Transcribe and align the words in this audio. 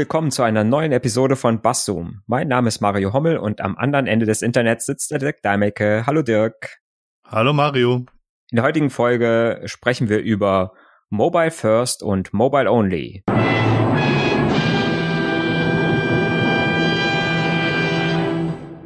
Willkommen 0.00 0.30
zu 0.30 0.42
einer 0.42 0.64
neuen 0.64 0.92
Episode 0.92 1.36
von 1.36 1.60
Basszoom. 1.60 2.22
Mein 2.26 2.48
Name 2.48 2.68
ist 2.68 2.80
Mario 2.80 3.12
Hommel 3.12 3.36
und 3.36 3.60
am 3.60 3.76
anderen 3.76 4.06
Ende 4.06 4.24
des 4.24 4.40
Internets 4.40 4.86
sitzt 4.86 5.10
der 5.10 5.18
Dirk 5.18 5.42
Deimecke. 5.42 6.04
Hallo 6.06 6.22
Dirk. 6.22 6.78
Hallo 7.26 7.52
Mario. 7.52 8.06
In 8.50 8.56
der 8.56 8.64
heutigen 8.64 8.88
Folge 8.88 9.60
sprechen 9.66 10.08
wir 10.08 10.20
über 10.20 10.72
Mobile 11.10 11.50
First 11.50 12.02
und 12.02 12.32
Mobile 12.32 12.70
Only. 12.70 13.24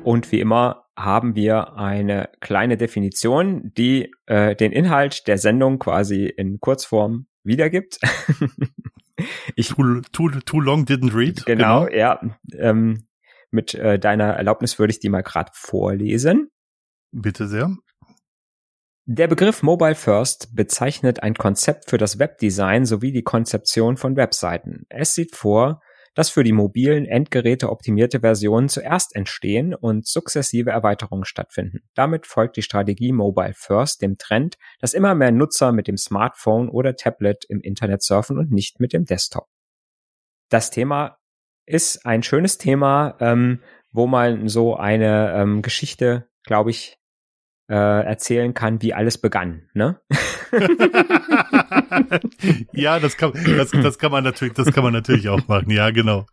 Und 0.03 0.33
wie 0.33 0.41
immer 0.41 0.87
haben 0.97 1.37
wir 1.37 1.77
eine 1.77 2.29
kleine 2.41 2.77
Definition, 2.77 3.71
die 3.77 4.13
äh, 4.27 4.57
den 4.57 4.73
Inhalt 4.73 5.29
der 5.29 5.39
Sendung 5.39 5.79
quasi 5.79 6.25
in 6.25 6.59
Kurzform 6.59 7.29
wiedergibt. 7.45 8.01
ich, 9.57 9.69
too, 9.69 10.01
too, 10.13 10.29
too 10.29 10.61
long 10.61 10.85
didn't 10.85 11.15
read. 11.15 11.45
Genau, 11.47 11.87
genau. 11.87 11.97
ja. 11.97 12.21
Ähm, 12.57 13.07
mit 13.51 13.75
äh, 13.75 13.99
deiner 13.99 14.35
Erlaubnis 14.35 14.79
würde 14.79 14.91
ich 14.91 15.01
die 15.01 15.09
mal 15.09 15.23
gerade 15.23 15.51
vorlesen. 15.55 16.51
Bitte 17.13 17.47
sehr. 17.47 17.71
Der 19.07 19.29
Begriff 19.29 19.63
Mobile 19.63 19.95
First 19.95 20.57
bezeichnet 20.57 21.23
ein 21.23 21.35
Konzept 21.35 21.91
für 21.91 21.99
das 21.99 22.19
Webdesign 22.19 22.87
sowie 22.87 23.13
die 23.13 23.23
Konzeption 23.23 23.97
von 23.97 24.17
Webseiten. 24.17 24.87
Es 24.89 25.13
sieht 25.15 25.37
vor, 25.37 25.83
dass 26.15 26.31
für 26.31 26.45
die 26.45 26.53
mobilen 26.53 27.07
Endgeräte 27.07 27.71
optimierte 27.71 28.21
Versionen 28.21 28.69
zuerst 28.69 29.15
entstehen 29.15 29.75
und 29.75 30.07
sukzessive 30.07 30.71
Erweiterungen 30.71 31.25
stattfinden. 31.25 31.81
Damit 31.95 32.27
folgt 32.27 32.57
die 32.57 32.63
Strategie 32.63 33.13
Mobile 33.13 33.55
First 33.55 34.03
dem 34.03 34.17
Trend, 34.19 34.57
dass 34.81 34.95
immer 34.95 35.15
mehr 35.15 35.33
Nutzer 35.33 35.73
mit 35.73 35.89
dem 35.89 35.97
Smartphone 35.97 36.69
oder 36.69 36.97
Tablet 36.97 37.45
im 37.49 37.61
Internet 37.61 38.03
surfen 38.03 38.39
und 38.39 38.51
nicht 38.51 38.81
mit 38.81 38.93
dem 38.93 39.05
Desktop. 39.05 39.49
Das 40.49 40.71
Thema 40.71 41.19
ist 41.67 42.05
ein 42.07 42.23
schönes 42.23 42.59
Thema, 42.59 43.17
ähm, 43.21 43.61
wo 43.91 44.07
man 44.07 44.49
so 44.49 44.77
eine 44.77 45.33
ähm, 45.35 45.63
Geschichte, 45.63 46.29
glaube 46.45 46.71
ich, 46.71 46.99
äh, 47.69 47.75
erzählen 47.75 48.53
kann, 48.55 48.83
wie 48.83 48.93
alles 48.93 49.19
begann, 49.19 49.71
ne? 49.73 50.01
ja, 52.73 53.01
das 53.01 53.17
kann, 53.17 53.33
das, 53.57 53.71
das 53.71 53.99
kann 53.99 54.13
man 54.13 54.25
natürlich, 54.25 54.55
das 54.55 54.73
kann 54.73 54.85
man 54.85 54.93
natürlich 54.93 55.29
auch 55.29 55.47
machen. 55.49 55.71
Ja, 55.71 55.91
genau. 55.91 56.27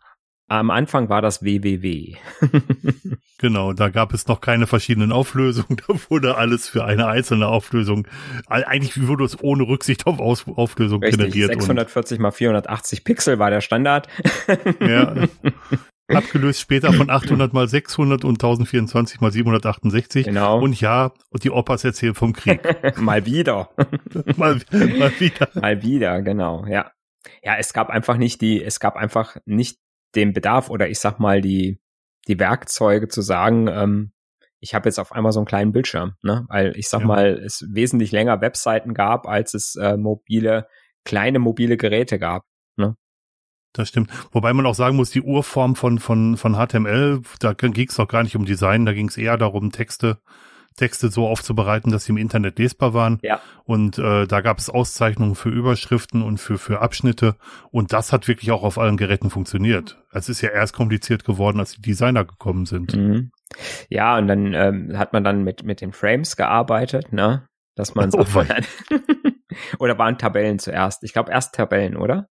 Am 0.48 0.70
Anfang 0.70 1.08
war 1.08 1.22
das 1.22 1.42
WWW. 1.42 2.16
genau, 3.38 3.72
da 3.72 3.88
gab 3.88 4.12
es 4.12 4.26
noch 4.26 4.40
keine 4.40 4.66
verschiedenen 4.66 5.10
Auflösungen. 5.10 5.80
Da 5.86 5.94
wurde 6.10 6.36
alles 6.36 6.68
für 6.68 6.84
eine 6.84 7.06
einzelne 7.06 7.46
Auflösung. 7.46 8.06
Eigentlich 8.48 9.06
wurde 9.06 9.24
es 9.24 9.42
ohne 9.42 9.62
Rücksicht 9.62 10.06
auf 10.06 10.20
Aus 10.20 10.44
Auflösung 10.46 11.02
Richtig, 11.02 11.18
generiert. 11.18 11.52
640 11.52 12.18
mal 12.18 12.32
480 12.32 13.04
Pixel 13.04 13.38
war 13.38 13.50
der 13.50 13.62
Standard. 13.62 14.08
ja. 14.80 15.14
Abgelöst 16.16 16.60
später 16.60 16.92
von 16.92 17.10
800 17.10 17.52
mal 17.52 17.68
600 17.68 18.24
und 18.24 18.34
1024 18.34 19.20
mal 19.20 19.32
768. 19.32 20.26
Genau. 20.26 20.60
Und 20.60 20.80
ja, 20.80 21.12
und 21.30 21.44
die 21.44 21.50
Opas 21.50 21.84
erzählen 21.84 22.14
vom 22.14 22.32
Krieg. 22.32 22.60
mal 22.98 23.26
wieder. 23.26 23.70
mal, 24.36 24.60
mal 24.70 25.12
wieder. 25.18 25.48
Mal 25.54 25.82
wieder, 25.82 26.22
genau, 26.22 26.66
ja. 26.66 26.92
Ja, 27.42 27.56
es 27.56 27.72
gab 27.72 27.88
einfach 27.90 28.16
nicht 28.16 28.40
die, 28.40 28.62
es 28.62 28.80
gab 28.80 28.96
einfach 28.96 29.36
nicht 29.44 29.78
den 30.14 30.32
Bedarf 30.32 30.70
oder 30.70 30.88
ich 30.88 30.98
sag 30.98 31.20
mal 31.20 31.40
die, 31.40 31.80
die 32.28 32.38
Werkzeuge 32.38 33.08
zu 33.08 33.22
sagen, 33.22 33.68
ähm, 33.68 34.12
ich 34.62 34.74
habe 34.74 34.88
jetzt 34.88 35.00
auf 35.00 35.12
einmal 35.12 35.32
so 35.32 35.40
einen 35.40 35.46
kleinen 35.46 35.72
Bildschirm, 35.72 36.14
ne? 36.22 36.46
Weil 36.48 36.76
ich 36.76 36.88
sag 36.88 37.00
ja. 37.00 37.06
mal, 37.06 37.40
es 37.44 37.66
wesentlich 37.68 38.12
länger 38.12 38.40
Webseiten 38.40 38.94
gab, 38.94 39.26
als 39.26 39.54
es 39.54 39.74
äh, 39.74 39.96
mobile, 39.96 40.68
kleine 41.04 41.40
mobile 41.40 41.76
Geräte 41.76 42.20
gab. 42.20 42.44
Das 43.72 43.88
stimmt. 43.88 44.10
Wobei 44.32 44.52
man 44.52 44.66
auch 44.66 44.74
sagen 44.74 44.96
muss, 44.96 45.10
die 45.10 45.22
Urform 45.22 45.76
von, 45.76 45.98
von, 45.98 46.36
von 46.36 46.54
HTML, 46.54 47.22
da 47.40 47.54
ging 47.54 47.88
es 47.88 47.96
doch 47.96 48.08
gar 48.08 48.22
nicht 48.22 48.36
um 48.36 48.44
Design, 48.44 48.84
da 48.84 48.92
ging 48.92 49.08
es 49.08 49.16
eher 49.16 49.38
darum, 49.38 49.72
Texte, 49.72 50.18
Texte 50.76 51.10
so 51.10 51.26
aufzubereiten, 51.26 51.90
dass 51.90 52.04
sie 52.04 52.12
im 52.12 52.18
Internet 52.18 52.58
lesbar 52.58 52.92
waren. 52.92 53.18
Ja. 53.22 53.40
Und 53.64 53.98
äh, 53.98 54.26
da 54.26 54.40
gab 54.40 54.58
es 54.58 54.68
Auszeichnungen 54.68 55.34
für 55.34 55.48
Überschriften 55.48 56.22
und 56.22 56.38
für, 56.38 56.58
für 56.58 56.80
Abschnitte. 56.80 57.36
Und 57.70 57.92
das 57.92 58.12
hat 58.12 58.28
wirklich 58.28 58.50
auch 58.50 58.62
auf 58.62 58.78
allen 58.78 58.96
Geräten 58.96 59.30
funktioniert. 59.30 59.98
Es 60.12 60.28
ist 60.28 60.42
ja 60.42 60.50
erst 60.50 60.74
kompliziert 60.74 61.24
geworden, 61.24 61.58
als 61.58 61.72
die 61.72 61.82
Designer 61.82 62.24
gekommen 62.24 62.66
sind. 62.66 62.94
Mhm. 62.94 63.30
Ja, 63.88 64.16
und 64.18 64.28
dann 64.28 64.54
ähm, 64.54 64.98
hat 64.98 65.12
man 65.12 65.24
dann 65.24 65.44
mit, 65.44 65.64
mit 65.64 65.80
den 65.80 65.92
Frames 65.92 66.36
gearbeitet, 66.36 67.12
ne? 67.12 67.46
Dass 67.74 67.94
man 67.94 68.10
oh, 68.14 68.24
Oder 69.78 69.98
waren 69.98 70.18
Tabellen 70.18 70.58
zuerst? 70.58 71.04
Ich 71.04 71.12
glaube 71.12 71.32
erst 71.32 71.54
Tabellen, 71.54 71.96
oder? 71.96 72.28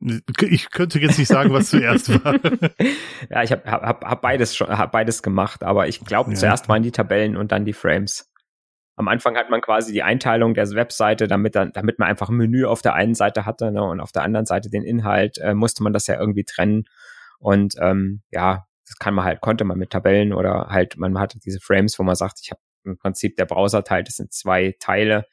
Ich 0.00 0.70
könnte 0.70 1.00
jetzt 1.00 1.18
nicht 1.18 1.28
sagen, 1.28 1.52
was 1.52 1.70
zuerst 1.70 2.08
war. 2.24 2.34
ja, 3.30 3.42
ich 3.42 3.50
habe 3.50 3.68
hab, 3.70 4.04
hab 4.04 4.22
beides 4.22 4.54
schon, 4.54 4.68
hab 4.68 4.92
beides 4.92 5.22
gemacht, 5.22 5.64
aber 5.64 5.88
ich 5.88 6.04
glaube, 6.04 6.30
ja. 6.30 6.36
zuerst 6.36 6.68
waren 6.68 6.82
die 6.82 6.92
Tabellen 6.92 7.36
und 7.36 7.50
dann 7.50 7.64
die 7.64 7.72
Frames. 7.72 8.30
Am 8.94 9.08
Anfang 9.08 9.36
hat 9.36 9.50
man 9.50 9.60
quasi 9.60 9.92
die 9.92 10.02
Einteilung 10.02 10.54
der 10.54 10.70
Webseite, 10.70 11.26
damit 11.26 11.54
dann, 11.56 11.72
damit 11.72 11.98
man 11.98 12.08
einfach 12.08 12.28
ein 12.28 12.36
Menü 12.36 12.64
auf 12.64 12.82
der 12.82 12.94
einen 12.94 13.14
Seite 13.14 13.44
hatte 13.44 13.72
ne, 13.72 13.82
und 13.82 14.00
auf 14.00 14.12
der 14.12 14.22
anderen 14.22 14.46
Seite 14.46 14.70
den 14.70 14.84
Inhalt, 14.84 15.38
äh, 15.38 15.54
musste 15.54 15.82
man 15.82 15.92
das 15.92 16.06
ja 16.06 16.18
irgendwie 16.18 16.44
trennen. 16.44 16.84
Und 17.38 17.74
ähm, 17.80 18.22
ja, 18.30 18.66
das 18.86 18.98
kann 18.98 19.14
man 19.14 19.24
halt, 19.24 19.40
konnte 19.40 19.64
man 19.64 19.78
mit 19.78 19.90
Tabellen 19.90 20.32
oder 20.32 20.68
halt, 20.70 20.96
man 20.96 21.18
hatte 21.18 21.38
diese 21.38 21.60
Frames, 21.60 21.98
wo 21.98 22.02
man 22.04 22.14
sagt, 22.14 22.40
ich 22.42 22.50
habe 22.50 22.60
im 22.84 22.96
Prinzip 22.98 23.36
der 23.36 23.44
Browser 23.44 23.84
teilt 23.84 24.08
das 24.08 24.16
sind 24.16 24.32
zwei 24.32 24.74
Teile 24.78 25.26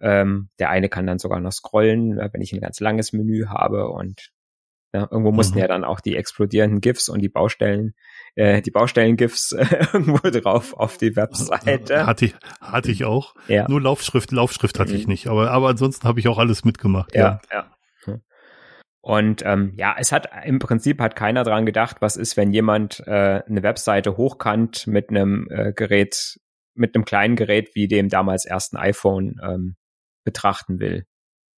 ähm, 0.00 0.48
der 0.58 0.70
eine 0.70 0.88
kann 0.88 1.06
dann 1.06 1.18
sogar 1.18 1.40
noch 1.40 1.52
scrollen, 1.52 2.18
äh, 2.18 2.30
wenn 2.32 2.40
ich 2.40 2.52
ein 2.52 2.60
ganz 2.60 2.80
langes 2.80 3.12
Menü 3.12 3.46
habe 3.46 3.88
und 3.88 4.30
ja, 4.92 5.06
irgendwo 5.08 5.30
mussten 5.30 5.54
mhm. 5.54 5.60
ja 5.60 5.68
dann 5.68 5.84
auch 5.84 6.00
die 6.00 6.16
explodierenden 6.16 6.80
GIFs 6.80 7.08
und 7.08 7.20
die 7.20 7.28
Baustellen, 7.28 7.94
äh, 8.34 8.60
die 8.60 8.72
Baustellen-GIFs 8.72 9.52
äh, 9.52 9.86
irgendwo 9.92 10.30
drauf 10.30 10.74
auf 10.74 10.98
die 10.98 11.14
Webseite. 11.14 12.06
Hatte 12.06 12.24
ich, 12.24 12.34
hatte 12.60 12.90
ich 12.90 13.04
auch. 13.04 13.34
Ja. 13.46 13.68
Nur 13.68 13.80
Laufschrift, 13.80 14.32
Laufschrift 14.32 14.80
hatte 14.80 14.92
mhm. 14.92 14.98
ich 14.98 15.06
nicht. 15.06 15.26
Aber, 15.28 15.50
aber 15.52 15.68
ansonsten 15.68 16.08
habe 16.08 16.18
ich 16.18 16.26
auch 16.26 16.38
alles 16.38 16.64
mitgemacht. 16.64 17.14
Ja, 17.14 17.40
ja. 17.52 17.70
ja. 18.06 18.20
Und 19.00 19.42
ähm, 19.46 19.72
ja, 19.76 19.94
es 19.96 20.12
hat 20.12 20.28
im 20.44 20.58
Prinzip 20.58 21.00
hat 21.00 21.14
keiner 21.16 21.44
dran 21.44 21.66
gedacht, 21.66 21.98
was 22.00 22.16
ist, 22.16 22.36
wenn 22.36 22.52
jemand 22.52 23.00
äh, 23.06 23.42
eine 23.46 23.62
Webseite 23.62 24.16
hochkant 24.16 24.88
mit 24.88 25.08
einem 25.10 25.46
äh, 25.50 25.72
Gerät, 25.72 26.38
mit 26.74 26.94
einem 26.94 27.04
kleinen 27.04 27.36
Gerät 27.36 27.70
wie 27.74 27.88
dem 27.88 28.08
damals 28.08 28.44
ersten 28.44 28.76
iPhone 28.76 29.36
ähm, 29.42 29.76
betrachten 30.24 30.80
will. 30.80 31.06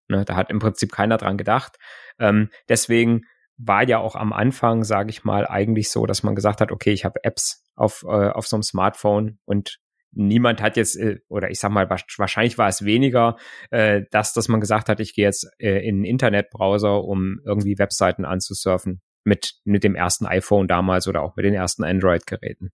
Ne, 0.09 0.25
da 0.25 0.37
hat 0.37 0.51
im 0.51 0.59
Prinzip 0.59 0.93
keiner 0.93 1.17
dran 1.17 1.39
gedacht. 1.39 1.77
Ähm, 2.19 2.51
deswegen 2.69 3.23
war 3.57 3.87
ja 3.87 3.99
auch 3.99 4.17
am 4.17 4.33
Anfang, 4.33 4.85
sage 4.85 5.11
ich 5.11 5.25
mal, 5.25 5.47
eigentlich 5.47 5.91
so, 5.91 6.07
dass 6.07 6.23
man 6.23 6.35
gesagt 6.35 6.61
hat, 6.61 6.73
okay, 6.73 6.93
ich 6.93 7.05
habe 7.05 7.23
Apps 7.25 7.65
auf, 7.77 8.05
äh, 8.05 8.29
auf 8.29 8.47
so 8.47 8.57
einem 8.57 8.63
Smartphone 8.63 9.39
und 9.45 9.79
niemand 10.13 10.61
hat 10.61 10.77
jetzt, 10.77 10.97
äh, 10.97 11.19
oder 11.29 11.51
ich 11.51 11.61
sag 11.61 11.71
mal, 11.71 11.89
wahrscheinlich 11.89 12.59
war 12.59 12.69
es 12.69 12.85
weniger, 12.85 13.37
äh, 13.71 14.03
dass, 14.11 14.33
dass 14.33 14.49
man 14.49 14.61
gesagt 14.61 14.89
hat, 14.89 15.01
ich 15.01 15.15
gehe 15.15 15.25
jetzt 15.25 15.49
äh, 15.59 15.87
in 15.87 15.97
einen 15.97 16.05
Internetbrowser, 16.05 17.03
um 17.05 17.41
irgendwie 17.45 17.79
Webseiten 17.79 18.25
anzusurfen 18.25 19.01
mit, 19.25 19.55
mit 19.65 19.85
dem 19.85 19.95
ersten 19.95 20.27
iPhone 20.27 20.69
damals 20.69 21.07
oder 21.09 21.23
auch 21.23 21.37
mit 21.37 21.45
den 21.45 21.55
ersten 21.55 21.85
Android-Geräten. 21.85 22.71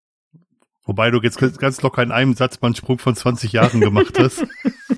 Wobei 0.85 1.11
du 1.11 1.19
jetzt 1.21 1.37
ganz 1.37 1.81
locker 1.81 2.01
in 2.01 2.11
einem 2.11 2.33
Satz 2.33 2.61
mal 2.61 2.67
einen 2.67 2.75
Sprung 2.75 2.97
von 2.97 3.13
20 3.13 3.51
Jahren 3.51 3.81
gemacht 3.81 4.17
hast. 4.19 4.45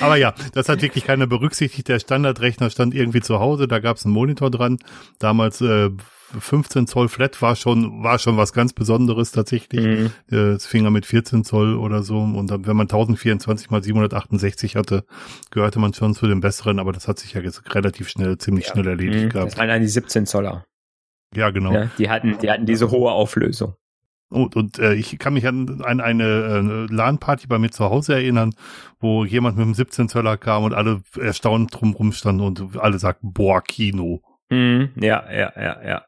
Aber 0.00 0.16
ja, 0.16 0.34
das 0.52 0.68
hat 0.68 0.82
wirklich 0.82 1.04
keiner 1.04 1.26
berücksichtigt. 1.26 1.88
Der 1.88 1.98
Standardrechner 1.98 2.70
stand 2.70 2.94
irgendwie 2.94 3.20
zu 3.20 3.40
Hause, 3.40 3.68
da 3.68 3.78
gab 3.78 3.96
es 3.96 4.04
einen 4.04 4.14
Monitor 4.14 4.50
dran. 4.50 4.78
Damals 5.18 5.60
äh, 5.60 5.90
15 6.38 6.86
Zoll 6.86 7.08
Flat 7.08 7.40
war 7.42 7.56
schon 7.56 8.02
war 8.02 8.18
schon 8.18 8.36
was 8.36 8.52
ganz 8.52 8.72
Besonderes 8.72 9.32
tatsächlich. 9.32 9.84
Mhm. 9.84 10.10
Das 10.28 10.66
fing 10.66 10.90
mit 10.92 11.06
14 11.06 11.44
Zoll 11.44 11.76
oder 11.76 12.02
so 12.02 12.18
und 12.18 12.50
dann, 12.50 12.66
wenn 12.66 12.76
man 12.76 12.84
1024 12.84 13.70
mal 13.70 13.82
768 13.82 14.76
hatte, 14.76 15.04
gehörte 15.50 15.78
man 15.78 15.94
schon 15.94 16.14
zu 16.14 16.26
den 16.26 16.40
besseren, 16.40 16.78
aber 16.78 16.92
das 16.92 17.08
hat 17.08 17.18
sich 17.18 17.34
ja 17.34 17.40
jetzt 17.40 17.74
relativ 17.74 18.08
schnell, 18.08 18.38
ziemlich 18.38 18.66
ja. 18.66 18.72
schnell 18.72 18.88
erledigt 18.88 19.24
mhm. 19.24 19.28
gehabt. 19.30 19.52
Das 19.52 19.58
waren 19.58 19.68
dann 19.68 19.80
die 19.80 19.88
17 19.88 20.26
Zoller. 20.26 20.64
Ja, 21.34 21.50
genau. 21.50 21.72
Ja, 21.72 21.90
die 21.98 22.10
hatten, 22.10 22.38
die 22.38 22.50
hatten 22.50 22.66
diese 22.66 22.90
hohe 22.90 23.10
Auflösung. 23.10 23.74
Und, 24.34 24.56
und 24.56 24.78
äh, 24.78 24.94
ich 24.94 25.18
kann 25.18 25.34
mich 25.34 25.46
an, 25.46 25.82
an 25.82 26.00
eine 26.00 26.88
äh, 26.88 26.92
LAN-Party 26.92 27.46
bei 27.46 27.58
mir 27.58 27.70
zu 27.70 27.84
Hause 27.84 28.14
erinnern, 28.14 28.54
wo 29.00 29.24
jemand 29.24 29.56
mit 29.56 29.64
einem 29.64 29.74
17 29.74 30.08
Zöller 30.08 30.36
kam 30.36 30.64
und 30.64 30.74
alle 30.74 31.02
erstaunt 31.18 31.74
drumrum 31.74 32.12
standen 32.12 32.42
und 32.42 32.76
alle 32.76 32.98
sagten, 32.98 33.32
boah, 33.32 33.62
Kino. 33.62 34.22
Mm, 34.50 34.84
ja, 34.96 35.24
ja, 35.30 35.52
ja, 35.56 35.82
ja. 35.86 36.04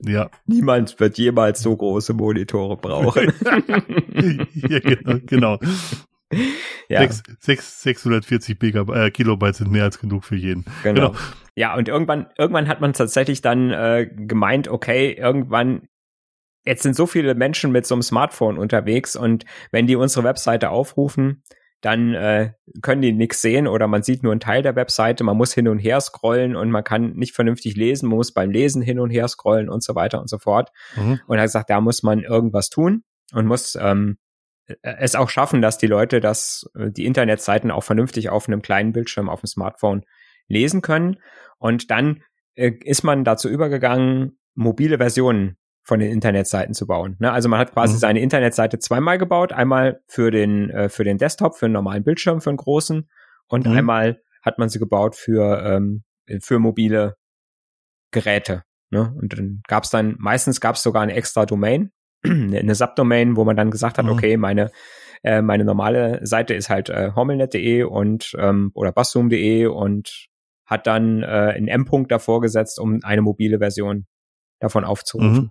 Ja. 0.00 0.30
Niemand 0.46 0.98
wird 0.98 1.18
jemals 1.18 1.62
so 1.62 1.76
große 1.76 2.12
Monitore 2.12 2.76
brauchen. 2.76 3.32
ja, 4.54 4.80
genau. 4.80 5.18
genau. 5.26 5.58
Ja. 6.88 7.00
6, 7.00 7.22
6, 7.40 7.82
640 7.82 8.60
Megabyte, 8.60 8.96
äh, 8.96 9.10
Kilobyte 9.10 9.56
sind 9.56 9.70
mehr 9.70 9.84
als 9.84 10.00
genug 10.00 10.24
für 10.24 10.36
jeden. 10.36 10.64
Genau. 10.82 11.10
genau. 11.10 11.20
Ja, 11.54 11.74
und 11.76 11.88
irgendwann, 11.88 12.26
irgendwann 12.38 12.68
hat 12.68 12.80
man 12.80 12.92
tatsächlich 12.92 13.42
dann 13.42 13.70
äh, 13.70 14.08
gemeint, 14.12 14.68
okay, 14.68 15.12
irgendwann 15.12 15.82
jetzt 16.70 16.84
sind 16.84 16.94
so 16.94 17.06
viele 17.06 17.34
Menschen 17.34 17.72
mit 17.72 17.84
so 17.84 17.96
einem 17.96 18.02
Smartphone 18.02 18.56
unterwegs 18.56 19.16
und 19.16 19.44
wenn 19.72 19.88
die 19.88 19.96
unsere 19.96 20.24
Webseite 20.24 20.70
aufrufen, 20.70 21.42
dann 21.80 22.14
äh, 22.14 22.52
können 22.80 23.02
die 23.02 23.12
nichts 23.12 23.42
sehen 23.42 23.66
oder 23.66 23.88
man 23.88 24.04
sieht 24.04 24.22
nur 24.22 24.30
einen 24.32 24.40
Teil 24.40 24.62
der 24.62 24.76
Webseite, 24.76 25.24
man 25.24 25.36
muss 25.36 25.52
hin 25.52 25.66
und 25.66 25.78
her 25.80 26.00
scrollen 26.00 26.54
und 26.54 26.70
man 26.70 26.84
kann 26.84 27.14
nicht 27.14 27.34
vernünftig 27.34 27.76
lesen, 27.76 28.08
man 28.08 28.18
muss 28.18 28.32
beim 28.32 28.50
Lesen 28.50 28.82
hin 28.82 29.00
und 29.00 29.10
her 29.10 29.26
scrollen 29.26 29.68
und 29.68 29.82
so 29.82 29.96
weiter 29.96 30.20
und 30.20 30.30
so 30.30 30.38
fort. 30.38 30.70
Mhm. 30.94 31.20
Und 31.26 31.38
er 31.38 31.42
hat 31.42 31.48
gesagt, 31.48 31.70
da 31.70 31.80
muss 31.80 32.04
man 32.04 32.22
irgendwas 32.22 32.68
tun 32.68 33.02
und 33.32 33.46
muss 33.46 33.76
ähm, 33.80 34.18
es 34.82 35.16
auch 35.16 35.28
schaffen, 35.28 35.62
dass 35.62 35.78
die 35.78 35.88
Leute 35.88 36.20
das, 36.20 36.70
äh, 36.78 36.90
die 36.92 37.06
Internetseiten 37.06 37.72
auch 37.72 37.82
vernünftig 37.82 38.28
auf 38.28 38.46
einem 38.46 38.62
kleinen 38.62 38.92
Bildschirm 38.92 39.28
auf 39.28 39.40
dem 39.40 39.48
Smartphone 39.48 40.04
lesen 40.46 40.82
können. 40.82 41.16
Und 41.58 41.90
dann 41.90 42.22
äh, 42.54 42.70
ist 42.84 43.02
man 43.02 43.24
dazu 43.24 43.48
übergegangen, 43.48 44.38
mobile 44.54 44.98
Versionen 44.98 45.56
von 45.82 45.98
den 45.98 46.10
Internetseiten 46.10 46.74
zu 46.74 46.86
bauen. 46.86 47.16
Ne? 47.18 47.32
Also 47.32 47.48
man 47.48 47.58
hat 47.58 47.72
quasi 47.72 47.94
mhm. 47.94 47.98
seine 47.98 48.20
Internetseite 48.20 48.78
zweimal 48.78 49.18
gebaut, 49.18 49.52
einmal 49.52 50.00
für 50.06 50.30
den 50.30 50.70
äh, 50.70 50.88
für 50.88 51.04
den 51.04 51.18
Desktop, 51.18 51.56
für 51.56 51.66
einen 51.66 51.72
normalen 51.72 52.04
Bildschirm, 52.04 52.40
für 52.40 52.50
einen 52.50 52.58
großen, 52.58 53.08
und 53.48 53.66
mhm. 53.66 53.72
einmal 53.72 54.22
hat 54.42 54.58
man 54.58 54.68
sie 54.68 54.78
gebaut 54.78 55.16
für 55.16 55.62
ähm, 55.64 56.04
für 56.40 56.58
mobile 56.58 57.16
Geräte. 58.12 58.62
Ne? 58.90 59.12
Und 59.20 59.32
dann 59.36 59.62
gab 59.68 59.84
es 59.84 59.90
dann 59.90 60.16
meistens 60.18 60.60
gab 60.60 60.76
es 60.76 60.82
sogar 60.82 61.02
eine 61.02 61.14
extra 61.14 61.46
Domain, 61.46 61.90
eine 62.24 62.74
Subdomain, 62.74 63.36
wo 63.36 63.44
man 63.44 63.56
dann 63.56 63.70
gesagt 63.70 63.98
hat, 63.98 64.04
mhm. 64.04 64.12
okay, 64.12 64.36
meine 64.36 64.70
äh, 65.22 65.42
meine 65.42 65.64
normale 65.64 66.24
Seite 66.24 66.54
ist 66.54 66.70
halt 66.70 66.88
äh, 66.88 67.12
hormelnet.de 67.14 67.82
und 67.82 68.34
ähm, 68.38 68.70
oder 68.74 68.92
basszoom.de 68.92 69.66
und 69.66 70.28
hat 70.64 70.86
dann 70.86 71.22
äh, 71.22 71.26
einen 71.26 71.68
M-Punkt 71.68 72.12
davor 72.12 72.40
gesetzt, 72.40 72.78
um 72.78 73.00
eine 73.02 73.22
mobile 73.22 73.58
Version 73.58 74.06
davon 74.60 74.84
aufzurufen. 74.84 75.32
Mhm. 75.32 75.50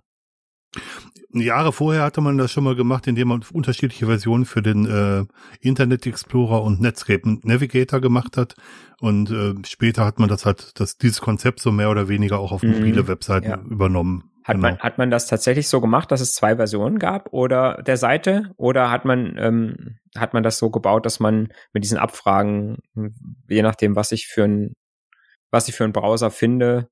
Jahre 1.32 1.72
vorher 1.72 2.02
hatte 2.02 2.20
man 2.20 2.38
das 2.38 2.50
schon 2.50 2.64
mal 2.64 2.74
gemacht, 2.74 3.06
indem 3.06 3.28
man 3.28 3.44
unterschiedliche 3.52 4.06
Versionen 4.06 4.44
für 4.44 4.62
den 4.62 4.86
äh, 4.86 5.24
Internet 5.60 6.06
Explorer 6.06 6.62
und 6.62 6.80
Netscape 6.80 7.38
Navigator 7.42 8.00
gemacht 8.00 8.36
hat. 8.36 8.54
Und 9.00 9.30
äh, 9.30 9.54
später 9.66 10.04
hat 10.04 10.18
man 10.18 10.28
das 10.28 10.44
halt, 10.44 10.78
das, 10.80 10.98
dieses 10.98 11.20
Konzept 11.20 11.60
so 11.60 11.70
mehr 11.70 11.90
oder 11.90 12.08
weniger 12.08 12.38
auch 12.38 12.52
auf 12.52 12.62
mobile 12.62 13.02
mhm, 13.02 13.08
Webseiten 13.08 13.48
ja. 13.48 13.58
übernommen. 13.58 14.24
Hat, 14.44 14.56
genau. 14.56 14.68
man, 14.68 14.78
hat 14.78 14.98
man 14.98 15.10
das 15.10 15.26
tatsächlich 15.26 15.68
so 15.68 15.80
gemacht, 15.80 16.10
dass 16.10 16.20
es 16.20 16.34
zwei 16.34 16.56
Versionen 16.56 16.98
gab 16.98 17.32
oder 17.32 17.82
der 17.82 17.96
Seite? 17.96 18.52
Oder 18.56 18.90
hat 18.90 19.04
man, 19.04 19.36
ähm, 19.38 19.98
hat 20.16 20.34
man 20.34 20.42
das 20.42 20.58
so 20.58 20.70
gebaut, 20.70 21.06
dass 21.06 21.20
man 21.20 21.52
mit 21.72 21.84
diesen 21.84 21.98
Abfragen, 21.98 22.78
je 23.48 23.62
nachdem, 23.62 23.94
was 23.96 24.12
ich 24.12 24.26
für 24.26 24.44
ein, 24.44 24.74
was 25.50 25.68
ich 25.68 25.74
für 25.74 25.84
einen 25.84 25.92
Browser 25.92 26.30
finde, 26.30 26.88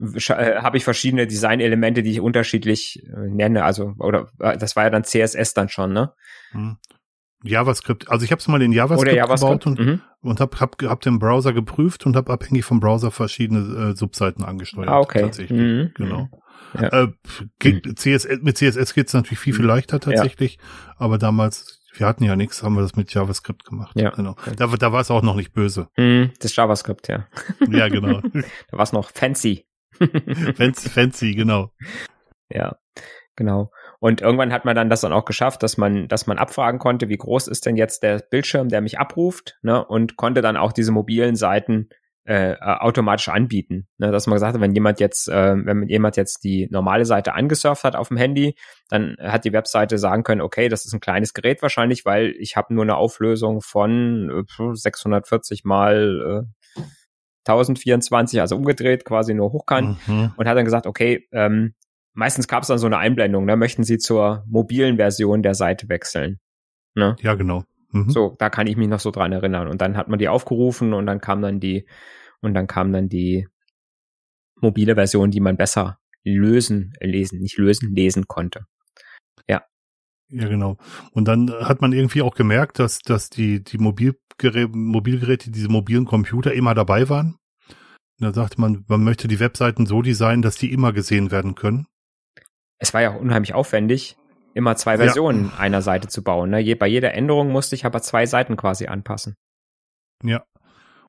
habe 0.00 0.76
ich 0.76 0.84
verschiedene 0.84 1.26
Designelemente, 1.26 2.02
die 2.02 2.12
ich 2.12 2.20
unterschiedlich 2.20 3.02
äh, 3.04 3.28
nenne. 3.28 3.64
Also, 3.64 3.94
oder 3.98 4.30
äh, 4.38 4.56
das 4.56 4.76
war 4.76 4.84
ja 4.84 4.90
dann 4.90 5.04
CSS 5.04 5.54
dann 5.54 5.68
schon, 5.68 5.92
ne? 5.92 6.12
Hm. 6.52 6.76
JavaScript, 7.44 8.10
also 8.10 8.24
ich 8.24 8.32
habe 8.32 8.40
es 8.40 8.48
mal 8.48 8.60
in 8.62 8.72
JavaScript, 8.72 9.14
JavaScript, 9.14 9.64
gebaut 9.64 9.78
und, 9.78 9.78
mhm. 9.78 10.00
und 10.22 10.40
habe 10.40 10.58
hab, 10.58 10.82
hab 10.82 11.00
den 11.02 11.20
Browser 11.20 11.52
geprüft 11.52 12.04
und 12.04 12.16
habe 12.16 12.32
abhängig 12.32 12.64
vom 12.64 12.80
Browser 12.80 13.12
verschiedene 13.12 13.90
äh, 13.90 13.96
Subseiten 13.96 14.44
angesteuert. 14.44 14.88
Ah, 14.88 14.98
okay. 14.98 15.22
Tatsächlich. 15.22 15.58
Mhm. 15.58 15.92
Genau. 15.94 16.28
Ja. 16.74 17.04
Äh, 17.04 17.80
CSS, 17.94 18.42
mit 18.42 18.58
CSS 18.58 18.92
geht's 18.92 19.14
natürlich 19.14 19.38
viel, 19.38 19.54
viel 19.54 19.62
mhm. 19.62 19.68
leichter 19.68 20.00
tatsächlich, 20.00 20.56
ja. 20.56 20.94
aber 20.96 21.18
damals, 21.18 21.80
wir 21.94 22.08
hatten 22.08 22.24
ja 22.24 22.34
nichts, 22.34 22.64
haben 22.64 22.74
wir 22.74 22.82
das 22.82 22.96
mit 22.96 23.14
JavaScript 23.14 23.64
gemacht. 23.64 23.98
Ja. 23.98 24.10
Genau. 24.10 24.34
Da, 24.56 24.66
da 24.66 24.92
war 24.92 25.00
es 25.00 25.10
auch 25.12 25.22
noch 25.22 25.36
nicht 25.36 25.52
böse. 25.52 25.88
Mhm, 25.96 26.32
das 26.40 26.56
JavaScript, 26.56 27.06
ja. 27.06 27.28
Ja, 27.70 27.88
genau. 27.88 28.20
da 28.32 28.76
war 28.76 28.82
es 28.82 28.92
noch 28.92 29.10
fancy. 29.12 29.67
fancy, 30.56 30.88
fancy, 30.88 31.34
genau. 31.34 31.70
Ja, 32.50 32.76
genau. 33.36 33.70
Und 34.00 34.20
irgendwann 34.20 34.52
hat 34.52 34.64
man 34.64 34.76
dann 34.76 34.90
das 34.90 35.00
dann 35.00 35.12
auch 35.12 35.24
geschafft, 35.24 35.62
dass 35.62 35.76
man, 35.76 36.08
dass 36.08 36.26
man 36.26 36.38
abfragen 36.38 36.78
konnte, 36.78 37.08
wie 37.08 37.16
groß 37.16 37.48
ist 37.48 37.66
denn 37.66 37.76
jetzt 37.76 38.02
der 38.02 38.18
Bildschirm, 38.18 38.68
der 38.68 38.80
mich 38.80 38.98
abruft, 38.98 39.58
ne? 39.62 39.84
Und 39.84 40.16
konnte 40.16 40.40
dann 40.40 40.56
auch 40.56 40.72
diese 40.72 40.92
mobilen 40.92 41.36
Seiten 41.36 41.88
äh, 42.28 42.56
automatisch 42.60 43.30
anbieten. 43.30 43.88
Ne? 43.96 44.12
Dass 44.12 44.26
man 44.26 44.36
gesagt 44.36 44.52
hat, 44.52 44.60
wenn 44.60 44.74
jemand 44.74 45.00
jetzt, 45.00 45.28
äh, 45.28 45.54
wenn 45.64 45.88
jemand 45.88 46.18
jetzt 46.18 46.44
die 46.44 46.68
normale 46.70 47.06
Seite 47.06 47.32
angesurft 47.32 47.84
hat 47.84 47.96
auf 47.96 48.08
dem 48.08 48.18
Handy, 48.18 48.54
dann 48.90 49.16
hat 49.18 49.46
die 49.46 49.52
Webseite 49.54 49.96
sagen 49.96 50.24
können, 50.24 50.42
okay, 50.42 50.68
das 50.68 50.84
ist 50.84 50.92
ein 50.92 51.00
kleines 51.00 51.32
Gerät 51.32 51.62
wahrscheinlich, 51.62 52.04
weil 52.04 52.34
ich 52.38 52.54
habe 52.54 52.74
nur 52.74 52.82
eine 52.82 52.96
Auflösung 52.96 53.62
von 53.62 54.44
äh, 54.46 54.74
640 54.74 55.64
mal 55.64 56.44
äh, 56.76 56.82
1024, 57.48 58.40
also 58.40 58.56
umgedreht, 58.56 59.04
quasi 59.04 59.34
nur 59.34 59.52
hochkant 59.52 59.96
mhm. 60.06 60.32
und 60.36 60.48
hat 60.48 60.56
dann 60.56 60.64
gesagt, 60.64 60.86
okay, 60.86 61.26
ähm, 61.32 61.74
meistens 62.12 62.48
gab 62.48 62.62
es 62.62 62.68
dann 62.68 62.78
so 62.78 62.86
eine 62.86 62.98
Einblendung, 62.98 63.44
ne? 63.44 63.56
möchten 63.56 63.84
Sie 63.84 63.98
zur 63.98 64.44
mobilen 64.46 64.96
Version 64.96 65.42
der 65.42 65.54
Seite 65.54 65.88
wechseln? 65.88 66.38
Ne? 66.94 67.16
Ja, 67.20 67.34
genau. 67.34 67.64
Mhm. 67.92 68.10
So, 68.10 68.36
da 68.38 68.50
kann 68.50 68.66
ich 68.66 68.76
mich 68.76 68.88
noch 68.88 69.00
so 69.00 69.10
dran 69.10 69.32
erinnern. 69.32 69.68
Und 69.68 69.80
dann 69.80 69.96
hat 69.96 70.08
man 70.08 70.18
die 70.18 70.28
aufgerufen 70.28 70.92
und 70.92 71.06
dann 71.06 71.20
kam 71.20 71.42
dann 71.42 71.60
die, 71.60 71.86
und 72.40 72.54
dann 72.54 72.66
kam 72.66 72.92
dann 72.92 73.08
die 73.08 73.46
mobile 74.60 74.94
Version, 74.94 75.30
die 75.30 75.40
man 75.40 75.56
besser 75.56 75.98
lösen, 76.24 76.92
lesen, 77.00 77.40
nicht 77.40 77.56
lösen, 77.56 77.94
lesen 77.94 78.26
konnte. 78.26 78.66
Ja. 79.48 79.62
Ja, 80.28 80.48
genau. 80.48 80.76
Und 81.12 81.26
dann 81.26 81.50
hat 81.50 81.80
man 81.80 81.92
irgendwie 81.92 82.22
auch 82.22 82.34
gemerkt, 82.34 82.78
dass, 82.78 82.98
dass 82.98 83.30
die, 83.30 83.62
die 83.62 83.78
Mobilgeräte, 83.78 84.68
Mobilgeräte, 84.68 85.50
diese 85.50 85.68
mobilen 85.68 86.04
Computer 86.04 86.52
immer 86.52 86.74
dabei 86.74 87.08
waren. 87.08 87.37
Da 88.20 88.32
sagte 88.32 88.60
man, 88.60 88.84
man 88.88 89.04
möchte 89.04 89.28
die 89.28 89.40
Webseiten 89.40 89.86
so 89.86 90.02
designen, 90.02 90.42
dass 90.42 90.56
die 90.56 90.72
immer 90.72 90.92
gesehen 90.92 91.30
werden 91.30 91.54
können. 91.54 91.86
Es 92.78 92.94
war 92.94 93.02
ja 93.02 93.14
auch 93.14 93.20
unheimlich 93.20 93.54
aufwendig, 93.54 94.16
immer 94.54 94.76
zwei 94.76 94.96
Versionen 94.96 95.50
ja. 95.52 95.58
einer 95.58 95.82
Seite 95.82 96.08
zu 96.08 96.22
bauen. 96.22 96.50
Ne? 96.50 96.76
Bei 96.76 96.86
jeder 96.86 97.14
Änderung 97.14 97.50
musste 97.50 97.74
ich 97.74 97.84
aber 97.84 98.02
zwei 98.02 98.26
Seiten 98.26 98.56
quasi 98.56 98.86
anpassen. 98.86 99.34
Ja 100.22 100.44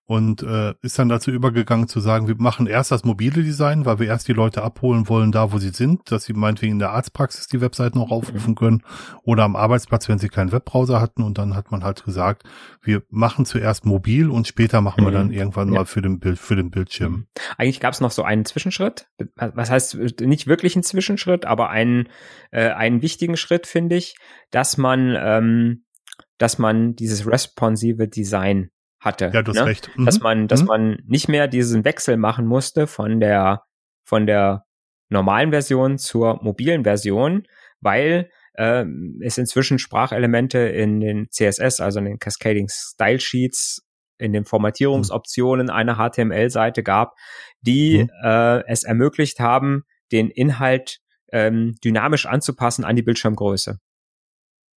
und 0.09 0.41
äh, 0.41 0.73
ist 0.81 0.97
dann 0.97 1.07
dazu 1.07 1.29
übergegangen 1.29 1.87
zu 1.87 1.99
sagen, 1.99 2.27
wir 2.27 2.35
machen 2.39 2.65
erst 2.65 2.91
das 2.91 3.03
mobile 3.03 3.43
Design, 3.43 3.85
weil 3.85 3.99
wir 3.99 4.07
erst 4.07 4.27
die 4.27 4.33
Leute 4.33 4.63
abholen 4.63 5.07
wollen, 5.07 5.31
da 5.31 5.51
wo 5.51 5.59
sie 5.59 5.69
sind, 5.69 6.11
dass 6.11 6.23
sie 6.23 6.33
meinetwegen 6.33 6.73
in 6.73 6.79
der 6.79 6.89
Arztpraxis 6.93 7.45
die 7.45 7.61
Webseiten 7.61 7.99
auch 7.99 8.09
aufrufen 8.09 8.55
können 8.55 8.81
oder 9.21 9.43
am 9.43 9.55
Arbeitsplatz, 9.55 10.09
wenn 10.09 10.17
sie 10.17 10.29
keinen 10.29 10.51
Webbrowser 10.51 10.99
hatten. 10.99 11.21
Und 11.21 11.37
dann 11.37 11.55
hat 11.55 11.69
man 11.69 11.83
halt 11.83 12.03
gesagt, 12.03 12.41
wir 12.81 13.03
machen 13.11 13.45
zuerst 13.45 13.85
mobil 13.85 14.31
und 14.31 14.47
später 14.47 14.81
machen 14.81 15.05
wir 15.05 15.11
dann 15.11 15.27
mhm. 15.27 15.33
irgendwann 15.33 15.67
ja. 15.67 15.81
mal 15.81 15.85
für 15.85 16.01
den 16.01 16.19
Bild 16.19 16.39
für 16.39 16.55
den 16.55 16.71
Bildschirm. 16.71 17.11
Mhm. 17.11 17.27
Eigentlich 17.59 17.79
gab 17.79 17.93
es 17.93 18.01
noch 18.01 18.09
so 18.09 18.23
einen 18.23 18.45
Zwischenschritt. 18.45 19.05
Was 19.35 19.69
heißt 19.69 20.21
nicht 20.21 20.47
wirklich 20.47 20.75
ein 20.75 20.81
Zwischenschritt, 20.81 21.45
aber 21.45 21.69
einen 21.69 22.09
äh, 22.49 22.69
einen 22.69 23.03
wichtigen 23.03 23.37
Schritt 23.37 23.67
finde 23.67 23.97
ich, 23.97 24.15
dass 24.49 24.75
man 24.75 25.15
ähm, 25.15 25.83
dass 26.39 26.57
man 26.57 26.95
dieses 26.95 27.27
responsive 27.27 28.07
Design 28.07 28.71
hatte. 28.99 29.31
Ja, 29.33 29.41
du 29.41 29.51
hast 29.51 29.59
ne? 29.59 29.65
recht. 29.65 29.89
Mhm. 29.95 30.05
Dass 30.05 30.19
man, 30.19 30.47
dass 30.47 30.61
mhm. 30.61 30.67
man 30.67 30.97
nicht 31.05 31.27
mehr 31.27 31.47
diesen 31.47 31.85
Wechsel 31.85 32.17
machen 32.17 32.45
musste 32.45 32.87
von 32.87 33.19
der, 33.19 33.63
von 34.03 34.25
der 34.25 34.65
normalen 35.09 35.51
Version 35.51 35.97
zur 35.97 36.43
mobilen 36.43 36.83
Version, 36.83 37.47
weil 37.79 38.29
äh, 38.53 38.85
es 39.21 39.37
inzwischen 39.37 39.79
Sprachelemente 39.79 40.59
in 40.59 40.99
den 40.99 41.29
CSS, 41.29 41.79
also 41.79 41.99
in 41.99 42.05
den 42.05 42.19
Cascading 42.19 42.67
Style 42.69 43.19
Sheets, 43.19 43.85
in 44.17 44.33
den 44.33 44.45
Formatierungsoptionen 44.45 45.67
mhm. 45.67 45.71
einer 45.71 45.95
HTML-Seite 45.95 46.83
gab, 46.83 47.15
die 47.61 48.03
mhm. 48.03 48.09
äh, 48.23 48.63
es 48.67 48.83
ermöglicht 48.83 49.39
haben, 49.39 49.83
den 50.11 50.29
Inhalt 50.29 50.99
ähm, 51.31 51.75
dynamisch 51.83 52.25
anzupassen 52.25 52.83
an 52.83 52.95
die 52.95 53.03
Bildschirmgröße. 53.03 53.79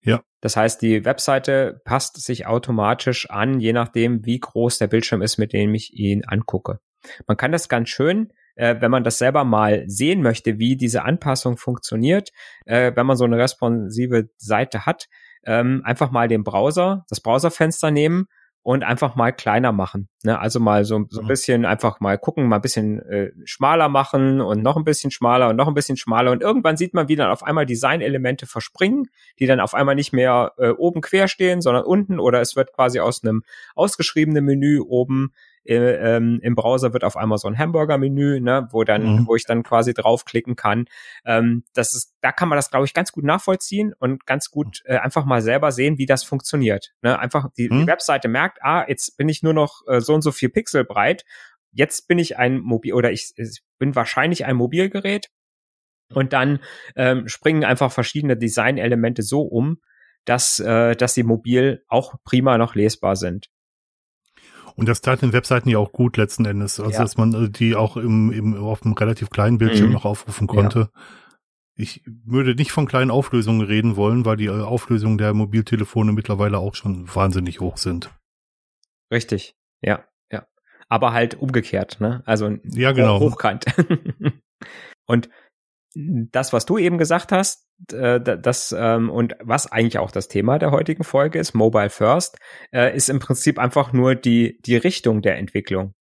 Ja. 0.05 0.23
Das 0.41 0.57
heißt, 0.57 0.83
die 0.83 1.05
Webseite 1.05 1.81
passt 1.85 2.21
sich 2.21 2.47
automatisch 2.47 3.31
an, 3.31 3.61
je 3.61 3.73
nachdem, 3.73 4.25
wie 4.27 4.41
groß 4.41 4.79
der 4.79 4.89
Bildschirm 4.89 5.23
ist, 5.23 5.39
mit 5.39 5.53
dem 5.53 5.75
ich 5.75 5.93
ihn 5.95 6.25
angucke. 6.27 6.81
Man 7.27 7.37
kann 7.37 7.53
das 7.53 7.69
ganz 7.69 7.89
schön, 7.89 8.33
äh, 8.57 8.77
wenn 8.81 8.91
man 8.91 9.05
das 9.05 9.19
selber 9.19 9.45
mal 9.45 9.85
sehen 9.87 10.23
möchte, 10.23 10.59
wie 10.59 10.77
diese 10.77 11.03
Anpassung 11.05 11.57
funktioniert, 11.57 12.31
äh, 12.67 12.93
wenn 12.95 13.07
man 13.07 13.17
so 13.17 13.25
eine 13.25 13.39
responsive 13.39 14.29
Seite 14.37 14.87
hat, 14.87 15.09
ähm, 15.45 15.83
einfach 15.85 16.11
mal 16.11 16.29
den 16.29 16.45
Browser, 16.45 17.05
das 17.09 17.21
Browserfenster 17.21 17.91
nehmen 17.91 18.27
und 18.63 18.85
einfach 18.85 19.17
mal 19.17 19.33
kleiner 19.33 19.73
machen. 19.73 20.09
Ne? 20.23 20.39
Also 20.39 20.61
mal 20.61 20.85
so, 20.85 21.05
so 21.09 21.21
ein 21.21 21.25
mhm. 21.25 21.29
bisschen 21.29 21.65
einfach 21.65 21.99
mal 22.01 22.17
gucken, 22.17 22.47
mal 22.47 22.57
ein 22.57 22.63
bisschen 22.63 23.01
äh, 23.03 23.33
schmaler 23.45 23.89
machen 23.89 24.41
und 24.41 24.63
noch 24.63 24.77
ein 24.77 24.85
bisschen 24.85 25.11
schmaler 25.11 25.49
und 25.49 25.57
noch 25.57 25.67
ein 25.67 25.75
bisschen 25.75 25.97
schmaler 25.97 26.31
und 26.31 26.43
irgendwann 26.43 26.77
sieht 26.77 26.95
man, 26.95 27.09
wie 27.09 27.17
dann 27.17 27.31
auf 27.31 27.43
einmal 27.43 27.67
Designelemente 27.67 28.47
verspringen, 28.47 29.09
die 29.41 29.47
dann 29.47 29.61
auf 29.61 29.75
einmal 29.75 29.97
nicht 29.97 30.13
mehr 30.13 30.53
äh, 30.59 30.71
oben 30.71 31.01
quer 31.01 31.27
stehen, 31.27 31.61
sondern 31.61 31.85
unten 31.85 32.21
oder 32.21 32.41
es 32.41 32.55
wird 32.55 32.73
quasi 32.73 33.01
aus 33.01 33.25
einem 33.25 33.43
ausgeschriebenen 33.75 34.45
Menü 34.45 34.79
oben 34.81 35.33
äh, 35.65 36.17
ähm, 36.17 36.41
im 36.43 36.55
Browser 36.55 36.93
wird 36.93 37.05
auf 37.05 37.17
einmal 37.17 37.39
so 37.39 37.49
ein 37.49 37.59
Hamburger-Menü, 37.59 38.41
ne, 38.41 38.69
wo 38.71 38.85
dann, 38.85 39.21
mhm. 39.21 39.27
wo 39.27 39.37
ich 39.37 39.45
dann 39.45 39.63
quasi 39.63 39.95
draufklicken 39.95 40.57
kann. 40.57 40.87
Ähm, 41.25 41.65
das 41.75 41.95
ist, 41.95 42.15
da 42.21 42.33
kann 42.33 42.49
man 42.49 42.57
das, 42.57 42.71
glaube 42.71 42.87
ich, 42.87 42.95
ganz 42.95 43.13
gut 43.13 43.25
nachvollziehen 43.25 43.93
und 43.99 44.27
ganz 44.27 44.51
gut 44.51 44.83
äh, 44.85 44.97
einfach 44.97 45.25
mal 45.25 45.43
selber 45.43 45.73
sehen, 45.73 45.99
wie 45.99 46.07
das 46.07 46.25
funktioniert. 46.25 46.93
Ne? 47.03 47.19
Einfach 47.19 47.49
die, 47.57 47.69
mhm. 47.69 47.81
die 47.81 47.87
Webseite 47.87 48.29
merkt, 48.29 48.59
ah, 48.63 48.85
jetzt 48.89 49.17
bin 49.17 49.29
ich 49.29 49.43
nur 49.43 49.55
noch 49.55 49.83
äh, 49.87 50.01
so 50.01 50.15
und 50.15 50.23
so 50.23 50.33
viel 50.33 50.49
Pixel 50.49 50.85
breit. 50.85 51.25
Jetzt 51.71 52.09
bin 52.09 52.19
ich 52.19 52.39
ein 52.39 52.61
Mobil 52.61 52.93
oder 52.93 53.13
ich, 53.13 53.33
ich 53.37 53.63
bin 53.79 53.95
wahrscheinlich 53.95 54.45
ein 54.45 54.57
Mobilgerät. 54.57 55.29
Und 56.13 56.35
dann 56.35 56.61
ähm, 56.95 57.27
springen 57.29 57.65
einfach 57.65 57.91
verschiedene 57.91 58.37
Designelemente 58.37 59.23
so 59.23 59.41
um, 59.43 59.79
dass, 60.25 60.59
äh, 60.61 60.95
dass 60.95 61.15
sie 61.15 61.23
mobil 61.23 61.85
auch 61.89 62.15
prima 62.25 62.59
noch 62.59 62.75
lesbar 62.75 63.17
sind. 63.17 63.49
Und 64.77 64.89
das 64.89 65.01
tat 65.01 65.23
den 65.23 65.33
Webseiten 65.33 65.69
ja 65.69 65.79
auch 65.79 65.93
gut 65.93 66.17
letzten 66.17 66.45
Endes. 66.45 66.81
Also, 66.81 66.93
ja. 66.93 67.01
dass 67.01 67.17
man 67.17 67.35
äh, 67.35 67.51
die 67.51 67.75
auch 67.75 67.97
im, 67.97 68.33
im, 68.33 68.57
auf 68.57 68.85
einem 68.85 68.95
relativ 68.95 69.31
kleinen 69.31 69.59
Bildschirm 69.59 69.89
mhm. 69.89 69.95
noch 69.95 70.05
aufrufen 70.05 70.47
konnte. 70.47 70.91
Ja. 70.95 71.03
Ich 71.75 72.03
würde 72.07 72.55
nicht 72.55 72.73
von 72.73 72.87
kleinen 72.87 73.11
Auflösungen 73.11 73.63
reden 73.63 73.97
wollen, 73.97 74.25
weil 74.25 74.37
die 74.37 74.47
äh, 74.47 74.63
Auflösungen 74.63 75.19
der 75.19 75.35
Mobiltelefone 75.35 76.13
mittlerweile 76.13 76.59
auch 76.59 76.75
schon 76.75 77.13
wahnsinnig 77.15 77.61
hoch 77.61 77.77
sind. 77.79 78.11
Richtig, 79.11 79.55
ja, 79.81 80.05
ja. 80.31 80.47
Aber 80.89 81.13
halt 81.13 81.35
umgekehrt, 81.35 82.01
ne? 82.01 82.23
Also 82.27 82.57
ja, 82.65 82.93
genau. 82.93 83.21
hochkant. 83.21 83.65
Und 85.07 85.29
das, 85.95 86.53
was 86.53 86.67
du 86.67 86.79
eben 86.79 86.99
gesagt 86.99 87.33
hast, 87.33 87.67
äh, 87.93 88.21
das 88.21 88.75
ähm, 88.77 89.11
und 89.11 89.37
was 89.41 89.71
eigentlich 89.71 89.99
auch 89.99 90.11
das 90.11 90.29
Thema 90.29 90.59
der 90.59 90.71
heutigen 90.71 91.05
Folge 91.05 91.39
ist, 91.39 91.55
Mobile 91.55 91.91
First, 91.91 92.39
äh, 92.73 92.95
ist 92.97 93.09
im 93.09 93.19
Prinzip 93.19 93.59
einfach 93.59 93.93
nur 93.93 94.15
die 94.15 94.61
die 94.63 94.77
Richtung 94.77 95.23
der 95.23 95.39
Entwicklung. 95.39 95.95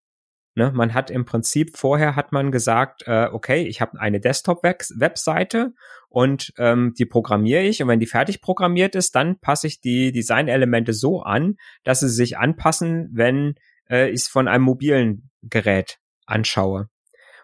Ne? 0.54 0.72
Man 0.72 0.94
hat 0.94 1.10
im 1.10 1.24
Prinzip 1.24 1.76
vorher 1.76 2.16
hat 2.16 2.32
man 2.32 2.50
gesagt, 2.50 3.04
äh, 3.06 3.28
okay, 3.32 3.62
ich 3.66 3.80
habe 3.80 4.00
eine 4.00 4.20
Desktop-Webseite 4.20 5.72
und 6.08 6.52
ähm, 6.58 6.92
die 6.98 7.06
programmiere 7.06 7.62
ich 7.62 7.82
und 7.82 7.88
wenn 7.88 8.00
die 8.00 8.06
fertig 8.06 8.40
programmiert 8.40 8.94
ist, 8.96 9.14
dann 9.14 9.38
passe 9.38 9.68
ich 9.68 9.80
die 9.80 10.10
Designelemente 10.12 10.92
so 10.92 11.22
an, 11.22 11.56
dass 11.84 12.00
sie 12.00 12.08
sich 12.08 12.36
anpassen, 12.36 13.08
wenn 13.12 13.54
äh, 13.88 14.08
ich 14.08 14.22
es 14.22 14.28
von 14.28 14.48
einem 14.48 14.64
mobilen 14.64 15.30
Gerät 15.42 15.98
anschaue. 16.26 16.88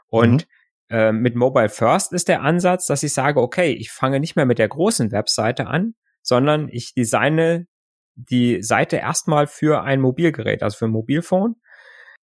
Und 0.08 0.32
mhm. 0.32 0.55
Äh, 0.88 1.12
mit 1.12 1.34
Mobile 1.34 1.68
First 1.68 2.12
ist 2.12 2.28
der 2.28 2.42
Ansatz, 2.42 2.86
dass 2.86 3.02
ich 3.02 3.12
sage, 3.12 3.40
okay, 3.40 3.72
ich 3.72 3.90
fange 3.90 4.20
nicht 4.20 4.36
mehr 4.36 4.46
mit 4.46 4.58
der 4.58 4.68
großen 4.68 5.10
Webseite 5.12 5.66
an, 5.66 5.94
sondern 6.22 6.68
ich 6.68 6.94
designe 6.94 7.66
die 8.14 8.62
Seite 8.62 8.96
erstmal 8.96 9.46
für 9.46 9.82
ein 9.82 10.00
Mobilgerät, 10.00 10.62
also 10.62 10.78
für 10.78 10.86
ein 10.86 10.92
Mobilphone. 10.92 11.56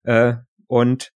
Äh, 0.03 0.35
und 0.67 1.11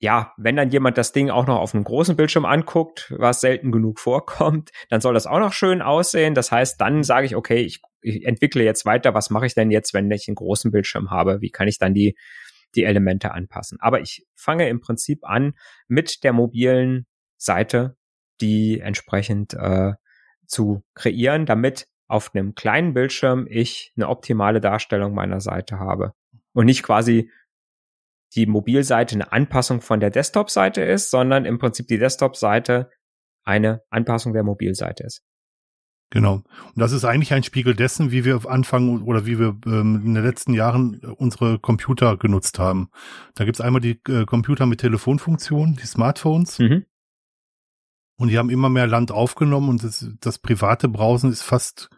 ja, 0.00 0.34
wenn 0.36 0.56
dann 0.56 0.70
jemand 0.70 0.98
das 0.98 1.12
Ding 1.12 1.30
auch 1.30 1.46
noch 1.46 1.60
auf 1.60 1.74
einem 1.74 1.84
großen 1.84 2.16
Bildschirm 2.16 2.44
anguckt, 2.44 3.12
was 3.16 3.40
selten 3.40 3.72
genug 3.72 3.98
vorkommt, 3.98 4.70
dann 4.90 5.00
soll 5.00 5.14
das 5.14 5.26
auch 5.26 5.38
noch 5.38 5.52
schön 5.52 5.80
aussehen. 5.80 6.34
Das 6.34 6.52
heißt, 6.52 6.80
dann 6.80 7.02
sage 7.02 7.26
ich, 7.26 7.36
okay, 7.36 7.60
ich, 7.62 7.80
ich 8.02 8.26
entwickle 8.26 8.64
jetzt 8.64 8.84
weiter. 8.84 9.14
Was 9.14 9.30
mache 9.30 9.46
ich 9.46 9.54
denn 9.54 9.70
jetzt, 9.70 9.94
wenn 9.94 10.10
ich 10.10 10.28
einen 10.28 10.34
großen 10.34 10.70
Bildschirm 10.70 11.10
habe? 11.10 11.40
Wie 11.40 11.50
kann 11.50 11.68
ich 11.68 11.78
dann 11.78 11.94
die 11.94 12.16
die 12.74 12.84
Elemente 12.84 13.32
anpassen. 13.32 13.78
Aber 13.80 14.00
ich 14.00 14.26
fange 14.34 14.68
im 14.68 14.80
Prinzip 14.80 15.20
an 15.22 15.54
mit 15.88 16.24
der 16.24 16.32
mobilen 16.32 17.06
Seite, 17.36 17.96
die 18.40 18.80
entsprechend 18.80 19.54
äh, 19.54 19.92
zu 20.46 20.82
kreieren, 20.94 21.46
damit 21.46 21.86
auf 22.06 22.34
einem 22.34 22.54
kleinen 22.54 22.94
Bildschirm 22.94 23.46
ich 23.48 23.92
eine 23.96 24.08
optimale 24.08 24.60
Darstellung 24.60 25.14
meiner 25.14 25.40
Seite 25.40 25.78
habe 25.78 26.12
und 26.52 26.66
nicht 26.66 26.82
quasi 26.82 27.30
die 28.34 28.46
Mobilseite 28.46 29.14
eine 29.14 29.32
Anpassung 29.32 29.80
von 29.80 30.00
der 30.00 30.10
Desktop-Seite 30.10 30.82
ist, 30.82 31.10
sondern 31.10 31.44
im 31.44 31.58
Prinzip 31.58 31.86
die 31.86 31.98
Desktop-Seite 31.98 32.90
eine 33.44 33.82
Anpassung 33.90 34.32
der 34.32 34.42
Mobilseite 34.42 35.04
ist. 35.04 35.22
Genau. 36.10 36.34
Und 36.34 36.78
das 36.78 36.92
ist 36.92 37.04
eigentlich 37.04 37.32
ein 37.32 37.42
Spiegel 37.42 37.74
dessen, 37.74 38.12
wie 38.12 38.24
wir 38.24 38.48
anfangen 38.48 39.02
oder 39.02 39.26
wie 39.26 39.38
wir 39.38 39.56
ähm, 39.66 40.02
in 40.04 40.14
den 40.14 40.24
letzten 40.24 40.54
Jahren 40.54 41.00
äh, 41.02 41.06
unsere 41.06 41.58
Computer 41.58 42.16
genutzt 42.16 42.58
haben. 42.58 42.88
Da 43.34 43.44
gibt's 43.44 43.60
einmal 43.60 43.80
die 43.80 44.00
äh, 44.08 44.24
Computer 44.24 44.66
mit 44.66 44.80
Telefonfunktion, 44.80 45.74
die 45.74 45.86
Smartphones. 45.86 46.58
Mhm. 46.58 46.84
Und 48.16 48.28
die 48.28 48.38
haben 48.38 48.50
immer 48.50 48.68
mehr 48.68 48.86
Land 48.86 49.10
aufgenommen 49.10 49.68
und 49.68 49.82
das, 49.82 50.08
das 50.20 50.38
private 50.38 50.88
Browsen 50.88 51.32
ist 51.32 51.42
fast, 51.42 51.90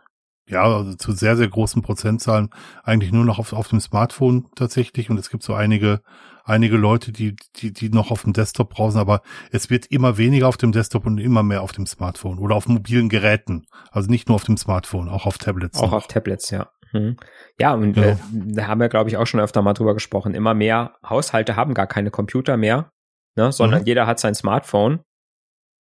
ja, 0.49 0.63
also 0.63 0.95
zu 0.95 1.13
sehr, 1.13 1.37
sehr 1.37 1.49
großen 1.49 1.83
Prozentzahlen 1.83 2.49
eigentlich 2.85 3.13
nur 3.13 3.25
noch 3.25 3.39
auf, 3.39 3.53
auf 3.53 3.69
dem 3.69 3.81
Smartphone 3.81 4.47
tatsächlich. 4.55 5.11
Und 5.11 5.19
es 5.19 5.29
gibt 5.29 5.43
so 5.43 5.53
einige 5.53 6.01
einige 6.47 6.77
Leute, 6.77 7.13
die, 7.13 7.37
die, 7.57 7.73
die 7.73 7.91
noch 7.91 8.11
auf 8.11 8.23
dem 8.23 8.33
Desktop 8.33 8.71
browsen, 8.71 8.99
aber 8.99 9.21
es 9.51 9.69
wird 9.69 9.87
immer 9.87 10.17
weniger 10.17 10.49
auf 10.49 10.57
dem 10.57 10.73
Desktop 10.73 11.05
und 11.05 11.19
immer 11.19 11.43
mehr 11.43 11.63
auf 11.63 11.73
dem 11.73 11.87
Smartphone 11.87 12.39
oder 12.39 12.55
auf 12.55 12.69
mobilen 12.69 13.09
Geräten. 13.09 13.67
Also 13.91 14.09
nicht 14.09 14.29
nur 14.29 14.37
auf 14.37 14.45
dem 14.45 14.57
Smartphone, 14.57 15.09
auch 15.09 15.27
auf 15.27 15.39
Tablets. 15.39 15.79
Auch 15.79 15.91
noch. 15.91 15.93
auf 15.93 16.07
Tablets, 16.07 16.51
ja. 16.51 16.71
Hm. 16.93 17.17
Ja, 17.59 17.75
und 17.75 17.97
ja. 17.97 18.05
Äh, 18.05 18.17
da 18.33 18.69
haben 18.69 18.81
wir, 18.81 18.89
glaube 18.89 19.11
ich, 19.11 19.17
auch 19.17 19.27
schon 19.27 19.41
öfter 19.41 19.61
mal 19.61 19.75
drüber 19.75 19.95
gesprochen. 19.95 20.35
Immer 20.35 20.55
mehr 20.55 20.95
Haushalte 21.07 21.57
haben 21.57 21.75
gar 21.75 21.89
keine 21.89 22.11
Computer 22.11 22.57
mehr, 22.57 22.91
ne, 23.35 23.51
sondern 23.51 23.81
mhm. 23.81 23.87
jeder 23.87 24.07
hat 24.07 24.21
sein 24.21 24.35
Smartphone. 24.35 25.01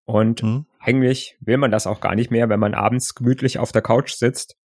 Und 0.04 0.42
mhm. 0.42 0.66
eigentlich 0.78 1.36
will 1.40 1.58
man 1.58 1.70
das 1.70 1.86
auch 1.86 2.00
gar 2.00 2.14
nicht 2.14 2.30
mehr, 2.30 2.48
wenn 2.48 2.60
man 2.60 2.74
abends 2.74 3.14
gemütlich 3.14 3.58
auf 3.58 3.72
der 3.72 3.82
Couch 3.82 4.12
sitzt 4.12 4.56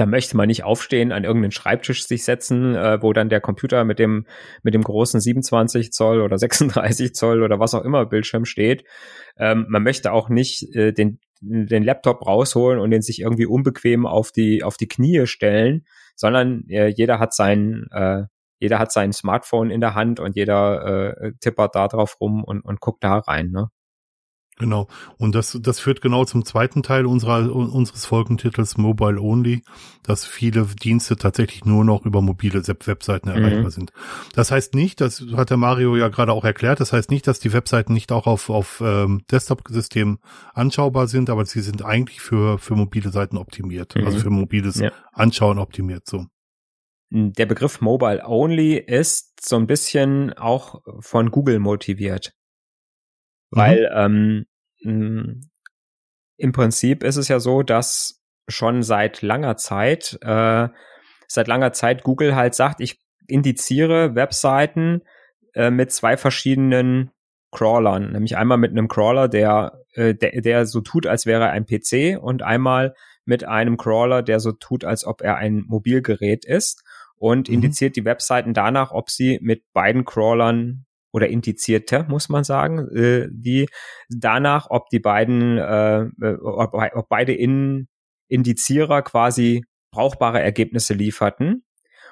da 0.00 0.06
möchte 0.06 0.34
man 0.34 0.46
nicht 0.46 0.64
aufstehen, 0.64 1.12
an 1.12 1.24
irgendeinen 1.24 1.52
Schreibtisch 1.52 2.06
sich 2.06 2.24
setzen, 2.24 2.74
äh, 2.74 3.02
wo 3.02 3.12
dann 3.12 3.28
der 3.28 3.42
Computer 3.42 3.84
mit 3.84 3.98
dem, 3.98 4.26
mit 4.62 4.72
dem 4.72 4.82
großen 4.82 5.20
27 5.20 5.92
Zoll 5.92 6.22
oder 6.22 6.38
36 6.38 7.14
Zoll 7.14 7.42
oder 7.42 7.60
was 7.60 7.74
auch 7.74 7.84
immer 7.84 8.06
Bildschirm 8.06 8.46
steht. 8.46 8.84
Ähm, 9.36 9.66
man 9.68 9.82
möchte 9.82 10.12
auch 10.12 10.30
nicht 10.30 10.74
äh, 10.74 10.92
den, 10.92 11.20
den 11.42 11.82
Laptop 11.82 12.26
rausholen 12.26 12.80
und 12.80 12.90
den 12.90 13.02
sich 13.02 13.20
irgendwie 13.20 13.44
unbequem 13.44 14.06
auf 14.06 14.32
die, 14.32 14.62
auf 14.62 14.78
die 14.78 14.88
Knie 14.88 15.26
stellen, 15.26 15.84
sondern 16.16 16.64
äh, 16.68 16.88
jeder 16.88 17.18
hat 17.18 17.34
sein, 17.34 17.86
äh, 17.92 18.22
jeder 18.58 18.78
hat 18.78 18.92
sein 18.92 19.12
Smartphone 19.12 19.70
in 19.70 19.82
der 19.82 19.94
Hand 19.94 20.18
und 20.18 20.34
jeder 20.34 21.14
äh, 21.20 21.32
tippert 21.40 21.74
da 21.74 21.88
drauf 21.88 22.16
rum 22.22 22.42
und, 22.42 22.62
und 22.62 22.80
guckt 22.80 23.04
da 23.04 23.18
rein, 23.18 23.50
ne? 23.50 23.68
Genau. 24.60 24.88
Und 25.16 25.34
das, 25.34 25.58
das 25.62 25.80
führt 25.80 26.02
genau 26.02 26.26
zum 26.26 26.44
zweiten 26.44 26.82
Teil 26.82 27.06
unserer, 27.06 27.50
unseres 27.50 28.04
Folgentitels 28.04 28.76
Mobile 28.76 29.18
Only, 29.18 29.62
dass 30.02 30.26
viele 30.26 30.66
Dienste 30.66 31.16
tatsächlich 31.16 31.64
nur 31.64 31.82
noch 31.82 32.04
über 32.04 32.20
mobile 32.20 32.62
Webseiten 32.68 33.30
mhm. 33.30 33.36
erreichbar 33.36 33.70
sind. 33.70 33.90
Das 34.34 34.50
heißt 34.50 34.74
nicht, 34.74 35.00
das 35.00 35.24
hat 35.34 35.48
der 35.48 35.56
Mario 35.56 35.96
ja 35.96 36.08
gerade 36.08 36.32
auch 36.32 36.44
erklärt, 36.44 36.78
das 36.78 36.92
heißt 36.92 37.10
nicht, 37.10 37.26
dass 37.26 37.40
die 37.40 37.54
Webseiten 37.54 37.94
nicht 37.94 38.12
auch 38.12 38.26
auf, 38.26 38.50
auf 38.50 38.82
ähm, 38.84 39.22
Desktop-Systemen 39.30 40.18
anschaubar 40.52 41.08
sind, 41.08 41.30
aber 41.30 41.46
sie 41.46 41.62
sind 41.62 41.82
eigentlich 41.82 42.20
für, 42.20 42.58
für 42.58 42.76
mobile 42.76 43.10
Seiten 43.10 43.38
optimiert, 43.38 43.96
mhm. 43.96 44.04
also 44.04 44.18
für 44.18 44.30
mobiles 44.30 44.78
ja. 44.78 44.92
Anschauen 45.12 45.58
optimiert, 45.58 46.06
so. 46.06 46.26
Der 47.12 47.46
Begriff 47.46 47.80
Mobile 47.80 48.22
Only 48.24 48.76
ist 48.76 49.40
so 49.44 49.56
ein 49.56 49.66
bisschen 49.66 50.34
auch 50.34 50.82
von 51.00 51.30
Google 51.30 51.58
motiviert. 51.58 52.34
Weil 53.50 53.90
mhm. 53.90 54.16
ähm, 54.16 54.46
im 54.82 56.52
Prinzip 56.52 57.02
ist 57.04 57.16
es 57.16 57.28
ja 57.28 57.40
so, 57.40 57.62
dass 57.62 58.22
schon 58.48 58.82
seit 58.82 59.22
langer 59.22 59.56
Zeit, 59.56 60.18
äh, 60.22 60.68
seit 61.28 61.46
langer 61.48 61.72
Zeit 61.72 62.02
Google 62.02 62.34
halt 62.34 62.54
sagt, 62.54 62.80
ich 62.80 63.00
indiziere 63.28 64.14
Webseiten 64.14 65.02
äh, 65.54 65.70
mit 65.70 65.92
zwei 65.92 66.16
verschiedenen 66.16 67.10
Crawlern, 67.52 68.12
nämlich 68.12 68.36
einmal 68.36 68.58
mit 68.58 68.70
einem 68.70 68.88
Crawler, 68.88 69.28
der, 69.28 69.84
äh, 69.94 70.14
der, 70.14 70.40
der 70.40 70.66
so 70.66 70.80
tut, 70.80 71.06
als 71.06 71.26
wäre 71.26 71.44
er 71.44 71.50
ein 71.50 71.66
PC 71.66 72.20
und 72.20 72.42
einmal 72.42 72.94
mit 73.24 73.44
einem 73.44 73.76
Crawler, 73.76 74.22
der 74.22 74.40
so 74.40 74.52
tut, 74.52 74.84
als 74.84 75.04
ob 75.04 75.20
er 75.20 75.36
ein 75.36 75.64
Mobilgerät 75.66 76.44
ist 76.44 76.82
und 77.16 77.48
mhm. 77.48 77.54
indiziert 77.54 77.96
die 77.96 78.04
Webseiten 78.04 78.54
danach, 78.54 78.92
ob 78.92 79.10
sie 79.10 79.38
mit 79.42 79.64
beiden 79.72 80.04
Crawlern 80.04 80.86
oder 81.12 81.28
Indizierte, 81.28 82.04
muss 82.08 82.28
man 82.28 82.44
sagen, 82.44 82.88
äh, 82.94 83.28
die 83.30 83.68
danach, 84.08 84.68
ob 84.70 84.88
die 84.90 85.00
beiden, 85.00 85.58
äh, 85.58 86.02
äh, 86.02 86.36
ob, 86.42 86.74
ob 86.74 87.08
beide 87.08 87.32
in, 87.32 87.88
Indizierer 88.28 89.02
quasi 89.02 89.64
brauchbare 89.90 90.40
Ergebnisse 90.40 90.94
lieferten. 90.94 91.64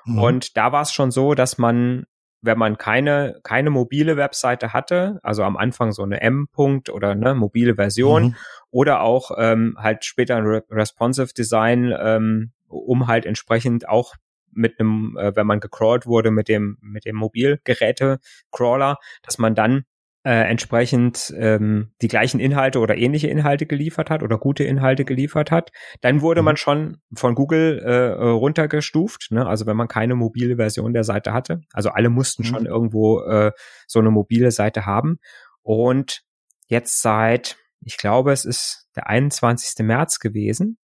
Mhm. 0.05 0.19
Und 0.19 0.57
da 0.57 0.73
war 0.73 0.83
es 0.83 0.93
schon 0.93 1.11
so, 1.11 1.35
dass 1.35 1.59
man, 1.59 2.05
wenn 2.43 2.59
man 2.59 2.77
keine, 2.77 3.39
keine 3.45 3.71
mobile 3.71 4.17
Webseite 4.17 4.73
hatte, 4.73 5.21
also 5.23 5.45
am 5.45 5.57
Anfang 5.57 5.93
so 5.93 6.03
eine 6.03 6.21
M-Punkt 6.21 6.91
oder 6.91 7.11
eine 7.11 7.35
mobile 7.35 7.77
Version 7.77 8.25
mhm. 8.25 8.37
oder 8.71 9.01
auch 9.01 9.31
ähm, 9.39 9.77
halt 9.79 10.05
später 10.05 10.37
ein 10.37 10.63
Responsive 10.71 11.33
Design, 11.35 11.95
ähm, 11.97 12.53
um 12.67 13.07
halt 13.07 13.27
entsprechend 13.27 13.89
auch 13.89 14.15
mit 14.53 14.79
einem, 14.79 15.17
äh, 15.19 15.35
wenn 15.37 15.47
man 15.47 15.61
gecrawlt 15.61 16.07
wurde 16.07 16.31
mit 16.31 16.49
dem, 16.49 16.79
mit 16.81 17.05
dem 17.05 17.17
Mobilgeräte-Crawler, 17.17 18.99
dass 19.23 19.39
man 19.39 19.55
dann 19.55 19.85
äh, 20.25 20.51
entsprechend 20.51 21.33
ähm, 21.39 21.93
die 22.03 22.09
gleichen 22.09 22.41
Inhalte 22.41 22.81
oder 22.81 22.97
ähnliche 22.97 23.29
Inhalte 23.29 23.67
geliefert 23.67 24.11
hat 24.11 24.23
oder 24.23 24.37
gute 24.37 24.65
Inhalte 24.65 25.05
geliefert 25.05 25.51
hat, 25.51 25.71
dann 26.01 26.21
wurde 26.21 26.43
mhm. 26.43 26.45
man 26.45 26.57
schon 26.57 26.99
von 27.15 27.35
Google 27.35 27.79
äh, 27.79 28.29
runtergestuft. 28.29 29.29
Ne? 29.31 29.47
Also 29.47 29.67
wenn 29.67 29.77
man 29.77 29.89
keine 29.89 30.17
mobile 30.17 30.57
Version 30.57 30.93
der 30.93 31.05
Seite 31.05 31.33
hatte, 31.33 31.63
also 31.73 31.91
alle 31.91 32.11
mussten 32.11 32.43
mhm. 32.43 32.47
schon 32.47 32.67
irgendwo 32.67 33.21
äh, 33.21 33.53
so 33.87 34.01
eine 34.01 34.11
mobile 34.11 34.51
Seite 34.51 34.87
haben. 34.87 35.19
Und 35.63 36.23
jetzt 36.67 37.01
seit, 37.01 37.57
ich 37.81 37.97
glaube, 37.97 38.33
es 38.33 38.45
ist 38.45 38.89
der 38.97 39.09
21. 39.09 39.87
März 39.87 40.19
gewesen, 40.19 40.79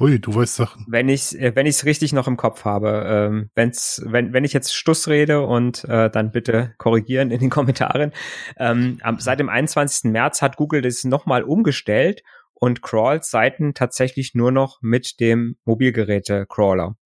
Ui, 0.00 0.18
du 0.18 0.34
weißt 0.34 0.56
Sachen. 0.56 0.84
Wenn 0.88 1.08
ich 1.08 1.38
äh, 1.38 1.54
wenn 1.54 1.66
ich 1.66 1.76
es 1.76 1.84
richtig 1.84 2.12
noch 2.12 2.26
im 2.26 2.36
Kopf 2.36 2.64
habe, 2.64 3.04
ähm, 3.06 3.50
wenn's 3.54 4.02
wenn 4.04 4.32
wenn 4.32 4.42
ich 4.42 4.52
jetzt 4.52 4.74
Stuss 4.74 5.06
rede 5.06 5.46
und 5.46 5.84
äh, 5.84 6.10
dann 6.10 6.32
bitte 6.32 6.74
korrigieren 6.78 7.30
in 7.30 7.38
den 7.38 7.50
Kommentaren. 7.50 8.12
Ähm, 8.56 8.98
am, 9.02 9.20
seit 9.20 9.38
dem 9.38 9.48
21. 9.48 10.10
März 10.10 10.42
hat 10.42 10.56
Google 10.56 10.82
das 10.82 11.04
nochmal 11.04 11.44
umgestellt 11.44 12.22
und 12.54 12.82
crawlt 12.82 13.24
Seiten 13.24 13.74
tatsächlich 13.74 14.34
nur 14.34 14.50
noch 14.50 14.78
mit 14.82 15.20
dem 15.20 15.56
Mobilgeräte-Crawler. 15.64 16.96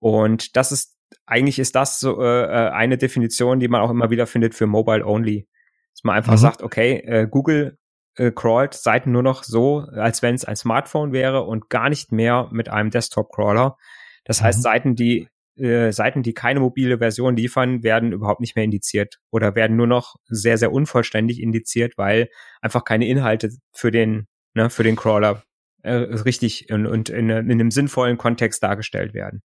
Und 0.00 0.56
das 0.56 0.72
ist, 0.72 0.96
eigentlich 1.26 1.58
ist 1.58 1.76
das 1.76 2.00
so 2.00 2.20
äh, 2.20 2.44
äh, 2.44 2.70
eine 2.70 2.98
Definition, 2.98 3.60
die 3.60 3.68
man 3.68 3.80
auch 3.80 3.90
immer 3.90 4.10
wieder 4.10 4.26
findet 4.26 4.54
für 4.54 4.66
Mobile 4.66 5.06
Only. 5.06 5.46
Dass 5.94 6.04
man 6.04 6.16
einfach 6.16 6.32
mhm. 6.32 6.38
sagt, 6.38 6.62
okay, 6.62 6.96
äh, 7.06 7.26
Google 7.30 7.78
äh, 8.16 8.30
crawlt 8.30 8.74
Seiten 8.74 9.12
nur 9.12 9.22
noch 9.22 9.44
so, 9.44 9.80
als 9.92 10.22
wenn 10.22 10.34
es 10.34 10.44
ein 10.44 10.56
Smartphone 10.56 11.12
wäre 11.12 11.42
und 11.42 11.70
gar 11.70 11.88
nicht 11.88 12.12
mehr 12.12 12.48
mit 12.50 12.68
einem 12.68 12.90
Desktop-Crawler. 12.90 13.76
Das 14.24 14.40
mhm. 14.40 14.44
heißt, 14.44 14.62
Seiten, 14.62 14.94
die 14.94 15.28
äh, 15.56 15.92
Seiten, 15.92 16.22
die 16.22 16.32
keine 16.34 16.60
mobile 16.60 16.98
Version 16.98 17.36
liefern, 17.36 17.82
werden 17.82 18.12
überhaupt 18.12 18.40
nicht 18.40 18.56
mehr 18.56 18.64
indiziert 18.64 19.18
oder 19.30 19.54
werden 19.54 19.76
nur 19.76 19.86
noch 19.86 20.16
sehr, 20.26 20.58
sehr 20.58 20.72
unvollständig 20.72 21.40
indiziert, 21.40 21.94
weil 21.96 22.28
einfach 22.60 22.84
keine 22.84 23.06
Inhalte 23.06 23.50
für 23.72 23.90
den, 23.90 24.26
ne, 24.54 24.70
für 24.70 24.82
den 24.82 24.96
Crawler 24.96 25.42
äh, 25.82 25.92
richtig 25.92 26.72
und, 26.72 26.86
und 26.86 27.08
in, 27.08 27.30
in 27.30 27.50
einem 27.50 27.70
sinnvollen 27.70 28.18
Kontext 28.18 28.62
dargestellt 28.62 29.14
werden. 29.14 29.42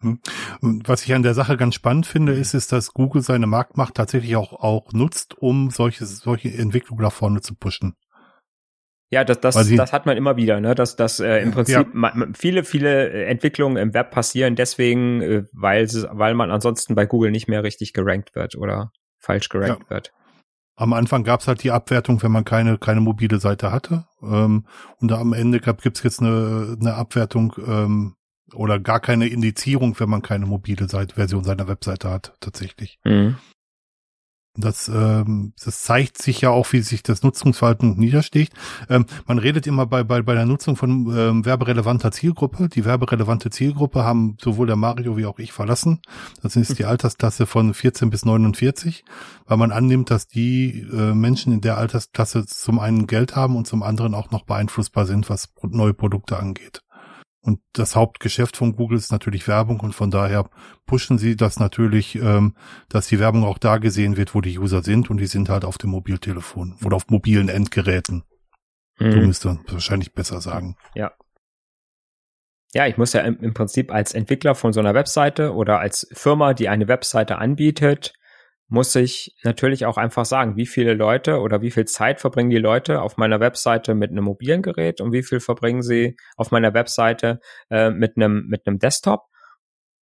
Hm. 0.00 0.20
Was 0.60 1.04
ich 1.04 1.14
an 1.14 1.22
der 1.22 1.34
Sache 1.34 1.56
ganz 1.56 1.74
spannend 1.74 2.06
finde, 2.06 2.34
ist, 2.34 2.54
ist, 2.54 2.70
dass 2.70 2.92
Google 2.92 3.22
seine 3.22 3.46
Marktmacht 3.46 3.94
tatsächlich 3.94 4.36
auch, 4.36 4.52
auch 4.52 4.92
nutzt, 4.92 5.38
um 5.38 5.70
solche, 5.70 6.04
solche 6.04 6.52
Entwicklungen 6.52 7.02
nach 7.02 7.12
vorne 7.12 7.40
zu 7.40 7.54
pushen. 7.54 7.94
Ja, 9.10 9.22
das, 9.22 9.40
das, 9.40 9.54
das 9.54 9.92
hat 9.92 10.04
man 10.06 10.16
immer 10.16 10.36
wieder, 10.36 10.60
ne? 10.60 10.74
dass, 10.74 10.96
dass 10.96 11.20
äh, 11.20 11.38
im 11.38 11.52
Prinzip 11.52 11.86
ja. 11.94 12.26
viele, 12.34 12.64
viele 12.64 13.10
äh, 13.10 13.24
Entwicklungen 13.26 13.76
im 13.76 13.94
Web 13.94 14.10
passieren 14.10 14.56
deswegen, 14.56 15.22
äh, 15.22 15.44
weil, 15.52 15.86
weil 15.86 16.34
man 16.34 16.50
ansonsten 16.50 16.96
bei 16.96 17.06
Google 17.06 17.30
nicht 17.30 17.46
mehr 17.46 17.62
richtig 17.62 17.92
gerankt 17.92 18.34
wird 18.34 18.56
oder 18.56 18.90
falsch 19.20 19.48
gerankt 19.48 19.84
ja. 19.84 19.90
wird. 19.90 20.12
Am 20.74 20.92
Anfang 20.92 21.22
gab's 21.22 21.46
halt 21.46 21.62
die 21.62 21.70
Abwertung, 21.70 22.22
wenn 22.22 22.32
man 22.32 22.44
keine, 22.44 22.78
keine 22.78 23.00
mobile 23.00 23.38
Seite 23.38 23.70
hatte. 23.70 24.06
Ähm, 24.22 24.66
und 25.00 25.12
am 25.12 25.32
Ende 25.32 25.60
gab, 25.60 25.82
gibt's 25.82 26.02
jetzt 26.02 26.20
eine, 26.20 26.76
eine 26.78 26.94
Abwertung 26.94 27.54
ähm, 27.64 28.16
oder 28.54 28.80
gar 28.80 29.00
keine 29.00 29.28
Indizierung, 29.28 29.98
wenn 30.00 30.10
man 30.10 30.22
keine 30.22 30.46
mobile 30.46 30.88
Seite, 30.88 31.14
Version 31.14 31.44
seiner 31.44 31.68
Webseite 31.68 32.10
hat, 32.10 32.34
tatsächlich. 32.40 32.98
Mhm. 33.04 33.36
Das, 34.56 34.88
ähm, 34.88 35.52
das 35.62 35.82
zeigt 35.82 36.20
sich 36.20 36.40
ja 36.40 36.50
auch, 36.50 36.72
wie 36.72 36.80
sich 36.80 37.02
das 37.02 37.22
Nutzungsverhalten 37.22 37.96
niederschlägt. 37.96 38.54
Ähm, 38.88 39.06
man 39.26 39.38
redet 39.38 39.66
immer 39.66 39.86
bei, 39.86 40.02
bei, 40.02 40.22
bei 40.22 40.34
der 40.34 40.46
Nutzung 40.46 40.76
von 40.76 41.14
ähm, 41.16 41.44
werberelevanter 41.44 42.10
Zielgruppe. 42.10 42.68
Die 42.68 42.84
werberelevante 42.84 43.50
Zielgruppe 43.50 44.04
haben 44.04 44.36
sowohl 44.40 44.66
der 44.66 44.76
Mario 44.76 45.16
wie 45.16 45.26
auch 45.26 45.38
ich 45.38 45.52
verlassen. 45.52 46.00
Das 46.42 46.56
ist 46.56 46.78
die 46.78 46.84
Altersklasse 46.86 47.46
von 47.46 47.74
14 47.74 48.10
bis 48.10 48.24
49, 48.24 49.04
weil 49.46 49.56
man 49.56 49.72
annimmt, 49.72 50.10
dass 50.10 50.26
die 50.26 50.86
äh, 50.92 51.14
Menschen 51.14 51.52
in 51.52 51.60
der 51.60 51.76
Altersklasse 51.76 52.46
zum 52.46 52.78
einen 52.78 53.06
Geld 53.06 53.36
haben 53.36 53.56
und 53.56 53.66
zum 53.66 53.82
anderen 53.82 54.14
auch 54.14 54.30
noch 54.30 54.44
beeinflussbar 54.44 55.06
sind, 55.06 55.28
was 55.28 55.48
neue 55.62 55.94
Produkte 55.94 56.38
angeht. 56.38 56.82
Und 57.46 57.60
das 57.72 57.94
Hauptgeschäft 57.94 58.56
von 58.56 58.74
Google 58.74 58.98
ist 58.98 59.12
natürlich 59.12 59.46
Werbung 59.46 59.78
und 59.78 59.94
von 59.94 60.10
daher 60.10 60.50
pushen 60.84 61.16
sie 61.16 61.36
das 61.36 61.60
natürlich, 61.60 62.16
ähm, 62.16 62.56
dass 62.88 63.06
die 63.06 63.20
Werbung 63.20 63.44
auch 63.44 63.58
da 63.58 63.78
gesehen 63.78 64.16
wird, 64.16 64.34
wo 64.34 64.40
die 64.40 64.58
User 64.58 64.82
sind 64.82 65.10
und 65.10 65.18
die 65.18 65.26
sind 65.26 65.48
halt 65.48 65.64
auf 65.64 65.78
dem 65.78 65.90
Mobiltelefon 65.90 66.76
oder 66.84 66.96
auf 66.96 67.08
mobilen 67.08 67.48
Endgeräten. 67.48 68.24
Mhm. 68.98 69.10
Du 69.12 69.16
müsst 69.18 69.44
dann 69.44 69.60
wahrscheinlich 69.68 70.12
besser 70.12 70.40
sagen. 70.40 70.76
Ja. 70.96 71.12
Ja, 72.74 72.88
ich 72.88 72.96
muss 72.96 73.12
ja 73.12 73.20
im, 73.20 73.38
im 73.38 73.54
Prinzip 73.54 73.92
als 73.92 74.12
Entwickler 74.12 74.56
von 74.56 74.72
so 74.72 74.80
einer 74.80 74.94
Webseite 74.94 75.54
oder 75.54 75.78
als 75.78 76.08
Firma, 76.12 76.52
die 76.52 76.68
eine 76.68 76.88
Webseite 76.88 77.38
anbietet, 77.38 78.12
muss 78.68 78.94
ich 78.96 79.36
natürlich 79.44 79.86
auch 79.86 79.96
einfach 79.96 80.24
sagen, 80.24 80.56
wie 80.56 80.66
viele 80.66 80.94
Leute 80.94 81.40
oder 81.40 81.62
wie 81.62 81.70
viel 81.70 81.84
Zeit 81.84 82.20
verbringen 82.20 82.50
die 82.50 82.58
Leute 82.58 83.00
auf 83.00 83.16
meiner 83.16 83.38
Webseite 83.40 83.94
mit 83.94 84.10
einem 84.10 84.24
mobilen 84.24 84.62
Gerät 84.62 85.00
und 85.00 85.12
wie 85.12 85.22
viel 85.22 85.40
verbringen 85.40 85.82
sie 85.82 86.16
auf 86.36 86.50
meiner 86.50 86.74
Webseite 86.74 87.40
äh, 87.70 87.90
mit 87.90 88.16
einem 88.16 88.46
mit 88.48 88.66
einem 88.66 88.78
Desktop. 88.78 89.26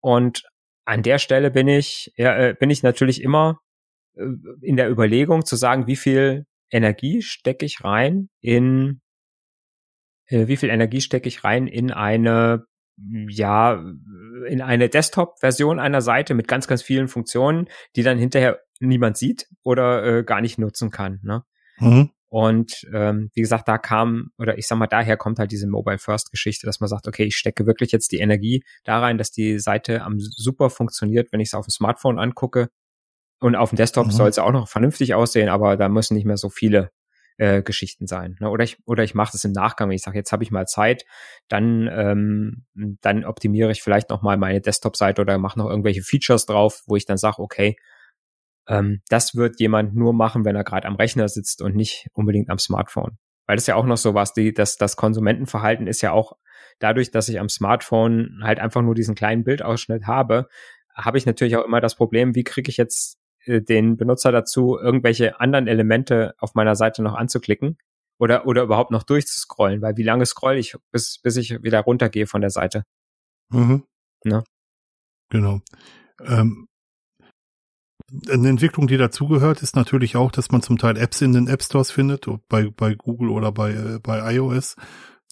Und 0.00 0.44
an 0.86 1.02
der 1.02 1.18
Stelle 1.18 1.50
bin 1.50 1.68
ich 1.68 2.12
ja, 2.16 2.36
äh, 2.36 2.54
bin 2.58 2.70
ich 2.70 2.82
natürlich 2.82 3.22
immer 3.22 3.60
äh, 4.16 4.24
in 4.62 4.76
der 4.76 4.90
Überlegung 4.90 5.44
zu 5.44 5.56
sagen, 5.56 5.86
wie 5.86 5.96
viel 5.96 6.46
Energie 6.70 7.22
stecke 7.22 7.66
ich 7.66 7.84
rein 7.84 8.30
in 8.40 9.02
äh, 10.26 10.46
wie 10.46 10.56
viel 10.56 10.70
Energie 10.70 11.02
stecke 11.02 11.28
ich 11.28 11.44
rein 11.44 11.66
in 11.66 11.90
eine 11.90 12.64
ja, 12.96 13.82
in 14.48 14.62
eine 14.62 14.88
Desktop-Version 14.88 15.80
einer 15.80 16.00
Seite 16.00 16.34
mit 16.34 16.48
ganz, 16.48 16.66
ganz 16.66 16.82
vielen 16.82 17.08
Funktionen, 17.08 17.68
die 17.96 18.02
dann 18.02 18.18
hinterher 18.18 18.60
niemand 18.80 19.16
sieht 19.16 19.46
oder 19.62 20.04
äh, 20.04 20.24
gar 20.24 20.40
nicht 20.40 20.58
nutzen 20.58 20.90
kann. 20.90 21.20
Ne? 21.22 21.42
Mhm. 21.78 22.10
Und 22.28 22.84
ähm, 22.92 23.30
wie 23.34 23.42
gesagt, 23.42 23.68
da 23.68 23.78
kam, 23.78 24.30
oder 24.38 24.58
ich 24.58 24.66
sag 24.66 24.76
mal, 24.76 24.88
daher 24.88 25.16
kommt 25.16 25.38
halt 25.38 25.52
diese 25.52 25.68
Mobile 25.68 25.98
First 25.98 26.32
Geschichte, 26.32 26.66
dass 26.66 26.80
man 26.80 26.88
sagt, 26.88 27.06
okay, 27.06 27.24
ich 27.24 27.36
stecke 27.36 27.66
wirklich 27.66 27.92
jetzt 27.92 28.10
die 28.10 28.18
Energie 28.18 28.64
da 28.82 28.98
rein, 28.98 29.18
dass 29.18 29.30
die 29.30 29.60
Seite 29.60 30.02
am 30.02 30.18
super 30.18 30.68
funktioniert, 30.68 31.32
wenn 31.32 31.38
ich 31.38 31.50
es 31.50 31.54
auf 31.54 31.66
dem 31.66 31.70
Smartphone 31.70 32.18
angucke. 32.18 32.70
Und 33.40 33.56
auf 33.56 33.70
dem 33.70 33.76
Desktop 33.76 34.06
mhm. 34.06 34.10
soll 34.10 34.28
es 34.28 34.38
auch 34.38 34.52
noch 34.52 34.68
vernünftig 34.68 35.14
aussehen, 35.14 35.48
aber 35.48 35.76
da 35.76 35.88
müssen 35.88 36.14
nicht 36.14 36.24
mehr 36.24 36.36
so 36.36 36.48
viele 36.48 36.90
äh, 37.36 37.62
Geschichten 37.62 38.06
sein. 38.06 38.36
Ne? 38.40 38.48
Oder 38.48 38.64
ich 38.64 38.78
oder 38.86 39.04
ich 39.04 39.14
mache 39.14 39.32
das 39.32 39.44
im 39.44 39.52
Nachgang, 39.52 39.88
wenn 39.88 39.96
ich 39.96 40.02
sage, 40.02 40.18
jetzt 40.18 40.32
habe 40.32 40.42
ich 40.44 40.50
mal 40.50 40.66
Zeit, 40.66 41.04
dann 41.48 41.88
ähm, 41.92 42.64
dann 42.74 43.24
optimiere 43.24 43.72
ich 43.72 43.82
vielleicht 43.82 44.10
noch 44.10 44.22
mal 44.22 44.36
meine 44.36 44.60
Desktop-Seite 44.60 45.22
oder 45.22 45.38
mache 45.38 45.58
noch 45.58 45.68
irgendwelche 45.68 46.02
Features 46.02 46.46
drauf, 46.46 46.82
wo 46.86 46.96
ich 46.96 47.06
dann 47.06 47.16
sage, 47.18 47.40
okay, 47.40 47.76
ähm, 48.68 49.02
das 49.08 49.34
wird 49.34 49.60
jemand 49.60 49.94
nur 49.94 50.12
machen, 50.12 50.44
wenn 50.44 50.56
er 50.56 50.64
gerade 50.64 50.86
am 50.86 50.96
Rechner 50.96 51.28
sitzt 51.28 51.62
und 51.62 51.74
nicht 51.74 52.08
unbedingt 52.14 52.50
am 52.50 52.58
Smartphone. 52.58 53.18
Weil 53.46 53.56
das 53.56 53.66
ja 53.66 53.74
auch 53.74 53.84
noch 53.84 53.98
so 53.98 54.14
was, 54.14 54.32
die, 54.32 54.54
das, 54.54 54.76
das 54.76 54.96
Konsumentenverhalten 54.96 55.86
ist 55.86 56.00
ja 56.00 56.12
auch 56.12 56.32
dadurch, 56.78 57.10
dass 57.10 57.28
ich 57.28 57.38
am 57.40 57.48
Smartphone 57.48 58.40
halt 58.42 58.58
einfach 58.58 58.82
nur 58.82 58.94
diesen 58.94 59.14
kleinen 59.14 59.44
Bildausschnitt 59.44 60.06
habe, 60.06 60.48
habe 60.94 61.18
ich 61.18 61.26
natürlich 61.26 61.56
auch 61.56 61.64
immer 61.64 61.80
das 61.80 61.94
Problem, 61.94 62.34
wie 62.34 62.44
kriege 62.44 62.70
ich 62.70 62.76
jetzt 62.76 63.18
den 63.46 63.96
Benutzer 63.96 64.32
dazu, 64.32 64.78
irgendwelche 64.78 65.40
anderen 65.40 65.66
Elemente 65.66 66.34
auf 66.38 66.54
meiner 66.54 66.76
Seite 66.76 67.02
noch 67.02 67.14
anzuklicken 67.14 67.78
oder, 68.18 68.46
oder 68.46 68.62
überhaupt 68.62 68.90
noch 68.90 69.02
durchzuscrollen, 69.02 69.82
weil 69.82 69.96
wie 69.96 70.02
lange 70.02 70.26
scroll 70.26 70.56
ich, 70.56 70.76
bis, 70.90 71.18
bis 71.18 71.36
ich 71.36 71.62
wieder 71.62 71.80
runtergehe 71.80 72.26
von 72.26 72.40
der 72.40 72.50
Seite. 72.50 72.84
Mhm. 73.50 73.84
Ne? 74.24 74.44
Genau. 75.30 75.60
Ähm, 76.20 76.68
eine 78.30 78.48
Entwicklung, 78.48 78.86
die 78.86 78.96
dazugehört, 78.96 79.62
ist 79.62 79.76
natürlich 79.76 80.16
auch, 80.16 80.30
dass 80.30 80.50
man 80.50 80.62
zum 80.62 80.78
Teil 80.78 80.96
Apps 80.96 81.20
in 81.20 81.32
den 81.32 81.48
App 81.48 81.62
Stores 81.62 81.90
findet, 81.90 82.26
bei, 82.48 82.70
bei 82.70 82.94
Google 82.94 83.30
oder 83.30 83.50
bei, 83.50 83.72
äh, 83.72 83.98
bei 84.00 84.34
iOS, 84.34 84.76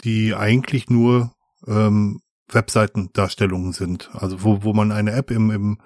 die 0.05 0.35
eigentlich 0.35 0.91
nur 0.91 1.35
ähm, 1.67 2.21
Webseitendarstellungen 2.55 3.73
sind. 3.73 4.11
Also 4.15 4.43
wo, 4.43 4.63
wo 4.63 4.73
man 4.73 4.93
eine 4.93 5.13
App 5.13 5.31
im, 5.31 5.51
im, 5.51 5.79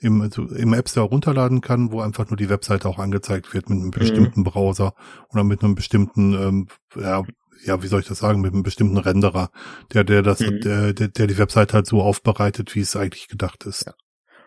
im, 0.00 0.22
also 0.22 0.42
im 0.46 0.72
App 0.72 0.88
Store 0.88 1.08
runterladen 1.08 1.60
kann, 1.60 1.92
wo 1.92 2.00
einfach 2.00 2.28
nur 2.28 2.36
die 2.36 2.48
Webseite 2.48 2.88
auch 2.88 2.98
angezeigt 2.98 3.52
wird 3.54 3.68
mit 3.68 3.78
einem 3.78 3.86
mhm. 3.86 3.92
bestimmten 3.92 4.40
mhm. 4.40 4.44
Browser 4.44 4.94
oder 5.30 5.44
mit 5.44 5.62
einem 5.62 5.74
bestimmten, 5.74 6.34
ähm, 6.34 6.68
ja, 6.96 7.22
ja, 7.64 7.82
wie 7.82 7.86
soll 7.86 8.00
ich 8.00 8.08
das 8.08 8.18
sagen, 8.18 8.40
mit 8.40 8.52
einem 8.52 8.62
bestimmten 8.62 8.98
Renderer, 8.98 9.50
der, 9.92 10.04
der 10.04 10.22
das, 10.22 10.40
mhm. 10.40 10.60
der, 10.60 10.92
der, 10.92 11.08
der 11.08 11.26
die 11.26 11.38
Webseite 11.38 11.74
halt 11.74 11.86
so 11.86 12.02
aufbereitet, 12.02 12.74
wie 12.74 12.80
es 12.80 12.96
eigentlich 12.96 13.28
gedacht 13.28 13.64
ist. 13.64 13.86
Ja. 13.86 13.94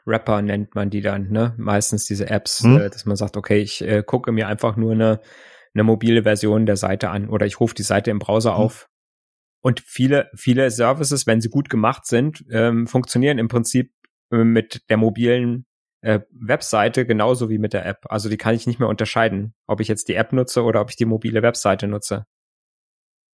Rapper 0.06 0.42
nennt 0.42 0.74
man 0.76 0.90
die 0.90 1.02
dann, 1.02 1.30
ne? 1.30 1.54
Meistens 1.58 2.06
diese 2.06 2.30
Apps, 2.30 2.64
mhm. 2.64 2.78
äh, 2.78 2.90
dass 2.90 3.06
man 3.06 3.18
sagt, 3.18 3.36
okay, 3.36 3.60
ich 3.60 3.82
äh, 3.82 4.04
gucke 4.06 4.32
mir 4.32 4.48
einfach 4.48 4.78
nur 4.78 4.94
eine, 4.94 5.20
eine 5.74 5.84
mobile 5.84 6.24
Version 6.24 6.66
der 6.66 6.78
Seite 6.78 7.10
an 7.10 7.30
oder 7.30 7.46
ich 7.46 7.60
rufe 7.60 7.76
die 7.76 7.84
Seite 7.84 8.12
im 8.12 8.20
Browser 8.20 8.52
mhm. 8.52 8.58
auf 8.58 8.90
und 9.68 9.82
viele, 9.86 10.30
viele 10.34 10.72
Services, 10.72 11.28
wenn 11.28 11.42
sie 11.42 11.50
gut 11.50 11.70
gemacht 11.70 12.06
sind, 12.06 12.46
ähm, 12.50 12.88
funktionieren 12.88 13.38
im 13.38 13.50
Prinzip 13.50 13.92
äh, 14.32 14.46
mit 14.46 14.90
der 14.90 14.96
mobilen 14.96 15.66
äh, 16.00 16.22
Webseite 16.32 17.06
genauso 17.06 17.50
wie 17.50 17.58
mit 17.58 17.74
der 17.74 17.86
App. 17.86 18.06
Also 18.08 18.30
die 18.30 18.38
kann 18.38 18.56
ich 18.56 18.66
nicht 18.66 18.80
mehr 18.80 18.88
unterscheiden, 18.88 19.54
ob 19.68 19.82
ich 19.82 19.90
jetzt 19.90 20.08
die 20.08 20.16
App 20.16 20.32
nutze 20.32 20.64
oder 20.64 20.80
ob 20.80 20.90
ich 20.90 20.96
die 20.96 21.04
mobile 21.04 21.42
Webseite 21.42 21.86
nutze. 21.90 22.26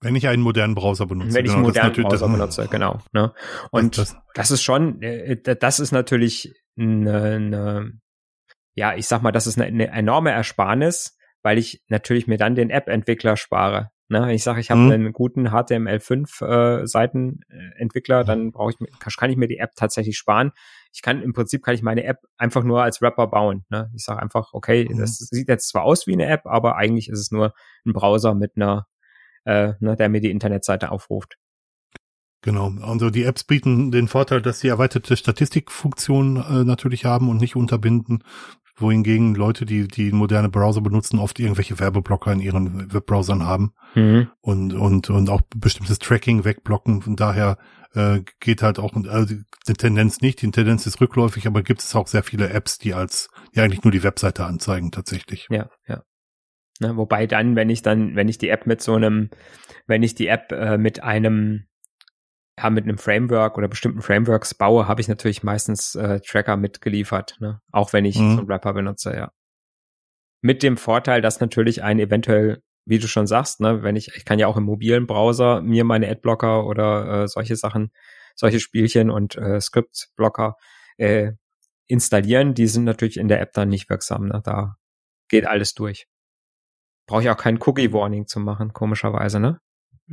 Wenn 0.00 0.16
ich 0.16 0.26
einen 0.26 0.40
modernen 0.40 0.74
Browser 0.74 1.04
benutze. 1.04 1.34
Wenn 1.34 1.44
ich 1.44 1.50
genau, 1.50 1.56
einen 1.58 1.66
modernen 1.66 1.92
Browser 1.92 2.28
benutze, 2.28 2.66
genau. 2.66 3.02
Ne? 3.12 3.34
Und 3.70 3.98
das, 3.98 4.16
das, 4.32 4.50
ist 4.50 4.62
schon, 4.62 5.02
äh, 5.02 5.36
das 5.36 5.80
ist 5.80 5.92
natürlich 5.92 6.54
eine, 6.78 7.22
eine, 7.22 7.92
ja, 8.74 8.94
ich 8.94 9.06
sag 9.06 9.20
mal, 9.20 9.32
das 9.32 9.46
ist 9.46 9.60
eine, 9.60 9.66
eine 9.66 9.88
enorme 9.88 10.30
Ersparnis, 10.30 11.18
weil 11.42 11.58
ich 11.58 11.84
natürlich 11.88 12.26
mir 12.26 12.38
dann 12.38 12.54
den 12.54 12.70
App-Entwickler 12.70 13.36
spare. 13.36 13.90
Ne, 14.12 14.20
wenn 14.26 14.34
ich 14.34 14.42
sage, 14.42 14.60
ich 14.60 14.70
habe 14.70 14.80
mhm. 14.80 14.90
einen 14.90 15.12
guten 15.14 15.48
HTML5 15.48 16.44
äh, 16.44 16.86
Seitenentwickler, 16.86 18.24
dann 18.24 18.52
brauche 18.52 18.72
ich 18.72 19.16
kann 19.16 19.30
ich 19.30 19.38
mir 19.38 19.48
die 19.48 19.56
App 19.56 19.70
tatsächlich 19.74 20.18
sparen. 20.18 20.52
Ich 20.92 21.00
kann 21.00 21.22
im 21.22 21.32
Prinzip 21.32 21.62
kann 21.62 21.74
ich 21.74 21.80
meine 21.80 22.04
App 22.04 22.18
einfach 22.36 22.62
nur 22.62 22.82
als 22.82 23.00
Wrapper 23.00 23.28
bauen. 23.28 23.64
Ne? 23.70 23.90
Ich 23.96 24.04
sage 24.04 24.20
einfach, 24.20 24.52
okay, 24.52 24.86
mhm. 24.86 24.98
das 24.98 25.16
sieht 25.16 25.48
jetzt 25.48 25.66
zwar 25.70 25.84
aus 25.84 26.06
wie 26.06 26.12
eine 26.12 26.26
App, 26.26 26.42
aber 26.44 26.76
eigentlich 26.76 27.08
ist 27.08 27.20
es 27.20 27.30
nur 27.30 27.54
ein 27.86 27.94
Browser 27.94 28.34
mit 28.34 28.52
einer, 28.56 28.86
äh, 29.46 29.72
ne, 29.80 29.96
der 29.96 30.10
mir 30.10 30.20
die 30.20 30.30
Internetseite 30.30 30.90
aufruft. 30.90 31.38
Genau. 32.42 32.70
Also 32.82 33.08
die 33.08 33.24
Apps 33.24 33.44
bieten 33.44 33.92
den 33.92 34.08
Vorteil, 34.08 34.42
dass 34.42 34.60
sie 34.60 34.68
erweiterte 34.68 35.16
Statistikfunktionen 35.16 36.36
äh, 36.36 36.64
natürlich 36.64 37.06
haben 37.06 37.30
und 37.30 37.40
nicht 37.40 37.56
unterbinden, 37.56 38.24
wohingegen 38.76 39.34
Leute, 39.34 39.66
die 39.66 39.86
die 39.86 40.12
moderne 40.12 40.48
Browser 40.48 40.80
benutzen, 40.80 41.18
oft 41.18 41.38
irgendwelche 41.38 41.78
Werbeblocker 41.78 42.32
in 42.32 42.40
ihren 42.40 42.92
Webbrowsern 42.92 43.44
haben 43.46 43.72
Mhm. 43.94 44.28
und 44.40 44.72
und 44.72 45.10
und 45.10 45.28
auch 45.30 45.42
bestimmtes 45.54 45.98
Tracking 45.98 46.44
wegblocken. 46.44 47.02
Von 47.02 47.16
daher 47.16 47.58
äh, 47.94 48.20
geht 48.40 48.62
halt 48.62 48.78
auch 48.78 48.94
also 49.08 49.34
die 49.68 49.72
Tendenz 49.74 50.20
nicht, 50.20 50.40
die 50.40 50.50
Tendenz 50.50 50.86
ist 50.86 51.00
rückläufig, 51.00 51.46
aber 51.46 51.62
gibt 51.62 51.82
es 51.82 51.94
auch 51.94 52.06
sehr 52.06 52.22
viele 52.22 52.48
Apps, 52.50 52.78
die 52.78 52.94
als 52.94 53.28
die 53.54 53.60
eigentlich 53.60 53.84
nur 53.84 53.92
die 53.92 54.02
Webseite 54.02 54.44
anzeigen 54.46 54.90
tatsächlich. 54.90 55.46
Ja, 55.50 55.68
ja. 55.86 56.02
Ne, 56.80 56.96
wobei 56.96 57.26
dann, 57.26 57.54
wenn 57.54 57.68
ich 57.68 57.82
dann, 57.82 58.16
wenn 58.16 58.28
ich 58.28 58.38
die 58.38 58.48
App 58.48 58.66
mit 58.66 58.80
so 58.80 58.94
einem, 58.94 59.28
wenn 59.86 60.02
ich 60.02 60.14
die 60.14 60.26
App 60.26 60.50
äh, 60.52 60.78
mit 60.78 61.02
einem, 61.02 61.66
ja, 62.58 62.70
mit 62.70 62.84
einem 62.84 62.98
Framework 62.98 63.56
oder 63.58 63.68
bestimmten 63.68 64.02
Frameworks 64.02 64.54
baue, 64.54 64.86
habe 64.88 65.00
ich 65.00 65.08
natürlich 65.08 65.42
meistens 65.42 65.94
äh, 65.94 66.20
Tracker 66.20 66.56
mitgeliefert, 66.56 67.36
ne? 67.40 67.60
Auch 67.72 67.92
wenn 67.92 68.04
ich 68.04 68.18
Mhm. 68.18 68.32
so 68.32 68.38
einen 68.40 68.48
Wrapper 68.48 68.72
benutze, 68.74 69.14
ja. 69.16 69.32
Mit 70.42 70.62
dem 70.62 70.76
Vorteil, 70.76 71.20
dass 71.22 71.40
natürlich 71.40 71.82
ein 71.82 71.98
eventuell, 71.98 72.62
wie 72.84 72.98
du 72.98 73.06
schon 73.06 73.26
sagst, 73.26 73.60
ne, 73.60 73.82
wenn 73.82 73.96
ich, 73.96 74.08
ich 74.16 74.24
kann 74.24 74.38
ja 74.38 74.48
auch 74.48 74.56
im 74.56 74.64
mobilen 74.64 75.06
Browser 75.06 75.62
mir 75.62 75.84
meine 75.84 76.08
Adblocker 76.10 76.66
oder 76.66 77.22
äh, 77.22 77.28
solche 77.28 77.56
Sachen, 77.56 77.92
solche 78.34 78.58
Spielchen 78.60 79.10
und 79.10 79.36
äh, 79.36 79.60
Scriptblocker 79.60 80.56
äh, 80.96 81.32
installieren, 81.86 82.54
die 82.54 82.66
sind 82.66 82.84
natürlich 82.84 83.18
in 83.18 83.28
der 83.28 83.40
App 83.40 83.52
dann 83.52 83.68
nicht 83.68 83.88
wirksam, 83.88 84.26
ne? 84.26 84.40
Da 84.44 84.76
geht 85.28 85.46
alles 85.46 85.74
durch. 85.74 86.06
Brauche 87.06 87.22
ich 87.22 87.30
auch 87.30 87.36
kein 87.36 87.58
Cookie-Warning 87.62 88.26
zu 88.26 88.40
machen, 88.40 88.72
komischerweise, 88.72 89.40
ne? 89.40 89.60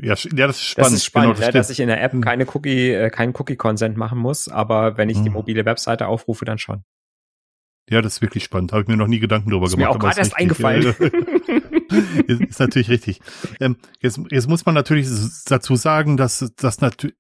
Ja, 0.02 0.16
ja, 0.16 0.48
das 0.48 0.58
ist 0.58 0.66
spannend. 0.66 0.86
Das 0.88 0.94
ist 0.94 1.06
spannend, 1.06 1.36
Genau, 1.36 1.46
ne, 1.48 1.52
das 1.52 1.68
dass 1.68 1.70
ich 1.72 1.80
in 1.80 1.88
der 1.88 2.02
App 2.04 2.14
Mhm. 2.14 2.22
keine 2.22 2.46
Cookie, 2.54 2.90
äh, 2.92 3.10
keinen 3.10 3.34
Cookie-Consent 3.36 3.98
machen 3.98 4.18
muss, 4.20 4.48
aber 4.48 4.98
wenn 4.98 5.10
ich 5.10 5.18
die 5.22 5.30
Mhm. 5.30 5.34
mobile 5.36 5.66
Webseite 5.66 6.08
aufrufe, 6.08 6.46
dann 6.46 6.58
schon. 6.58 6.84
Ja, 7.90 8.02
das 8.04 8.18
ist 8.18 8.22
wirklich 8.22 8.44
spannend. 8.44 8.72
Habe 8.72 8.84
ich 8.84 8.88
mir 8.88 8.98
noch 8.98 9.08
nie 9.08 9.18
Gedanken 9.20 9.50
drüber 9.50 9.66
Ist 9.66 9.76
mir 9.76 9.86
gemacht. 9.86 9.96
auch 9.96 10.00
gerade 10.00 10.20
erst 10.20 10.38
richtig. 10.38 10.66
eingefallen. 10.66 10.96
ist, 12.28 12.42
ist 12.42 12.60
natürlich 12.60 12.90
richtig. 12.90 13.20
Ähm, 13.60 13.78
jetzt, 14.00 14.20
jetzt 14.30 14.48
muss 14.48 14.66
man 14.66 14.76
natürlich 14.76 15.08
dazu 15.46 15.76
sagen, 15.76 16.16
dass 16.16 16.54
das 16.58 16.82
natürlich 16.82 17.16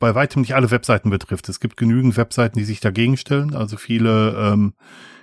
bei 0.00 0.14
weitem 0.16 0.40
nicht 0.42 0.54
alle 0.56 0.70
Webseiten 0.72 1.10
betrifft. 1.10 1.48
Es 1.48 1.60
gibt 1.60 1.76
genügend 1.76 2.16
Webseiten, 2.16 2.58
die 2.58 2.64
sich 2.64 2.80
dagegen 2.80 3.16
stellen. 3.16 3.54
Also 3.54 3.76
viele 3.76 4.34
ähm, 4.36 4.74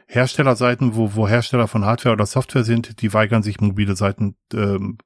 Herstellerseiten, 0.07 0.95
wo, 0.95 1.13
wo 1.15 1.27
Hersteller 1.27 1.67
von 1.67 1.83
Hardware 1.83 2.13
oder 2.13 2.25
Software 2.25 2.63
sind, 2.63 3.01
die 3.01 3.13
weigern 3.13 3.43
sich, 3.43 3.59
mobile 3.59 3.95
Seiten 3.97 4.35
ähm, 4.53 4.97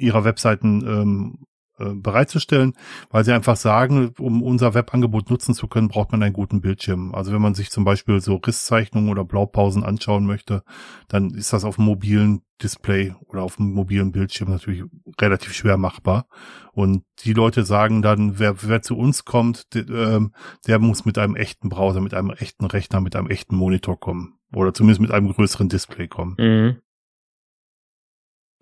ihrer 0.00 0.24
Webseiten 0.24 0.84
ähm, 0.86 1.38
äh, 1.80 1.94
bereitzustellen, 1.94 2.74
weil 3.10 3.24
sie 3.24 3.32
einfach 3.32 3.56
sagen, 3.56 4.12
um 4.18 4.42
unser 4.42 4.74
Webangebot 4.74 5.30
nutzen 5.30 5.54
zu 5.54 5.66
können, 5.66 5.88
braucht 5.88 6.12
man 6.12 6.22
einen 6.22 6.34
guten 6.34 6.60
Bildschirm. 6.60 7.14
Also 7.14 7.32
wenn 7.32 7.40
man 7.40 7.54
sich 7.54 7.70
zum 7.70 7.84
Beispiel 7.84 8.20
so 8.20 8.36
Risszeichnungen 8.36 9.08
oder 9.08 9.24
Blaupausen 9.24 9.82
anschauen 9.82 10.26
möchte, 10.26 10.62
dann 11.08 11.30
ist 11.30 11.54
das 11.54 11.64
auf 11.64 11.76
dem 11.76 11.86
mobilen 11.86 12.42
Display 12.62 13.14
oder 13.26 13.42
auf 13.42 13.56
dem 13.56 13.72
mobilen 13.72 14.12
Bildschirm 14.12 14.50
natürlich 14.50 14.82
relativ 15.18 15.54
schwer 15.54 15.78
machbar. 15.78 16.26
Und 16.72 17.04
die 17.24 17.32
Leute 17.32 17.64
sagen 17.64 18.02
dann, 18.02 18.38
wer, 18.38 18.62
wer 18.62 18.82
zu 18.82 18.94
uns 18.98 19.24
kommt, 19.24 19.74
der, 19.74 19.88
ähm, 19.88 20.34
der 20.66 20.80
muss 20.80 21.06
mit 21.06 21.16
einem 21.16 21.34
echten 21.34 21.70
Browser, 21.70 22.02
mit 22.02 22.12
einem 22.12 22.30
echten 22.30 22.66
Rechner, 22.66 23.00
mit 23.00 23.16
einem 23.16 23.30
echten 23.30 23.56
Monitor 23.56 23.98
kommen. 23.98 24.34
Oder 24.54 24.74
zumindest 24.74 25.00
mit 25.00 25.12
einem 25.12 25.32
größeren 25.32 25.70
Display 25.70 26.08
kommen. 26.08 26.36
Mhm. 26.38 26.76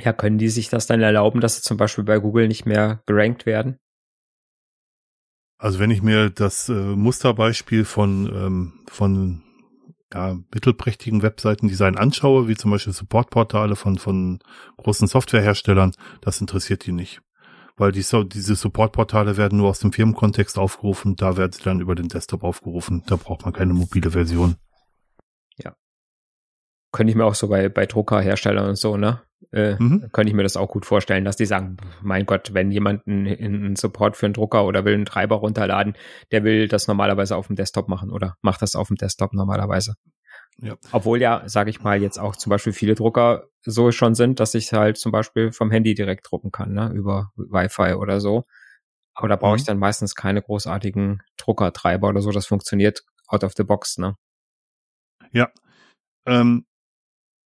Ja, 0.01 0.13
können 0.13 0.39
die 0.39 0.49
sich 0.49 0.69
das 0.69 0.87
dann 0.87 1.01
erlauben, 1.01 1.41
dass 1.41 1.57
sie 1.57 1.63
zum 1.63 1.77
Beispiel 1.77 2.05
bei 2.05 2.19
Google 2.19 2.49
nicht 2.49 2.67
mehr 2.67 3.03
gerankt 3.07 3.47
werden? 3.47 3.79
Also 5.59 5.81
wenn 5.81 5.91
ich 5.91 6.03
mir 6.03 6.31
das 6.31 6.69
äh, 6.69 6.73
Musterbeispiel 6.73 7.85
von, 7.85 8.27
ähm, 8.33 8.73
von 8.87 9.43
ja, 10.15 10.39
mittelprächtigen 10.55 11.23
Webseitendesign 11.23 11.99
anschaue, 11.99 12.47
wie 12.47 12.55
zum 12.55 12.71
Beispiel 12.71 12.93
Supportportale 12.93 13.75
von, 13.75 13.99
von 13.99 14.39
großen 14.77 15.09
Softwareherstellern, 15.09 15.93
das 16.21 16.41
interessiert 16.41 16.87
die 16.87 16.93
nicht. 16.93 17.21
Weil 17.77 17.93
die, 17.93 18.03
so, 18.03 18.23
diese 18.25 18.55
Supportportale 18.55 19.37
werden 19.37 19.59
nur 19.59 19.69
aus 19.69 19.81
dem 19.81 19.93
Firmenkontext 19.93 20.59
aufgerufen, 20.59 21.17
da 21.17 21.37
werden 21.37 21.53
sie 21.53 21.63
dann 21.63 21.81
über 21.81 21.95
den 21.97 22.09
Desktop 22.09 22.45
aufgerufen, 22.45 23.03
da 23.07 23.17
braucht 23.17 23.45
man 23.45 23.53
keine 23.53 23.75
mobile 23.75 24.13
Version. 24.13 24.57
Könnte 26.92 27.11
ich 27.11 27.16
mir 27.16 27.24
auch 27.24 27.35
so 27.35 27.48
bei, 27.48 27.68
bei 27.68 27.87
Druckerherstellern 27.87 28.68
und 28.68 28.77
so, 28.79 28.96
ne? 28.96 29.22
Äh, 29.53 29.77
Mhm. 29.79 30.09
Könnte 30.12 30.31
ich 30.31 30.35
mir 30.35 30.42
das 30.42 30.57
auch 30.57 30.68
gut 30.68 30.85
vorstellen, 30.85 31.24
dass 31.24 31.37
die 31.37 31.46
sagen, 31.46 31.77
mein 32.03 32.27
Gott, 32.27 32.55
wenn 32.55 32.70
jemand 32.70 33.07
einen, 33.07 33.27
einen 33.27 33.77
Support 33.77 34.16
für 34.16 34.27
einen 34.27 34.33
Drucker 34.35 34.64
oder 34.64 34.85
will 34.85 34.94
einen 34.94 35.05
Treiber 35.05 35.37
runterladen, 35.37 35.94
der 36.33 36.44
will 36.44 36.68
das 36.68 36.88
normalerweise 36.88 37.37
auf 37.37 37.46
dem 37.46 37.57
Desktop 37.57 37.88
machen 37.88 38.11
oder 38.11 38.37
macht 38.42 38.62
das 38.62 38.74
auf 38.74 38.88
dem 38.88 38.96
Desktop 38.96 39.33
normalerweise. 39.35 39.94
Ja. 40.61 40.77
Obwohl 40.90 41.20
ja, 41.20 41.42
sage 41.46 41.70
ich 41.70 41.83
mal, 41.83 42.03
jetzt 42.03 42.18
auch 42.18 42.35
zum 42.35 42.51
Beispiel 42.51 42.72
viele 42.72 42.94
Drucker 42.96 43.44
so 43.62 43.92
schon 43.92 44.14
sind, 44.14 44.40
dass 44.40 44.55
ich 44.55 44.72
halt 44.72 44.96
zum 44.98 45.12
Beispiel 45.12 45.53
vom 45.53 45.70
Handy 45.70 45.94
direkt 45.94 46.29
drucken 46.31 46.51
kann, 46.51 46.72
ne, 46.72 46.90
über 46.92 47.31
Wi-Fi 47.37 47.94
oder 47.94 48.20
so. 48.20 48.44
Aber 49.14 49.29
da 49.29 49.37
brauche 49.37 49.57
ich 49.57 49.62
Mhm. 49.62 49.66
dann 49.66 49.79
meistens 49.79 50.14
keine 50.14 50.42
großartigen 50.42 51.22
Druckertreiber 51.37 52.09
oder 52.09 52.22
so. 52.22 52.33
Das 52.33 52.46
funktioniert 52.46 53.05
out 53.29 53.44
of 53.44 53.53
the 53.57 53.62
box, 53.64 53.98
ne? 53.98 54.16
Ähm, 56.27 56.66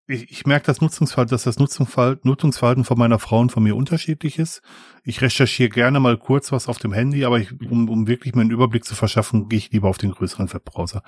ich, 0.05 0.29
ich 0.29 0.45
merke 0.45 0.65
das 0.65 0.81
Nutzungsverhalten, 0.81 1.33
dass 1.33 1.43
das 1.43 1.59
Nutzungsverhalten, 1.59 2.29
Nutzungsverhalten 2.29 2.83
von 2.83 2.97
meiner 2.97 3.19
Frau 3.19 3.39
und 3.39 3.51
von 3.51 3.63
mir 3.63 3.75
unterschiedlich 3.75 4.37
ist. 4.37 4.61
Ich 5.03 5.21
recherchiere 5.21 5.69
gerne 5.69 5.99
mal 6.01 6.17
kurz 6.17 6.51
was 6.51 6.67
auf 6.67 6.77
dem 6.77 6.91
Handy, 6.91 7.23
aber 7.23 7.39
ich, 7.39 7.53
um, 7.69 7.89
um 7.89 8.07
wirklich 8.07 8.35
mir 8.35 8.41
einen 8.41 8.51
Überblick 8.51 8.83
zu 8.83 8.95
verschaffen, 8.95 9.47
gehe 9.47 9.59
ich 9.59 9.71
lieber 9.71 9.87
auf 9.87 9.97
den 9.97 10.11
größeren 10.11 10.51
Webbrowser. 10.53 11.03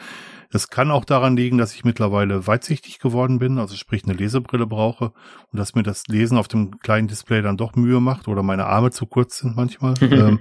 Das 0.49 0.69
kann 0.69 0.91
auch 0.91 1.03
daran 1.03 1.35
liegen, 1.35 1.57
dass 1.57 1.75
ich 1.75 1.83
mittlerweile 1.83 2.47
weitsichtig 2.47 2.99
geworden 2.99 3.39
bin, 3.39 3.57
also 3.57 3.75
sprich 3.75 4.05
eine 4.05 4.13
Lesebrille 4.13 4.65
brauche 4.65 5.11
und 5.51 5.59
dass 5.59 5.75
mir 5.75 5.83
das 5.83 6.07
Lesen 6.07 6.37
auf 6.37 6.47
dem 6.47 6.79
kleinen 6.79 7.09
Display 7.09 7.41
dann 7.41 7.57
doch 7.57 7.75
Mühe 7.75 7.99
macht 7.99 8.29
oder 8.29 8.43
meine 8.43 8.65
Arme 8.65 8.91
zu 8.91 9.05
kurz 9.05 9.39
sind 9.39 9.57
manchmal. 9.57 9.95
ähm, 10.01 10.39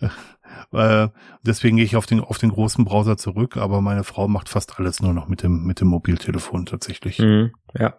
äh, 0.72 1.08
deswegen 1.42 1.76
gehe 1.76 1.84
ich 1.84 1.96
auf 1.96 2.06
den, 2.06 2.20
auf 2.20 2.38
den 2.38 2.50
großen 2.50 2.84
Browser 2.84 3.16
zurück, 3.16 3.56
aber 3.56 3.80
meine 3.80 4.04
Frau 4.04 4.28
macht 4.28 4.48
fast 4.48 4.78
alles 4.78 5.00
nur 5.00 5.12
noch 5.12 5.28
mit 5.28 5.42
dem, 5.42 5.64
mit 5.64 5.80
dem 5.80 5.88
Mobiltelefon 5.88 6.66
tatsächlich. 6.66 7.18
Mhm, 7.18 7.52
ja. 7.74 7.98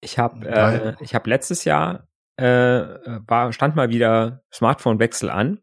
Ich 0.00 0.18
habe 0.18 0.46
äh, 0.48 0.94
ich 1.00 1.14
habe 1.14 1.28
letztes 1.28 1.64
Jahr 1.64 2.06
äh, 2.36 2.44
war 3.26 3.52
stand 3.52 3.74
mal 3.74 3.88
wieder 3.90 4.42
Smartphone-Wechsel 4.52 5.30
an 5.30 5.60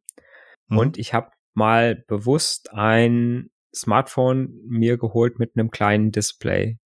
Mhm. 0.67 0.78
und 0.80 0.97
ich 0.97 1.13
habe 1.13 1.30
mal 1.54 1.95
bewusst 2.08 2.73
ein 2.73 3.51
Smartphone 3.73 4.49
mir 4.67 4.97
geholt 4.97 5.38
mit 5.38 5.51
einem 5.56 5.69
kleinen 5.69 6.12
Display. 6.12 6.78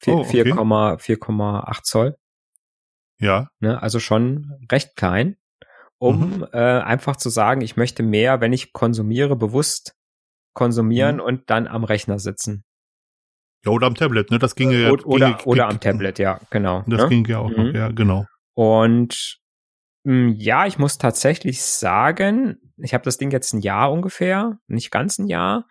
Vier- 0.00 0.14
Oh, 0.14 0.20
okay. 0.20 0.42
4,8 0.42 1.00
4,8 1.00 1.80
Zoll, 1.84 2.16
Ja, 3.18 3.48
ne? 3.60 3.80
also 3.82 3.98
schon 3.98 4.52
recht 4.70 4.94
klein, 4.96 5.36
um 5.98 6.38
Mhm. 6.38 6.46
äh, 6.52 6.58
einfach 6.58 7.16
zu 7.16 7.28
sagen, 7.30 7.60
ich 7.62 7.76
möchte 7.76 8.02
mehr, 8.02 8.40
wenn 8.40 8.52
ich 8.52 8.72
konsumiere, 8.72 9.36
bewusst 9.36 9.94
konsumieren 10.54 11.16
Mhm. 11.16 11.22
und 11.22 11.50
dann 11.50 11.66
am 11.66 11.84
Rechner 11.84 12.18
sitzen. 12.18 12.64
ja, 13.64 13.72
oder 13.72 13.88
am 13.88 13.94
Tablet, 13.96 14.30
ne? 14.30 14.38
Das 14.38 14.54
ginge 14.54 14.76
ja. 14.80 14.90
oder 14.90 15.06
oder, 15.06 15.26
ginge- 15.28 15.44
oder 15.46 15.68
am 15.68 15.80
Tablet, 15.80 16.18
ja, 16.20 16.38
genau. 16.50 16.84
Das 16.86 17.02
ne? 17.02 17.08
ging 17.08 17.24
ja 17.26 17.38
auch 17.38 17.50
noch, 17.50 17.64
Mhm. 17.64 17.74
ja, 17.74 17.88
genau. 17.90 18.26
Und 18.54 19.38
mh, 20.04 20.34
ja, 20.36 20.66
ich 20.66 20.78
muss 20.78 20.98
tatsächlich 20.98 21.62
sagen, 21.64 22.58
ich 22.76 22.94
habe 22.94 23.02
das 23.04 23.18
Ding 23.18 23.30
jetzt 23.32 23.52
ein 23.54 23.60
Jahr 23.60 23.90
ungefähr, 23.90 24.58
nicht 24.68 24.90
ganz 24.92 25.18
ein 25.18 25.26
Jahr. 25.26 25.66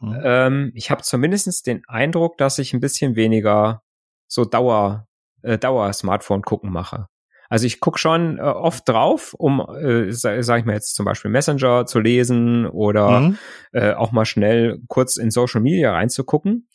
Mhm. 0.00 0.20
Ähm, 0.22 0.72
ich 0.74 0.90
habe 0.90 1.02
zumindest 1.02 1.66
den 1.66 1.82
Eindruck, 1.88 2.36
dass 2.36 2.58
ich 2.58 2.74
ein 2.74 2.80
bisschen 2.80 3.16
weniger 3.16 3.82
so 4.26 4.44
Dauer, 4.44 5.06
äh, 5.42 5.56
Dauer-Smartphone 5.56 6.42
gucken 6.42 6.70
mache. 6.70 7.06
Also 7.48 7.66
ich 7.66 7.80
guck 7.80 7.98
schon 7.98 8.38
äh, 8.38 8.42
oft 8.42 8.88
drauf, 8.88 9.34
um, 9.34 9.60
äh, 9.60 10.12
sag, 10.12 10.42
sag 10.44 10.60
ich 10.60 10.64
mal 10.66 10.74
jetzt 10.74 10.94
zum 10.94 11.04
Beispiel 11.06 11.30
Messenger 11.30 11.86
zu 11.86 12.00
lesen 12.00 12.66
oder 12.66 13.20
Mhm. 13.20 13.38
äh, 13.72 13.92
auch 13.94 14.12
mal 14.12 14.24
schnell 14.26 14.80
kurz 14.88 15.16
in 15.16 15.30
Social 15.30 15.60
Media 15.60 15.92
reinzugucken. 15.92 16.68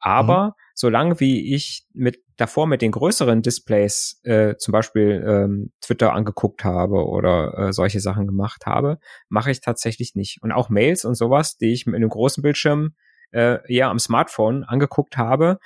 Aber 0.00 0.54
solange 0.74 1.18
wie 1.18 1.54
ich 1.54 1.84
mit 1.92 2.22
davor 2.36 2.68
mit 2.68 2.82
den 2.82 2.92
größeren 2.92 3.42
Displays 3.42 4.20
äh, 4.22 4.54
zum 4.56 4.70
Beispiel 4.70 5.24
ähm, 5.26 5.72
Twitter 5.80 6.12
angeguckt 6.12 6.62
habe 6.62 7.04
oder 7.04 7.58
äh, 7.58 7.72
solche 7.72 7.98
Sachen 7.98 8.26
gemacht 8.26 8.64
habe, 8.66 8.98
mache 9.28 9.50
ich 9.50 9.60
tatsächlich 9.60 10.14
nicht. 10.14 10.40
Und 10.42 10.52
auch 10.52 10.68
Mails 10.68 11.04
und 11.04 11.16
sowas, 11.16 11.56
die 11.56 11.72
ich 11.72 11.86
mit 11.86 11.96
einem 11.96 12.10
großen 12.10 12.42
Bildschirm 12.42 12.94
äh, 13.32 13.58
eher 13.66 13.88
am 13.88 13.98
Smartphone 13.98 14.62
angeguckt 14.62 15.16
habe, 15.16 15.58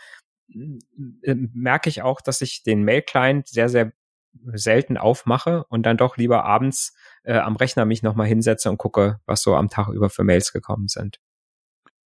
merke 0.48 1.88
ich 1.88 2.02
auch, 2.02 2.20
dass 2.20 2.40
ich 2.40 2.62
den 2.62 2.82
Mail-Client 2.82 3.48
sehr, 3.48 3.68
sehr 3.68 3.92
selten 4.54 4.96
aufmache 4.96 5.64
und 5.68 5.84
dann 5.84 5.96
doch 5.96 6.16
lieber 6.16 6.44
abends 6.44 6.94
äh, 7.24 7.34
am 7.38 7.56
Rechner 7.56 7.84
mich 7.84 8.02
nochmal 8.02 8.26
hinsetze 8.26 8.70
und 8.70 8.78
gucke, 8.78 9.20
was 9.26 9.42
so 9.42 9.54
am 9.54 9.68
Tag 9.68 9.88
über 9.88 10.10
für 10.10 10.24
Mails 10.24 10.52
gekommen 10.52 10.88
sind. 10.88 11.18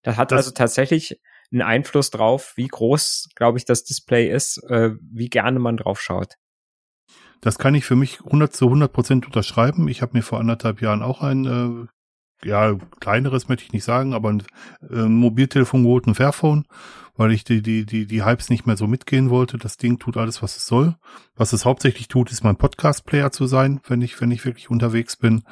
Das 0.03 0.17
hat 0.17 0.33
Das- 0.33 0.39
also 0.39 0.51
tatsächlich 0.53 1.21
einen 1.53 1.63
Einfluss 1.63 2.11
drauf, 2.11 2.53
wie 2.57 2.67
groß, 2.69 3.29
glaube 3.37 3.59
ich, 3.59 3.65
das 3.65 3.85
Display 3.85 4.29
ist, 4.31 4.59
äh, 4.69 4.91
wie 5.01 5.29
gerne 5.29 5.59
man 5.61 5.77
drauf 5.77 6.01
schaut. 6.01 6.35
Das 7.41 7.59
kann 7.59 7.75
ich 7.75 7.85
für 7.85 7.97
mich 7.97 8.21
100 8.21 8.53
zu 8.55 8.67
100 8.69 8.93
Prozent 8.93 9.27
unterschreiben. 9.27 9.89
Ich 9.89 10.03
habe 10.03 10.17
mir 10.17 10.23
vor 10.23 10.41
anderthalb 10.41 10.81
Jahren 10.81 11.03
auch 11.03 11.21
ein 11.21 11.45
äh, 11.45 11.87
ja, 12.45 12.75
kleineres 13.01 13.49
möchte 13.49 13.65
ich 13.65 13.73
nicht 13.73 13.85
sagen, 13.85 14.15
aber 14.15 14.31
ein 14.31 14.43
äh, 14.91 15.03
Mobiltelefon 15.03 15.83
geholt, 15.83 16.07
ein 16.07 16.15
Fairphone, 16.15 16.67
weil 17.17 17.33
ich 17.33 17.45
die, 17.45 17.63
die, 17.63 17.87
die, 17.87 18.07
die 18.07 18.25
Hypes 18.25 18.51
nicht 18.51 18.67
mehr 18.67 18.77
so 18.77 18.87
mitgehen 18.87 19.31
wollte. 19.31 19.59
Das 19.59 19.77
Ding 19.79 19.99
tut 19.99 20.17
alles, 20.17 20.43
was 20.43 20.57
es 20.57 20.67
soll. 20.67 20.97
Was 21.35 21.53
es 21.53 21.65
hauptsächlich 21.65 22.09
tut, 22.09 22.31
ist 22.31 22.45
mein 22.45 22.57
Podcast-Player 22.57 23.33
zu 23.33 23.47
sein, 23.47 23.81
wenn 23.89 24.03
ich, 24.03 24.21
wenn 24.21 24.31
ich 24.31 24.45
wirklich 24.45 24.71
unterwegs 24.71 25.17
bin. 25.17 25.43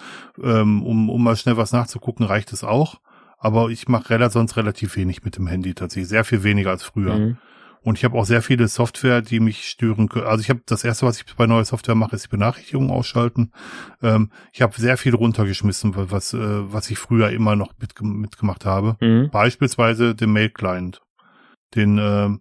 Ähm, 0.43 0.83
um, 0.83 1.09
um 1.09 1.23
mal 1.23 1.37
schnell 1.37 1.57
was 1.57 1.73
nachzugucken, 1.73 2.27
reicht 2.27 2.53
es 2.53 2.65
auch. 2.65 3.01
Aber 3.39 3.69
ich 3.69 3.89
mache 3.89 4.31
sonst 4.31 4.57
relativ 4.57 4.97
wenig 4.97 5.25
mit 5.25 5.37
dem 5.37 5.47
Handy 5.47 5.75
tatsächlich. 5.75 6.09
Sehr 6.09 6.25
viel 6.25 6.43
weniger 6.45 6.71
als 6.71 6.83
früher. 6.83 7.17
Mhm. 7.17 7.39
Und 7.85 7.99
ich 7.99 8.05
habe 8.05 8.17
auch 8.17 8.25
sehr 8.25 8.41
viele 8.41 8.67
Software, 8.67 9.21
die 9.21 9.41
mich 9.41 9.69
stören 9.69 10.09
können. 10.09 10.25
Also 10.25 10.41
ich 10.41 10.49
habe 10.49 10.63
das 10.65 10.85
erste, 10.85 11.05
was 11.05 11.19
ich 11.19 11.37
bei 11.37 11.47
neuer 11.47 11.67
Software 11.67 11.95
mache, 11.95 12.17
ist 12.17 12.25
die 12.25 12.31
Benachrichtigungen 12.31 12.91
ausschalten. 12.91 13.53
Ähm, 14.03 14.31
ich 14.55 14.63
habe 14.63 14.73
sehr 14.81 14.97
viel 14.97 15.15
runtergeschmissen, 15.15 15.93
was 15.95 16.33
äh, 16.33 16.39
was 16.73 16.91
ich 16.91 16.99
früher 16.99 17.29
immer 17.29 17.57
noch 17.57 17.75
mit, 17.79 18.01
mitgemacht 18.01 18.65
habe. 18.65 18.97
Mhm. 19.03 19.29
Beispielsweise 19.31 20.15
den 20.15 20.33
Mail-Client. 20.33 21.03
Den 21.75 21.99
ähm, 21.99 22.41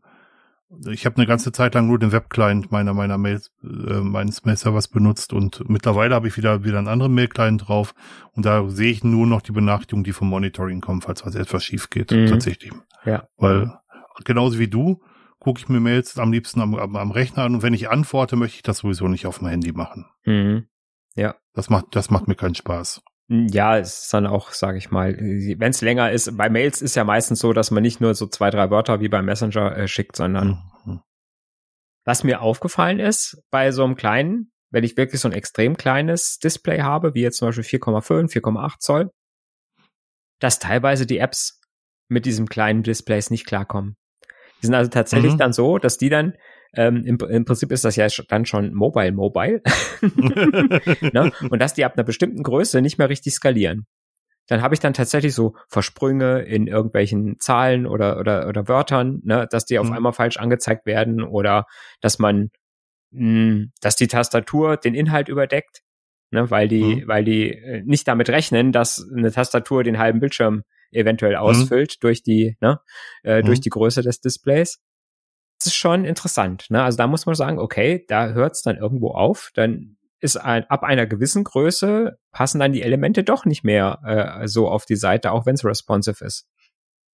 ich 0.87 1.05
habe 1.05 1.17
eine 1.17 1.27
ganze 1.27 1.51
Zeit 1.51 1.75
lang 1.75 1.87
nur 1.87 1.99
den 1.99 2.13
Web-Client 2.13 2.71
meiner 2.71 2.93
meiner 2.93 3.17
Mails 3.17 3.51
äh, 3.63 3.99
meines 3.99 4.45
Mail-Servers 4.45 4.87
benutzt 4.87 5.33
und 5.33 5.69
mittlerweile 5.69 6.15
habe 6.15 6.29
ich 6.29 6.37
wieder 6.37 6.63
wieder 6.63 6.77
einen 6.77 6.87
anderen 6.87 7.13
Mail-Client 7.13 7.67
drauf 7.67 7.93
und 8.31 8.45
da 8.45 8.69
sehe 8.69 8.91
ich 8.91 9.03
nur 9.03 9.27
noch 9.27 9.41
die 9.41 9.51
Benachrichtigungen, 9.51 10.05
die 10.05 10.13
vom 10.13 10.29
Monitoring 10.29 10.79
kommen, 10.79 11.01
falls 11.01 11.25
was 11.25 11.35
etwas 11.35 11.65
schief 11.65 11.89
geht 11.89 12.11
mhm. 12.11 12.27
tatsächlich. 12.27 12.71
Ja. 13.03 13.27
Weil 13.35 13.73
genauso 14.23 14.57
wie 14.57 14.69
du 14.69 15.01
gucke 15.43 15.59
ich 15.59 15.69
mir 15.69 15.79
Mails 15.79 16.17
am 16.17 16.31
liebsten 16.31 16.61
am, 16.61 16.73
am, 16.75 16.95
am, 16.95 17.11
Rechner 17.11 17.43
an 17.43 17.55
und 17.55 17.63
wenn 17.63 17.73
ich 17.73 17.89
antworte, 17.89 18.35
möchte 18.35 18.55
ich 18.55 18.63
das 18.63 18.79
sowieso 18.79 19.07
nicht 19.07 19.27
auf 19.27 19.39
dem 19.39 19.47
Handy 19.47 19.73
machen. 19.73 20.05
Mhm. 20.25 20.67
Ja. 21.15 21.35
Das 21.53 21.69
macht, 21.69 21.95
das 21.95 22.09
macht 22.09 22.27
mir 22.27 22.35
keinen 22.35 22.55
Spaß. 22.55 23.01
Ja, 23.29 23.77
es 23.77 24.03
ist 24.03 24.13
dann 24.13 24.25
auch, 24.25 24.51
sage 24.51 24.77
ich 24.77 24.91
mal, 24.91 25.15
wenn 25.17 25.69
es 25.69 25.81
länger 25.81 26.11
ist, 26.11 26.35
bei 26.37 26.49
Mails 26.49 26.81
ist 26.81 26.95
ja 26.95 27.03
meistens 27.03 27.39
so, 27.39 27.53
dass 27.53 27.71
man 27.71 27.83
nicht 27.83 28.01
nur 28.01 28.15
so 28.15 28.27
zwei, 28.27 28.49
drei 28.49 28.69
Wörter 28.69 28.99
wie 28.99 29.09
beim 29.09 29.25
Messenger 29.25 29.77
äh, 29.77 29.87
schickt, 29.87 30.15
sondern 30.15 30.61
mhm. 30.85 31.01
was 32.05 32.23
mir 32.23 32.41
aufgefallen 32.41 32.99
ist 32.99 33.43
bei 33.49 33.71
so 33.71 33.83
einem 33.83 33.95
kleinen, 33.95 34.51
wenn 34.71 34.83
ich 34.83 34.97
wirklich 34.97 35.21
so 35.21 35.27
ein 35.27 35.33
extrem 35.33 35.77
kleines 35.77 36.39
Display 36.39 36.81
habe, 36.81 37.13
wie 37.13 37.21
jetzt 37.21 37.37
zum 37.37 37.49
Beispiel 37.49 37.79
4,5, 37.79 38.31
4,8 38.31 38.79
Zoll, 38.79 39.11
dass 40.39 40.59
teilweise 40.59 41.05
die 41.05 41.17
Apps 41.19 41.61
mit 42.09 42.25
diesem 42.25 42.47
kleinen 42.47 42.83
Displays 42.83 43.29
nicht 43.29 43.45
klarkommen. 43.45 43.95
Die 44.63 44.67
sind 44.67 44.75
also 44.75 44.89
tatsächlich 44.89 45.33
mhm. 45.33 45.37
dann 45.37 45.53
so, 45.53 45.77
dass 45.77 45.97
die 45.97 46.07
dann 46.07 46.33
ähm, 46.73 47.03
im, 47.05 47.17
im 47.19 47.45
Prinzip 47.45 47.71
ist 47.71 47.83
das 47.83 47.97
ja 47.97 48.07
dann 48.29 48.45
schon 48.45 48.73
Mobile 48.73 49.11
Mobile. 49.11 49.61
ne? 50.01 51.31
Und 51.49 51.59
dass 51.59 51.73
die 51.73 51.83
ab 51.83 51.93
einer 51.95 52.05
bestimmten 52.05 52.43
Größe 52.43 52.81
nicht 52.81 52.97
mehr 52.97 53.09
richtig 53.09 53.33
skalieren. 53.33 53.85
Dann 54.47 54.61
habe 54.61 54.73
ich 54.73 54.79
dann 54.79 54.93
tatsächlich 54.93 55.35
so 55.35 55.55
Versprünge 55.67 56.39
in 56.41 56.67
irgendwelchen 56.67 57.39
Zahlen 57.39 57.85
oder, 57.85 58.19
oder, 58.19 58.47
oder 58.47 58.67
Wörtern, 58.69 59.19
ne? 59.23 59.47
dass 59.49 59.65
die 59.65 59.79
auf 59.79 59.87
mhm. 59.87 59.93
einmal 59.93 60.13
falsch 60.13 60.37
angezeigt 60.37 60.85
werden 60.85 61.21
oder 61.21 61.65
dass 61.99 62.19
man, 62.19 62.49
mh, 63.11 63.19
hm, 63.19 63.71
dass 63.81 63.97
die 63.97 64.07
Tastatur 64.07 64.77
den 64.77 64.95
Inhalt 64.95 65.27
überdeckt, 65.27 65.81
ne? 66.31 66.49
weil 66.49 66.69
die, 66.69 67.03
mhm. 67.03 67.07
weil 67.07 67.25
die 67.25 67.51
äh, 67.51 67.83
nicht 67.85 68.07
damit 68.07 68.29
rechnen, 68.29 68.71
dass 68.71 69.05
eine 69.13 69.31
Tastatur 69.31 69.83
den 69.83 69.99
halben 69.99 70.21
Bildschirm 70.21 70.63
eventuell 70.93 71.33
mhm. 71.33 71.39
ausfüllt 71.39 71.95
mhm. 71.97 72.01
durch 72.01 72.23
die, 72.23 72.57
ne, 72.61 72.79
äh, 73.23 73.41
mhm. 73.41 73.45
durch 73.45 73.61
die 73.61 73.69
Größe 73.69 74.01
des 74.01 74.21
Displays. 74.21 74.79
Das 75.59 75.67
ist 75.67 75.75
schon 75.75 76.05
interessant. 76.05 76.65
Ne? 76.69 76.83
Also 76.83 76.97
da 76.97 77.07
muss 77.07 77.25
man 77.25 77.35
sagen, 77.35 77.59
okay, 77.59 78.05
da 78.07 78.29
hört 78.29 78.53
es 78.53 78.61
dann 78.61 78.77
irgendwo 78.77 79.11
auf. 79.11 79.51
Dann 79.53 79.97
ist 80.19 80.37
ein, 80.37 80.63
ab 80.69 80.83
einer 80.83 81.05
gewissen 81.05 81.43
Größe 81.43 82.17
passen 82.31 82.59
dann 82.59 82.73
die 82.73 82.81
Elemente 82.81 83.23
doch 83.23 83.45
nicht 83.45 83.63
mehr 83.63 83.99
äh, 84.05 84.47
so 84.47 84.69
auf 84.69 84.85
die 84.85 84.95
Seite, 84.95 85.31
auch 85.31 85.45
wenn 85.45 85.55
es 85.55 85.65
responsive 85.65 86.23
ist. 86.23 86.47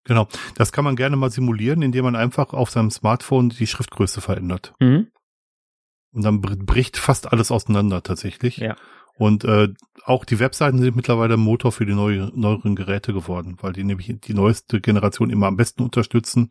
Genau, 0.05 0.29
das 0.55 0.73
kann 0.73 0.85
man 0.85 0.97
gerne 0.97 1.17
mal 1.17 1.31
simulieren, 1.31 1.83
indem 1.83 2.05
man 2.05 2.17
einfach 2.17 2.53
auf 2.53 2.71
seinem 2.71 2.91
Smartphone 2.91 3.51
die 3.51 3.67
Schriftgröße 3.67 4.21
verändert. 4.21 4.75
Mhm. 4.79 5.11
Und 6.13 6.25
dann 6.25 6.41
bricht 6.41 6.97
fast 6.97 7.33
alles 7.33 7.51
auseinander 7.51 8.03
tatsächlich. 8.03 8.59
Ja. 8.59 8.77
Und 9.19 9.45
äh, 9.45 9.69
auch 10.05 10.25
die 10.25 10.39
Webseiten 10.39 10.79
sind 10.79 10.95
mittlerweile 10.95 11.37
Motor 11.37 11.73
für 11.73 11.85
die 11.85 11.95
neue, 11.95 12.31
neueren 12.35 12.77
Geräte 12.77 13.13
geworden, 13.13 13.57
weil 13.61 13.73
die 13.73 13.83
nämlich 13.83 14.15
die 14.21 14.35
neueste 14.35 14.81
Generation 14.81 15.31
immer 15.31 15.49
am 15.49 15.57
besten 15.57 15.83
unterstützen 15.83 16.51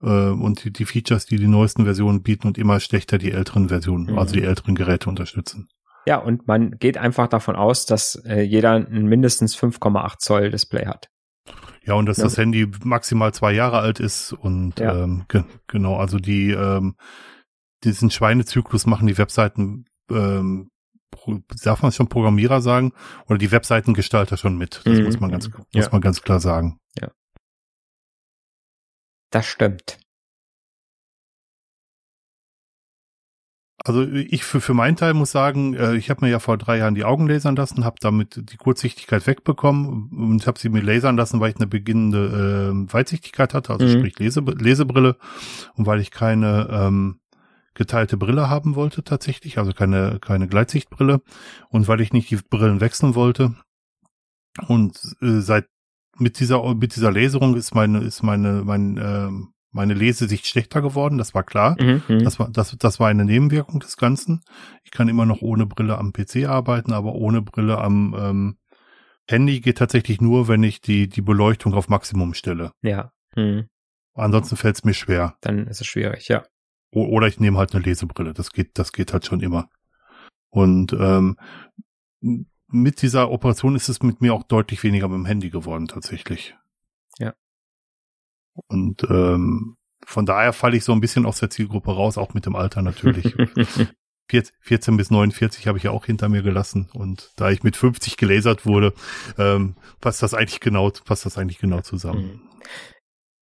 äh, 0.00 0.06
und 0.06 0.62
die, 0.62 0.72
die 0.72 0.84
Features, 0.84 1.26
die 1.26 1.36
die 1.36 1.48
neuesten 1.48 1.84
Versionen 1.84 2.22
bieten 2.22 2.46
und 2.46 2.56
immer 2.56 2.78
schlechter 2.78 3.18
die 3.18 3.32
älteren 3.32 3.68
Versionen, 3.68 4.12
mhm. 4.12 4.18
also 4.18 4.32
die 4.34 4.44
älteren 4.44 4.76
Geräte 4.76 5.10
unterstützen. 5.10 5.68
Ja, 6.06 6.18
und 6.18 6.46
man 6.46 6.78
geht 6.78 6.96
einfach 6.96 7.26
davon 7.26 7.56
aus, 7.56 7.84
dass 7.84 8.14
äh, 8.24 8.42
jeder 8.42 8.74
ein 8.74 9.06
mindestens 9.06 9.58
5,8 9.58 10.18
Zoll 10.18 10.50
Display 10.50 10.86
hat. 10.86 11.08
Ja, 11.84 11.94
und 11.94 12.06
dass 12.06 12.18
ja. 12.18 12.24
das 12.24 12.38
Handy 12.38 12.70
maximal 12.84 13.34
zwei 13.34 13.52
Jahre 13.52 13.80
alt 13.80 13.98
ist 13.98 14.32
und 14.32 14.78
ja. 14.78 15.02
ähm, 15.02 15.24
ge 15.28 15.42
genau, 15.66 15.96
also 15.96 16.18
die 16.18 16.52
ähm, 16.52 16.94
diesen 17.82 18.10
Schweinezyklus 18.10 18.86
machen 18.86 19.06
die 19.06 19.18
Webseiten 19.18 19.86
ähm, 20.10 20.70
darf 21.62 21.82
man 21.82 21.92
schon 21.92 22.08
Programmierer 22.08 22.60
sagen 22.60 22.92
oder 23.26 23.38
die 23.38 23.50
Webseitengestalter 23.50 24.36
schon 24.36 24.56
mit. 24.56 24.82
Das 24.84 24.98
mhm. 24.98 25.04
muss 25.04 25.20
man 25.20 25.30
ganz, 25.30 25.50
ja. 25.72 25.80
muss 25.80 25.92
man 25.92 26.00
ganz 26.00 26.22
klar 26.22 26.40
sagen. 26.40 26.78
Ja. 26.98 27.10
Das 29.30 29.46
stimmt. 29.46 29.98
Also 33.84 34.02
ich 34.02 34.44
für, 34.44 34.60
für 34.60 34.74
meinen 34.74 34.96
Teil 34.96 35.14
muss 35.14 35.30
sagen, 35.30 35.74
äh, 35.74 35.94
ich 35.94 36.10
habe 36.10 36.24
mir 36.24 36.30
ja 36.30 36.40
vor 36.40 36.58
drei 36.58 36.78
Jahren 36.78 36.94
die 36.94 37.04
Augen 37.04 37.28
lasern 37.28 37.56
lassen, 37.56 37.84
habe 37.84 37.96
damit 38.00 38.50
die 38.52 38.56
Kurzsichtigkeit 38.56 39.26
wegbekommen 39.26 40.10
und 40.10 40.46
habe 40.46 40.58
sie 40.58 40.68
mir 40.68 40.82
lasern 40.82 41.16
lassen, 41.16 41.40
weil 41.40 41.50
ich 41.50 41.56
eine 41.56 41.68
beginnende 41.68 42.74
äh, 42.74 42.92
Weitsichtigkeit 42.92 43.54
hatte, 43.54 43.72
also 43.72 43.86
mhm. 43.86 44.00
sprich 44.00 44.18
Lese, 44.18 44.40
Lesebrille 44.40 45.16
und 45.74 45.86
weil 45.86 46.00
ich 46.00 46.10
keine 46.10 46.68
ähm, 46.70 47.20
geteilte 47.78 48.18
Brille 48.18 48.50
haben 48.50 48.74
wollte 48.74 49.02
tatsächlich, 49.02 49.56
also 49.56 49.72
keine, 49.72 50.18
keine 50.20 50.48
Gleitsichtbrille. 50.48 51.22
Und 51.70 51.88
weil 51.88 52.02
ich 52.02 52.12
nicht 52.12 52.30
die 52.30 52.36
Brillen 52.36 52.80
wechseln 52.82 53.14
wollte. 53.14 53.54
Und 54.66 54.98
äh, 55.22 55.40
seit 55.40 55.66
mit 56.18 56.40
dieser 56.40 56.74
mit 56.74 56.96
dieser 56.96 57.12
Laserung 57.12 57.54
ist 57.56 57.74
meine 57.74 58.00
ist 58.00 58.24
meine 58.24 58.64
mein, 58.64 58.96
äh, 58.96 59.30
meine 59.70 59.94
Lesesicht 59.94 60.48
schlechter 60.48 60.82
geworden, 60.82 61.16
das 61.16 61.32
war 61.32 61.44
klar. 61.44 61.76
Mhm, 61.80 62.02
mhm, 62.08 62.24
das 62.24 62.40
war 62.40 62.50
das 62.50 62.76
das 62.76 62.98
war 62.98 63.08
eine 63.08 63.24
Nebenwirkung 63.24 63.78
des 63.78 63.96
Ganzen. 63.96 64.42
Ich 64.82 64.90
kann 64.90 65.08
immer 65.08 65.26
noch 65.26 65.42
ohne 65.42 65.66
Brille 65.66 65.96
am 65.96 66.12
PC 66.12 66.48
arbeiten, 66.48 66.92
aber 66.92 67.12
ohne 67.14 67.40
Brille 67.40 67.78
am 67.78 68.16
ähm, 68.18 68.56
Handy 69.28 69.60
geht 69.60 69.78
tatsächlich 69.78 70.20
nur, 70.20 70.48
wenn 70.48 70.64
ich 70.64 70.80
die 70.80 71.08
die 71.08 71.22
Beleuchtung 71.22 71.74
auf 71.74 71.88
Maximum 71.88 72.34
stelle. 72.34 72.72
Ja. 72.82 73.12
Mhm. 73.36 73.68
Ansonsten 74.14 74.56
fällt 74.56 74.74
es 74.74 74.84
mir 74.84 74.94
schwer. 74.94 75.36
Dann 75.42 75.68
ist 75.68 75.80
es 75.80 75.86
schwierig, 75.86 76.26
ja. 76.26 76.44
Oder 76.90 77.26
ich 77.26 77.38
nehme 77.38 77.58
halt 77.58 77.74
eine 77.74 77.84
Lesebrille. 77.84 78.32
Das 78.32 78.50
geht, 78.50 78.78
das 78.78 78.92
geht 78.92 79.12
halt 79.12 79.26
schon 79.26 79.40
immer. 79.40 79.68
Und 80.50 80.92
ähm, 80.94 81.36
mit 82.68 83.02
dieser 83.02 83.30
Operation 83.30 83.76
ist 83.76 83.88
es 83.88 84.02
mit 84.02 84.20
mir 84.20 84.34
auch 84.34 84.42
deutlich 84.42 84.82
weniger 84.82 85.08
mit 85.08 85.16
dem 85.16 85.26
Handy 85.26 85.50
geworden 85.50 85.88
tatsächlich. 85.88 86.56
Ja. 87.18 87.34
Und 88.66 89.04
ähm, 89.10 89.76
von 90.04 90.26
daher 90.26 90.52
falle 90.52 90.76
ich 90.76 90.84
so 90.84 90.92
ein 90.92 91.00
bisschen 91.00 91.26
aus 91.26 91.38
der 91.38 91.50
Zielgruppe 91.50 91.92
raus, 91.92 92.18
auch 92.18 92.34
mit 92.34 92.46
dem 92.46 92.56
Alter 92.56 92.82
natürlich. 92.82 93.36
14 94.60 94.96
bis 94.96 95.10
49 95.10 95.66
habe 95.66 95.78
ich 95.78 95.84
ja 95.84 95.90
auch 95.90 96.04
hinter 96.04 96.28
mir 96.28 96.42
gelassen 96.42 96.90
und 96.92 97.32
da 97.36 97.50
ich 97.50 97.62
mit 97.62 97.76
50 97.76 98.18
gelasert 98.18 98.66
wurde, 98.66 98.92
ähm, 99.38 99.76
passt 100.00 100.22
das 100.22 100.34
eigentlich 100.34 100.60
genau, 100.60 100.90
passt 100.90 101.24
das 101.24 101.38
eigentlich 101.38 101.58
genau 101.58 101.80
zusammen. 101.80 102.42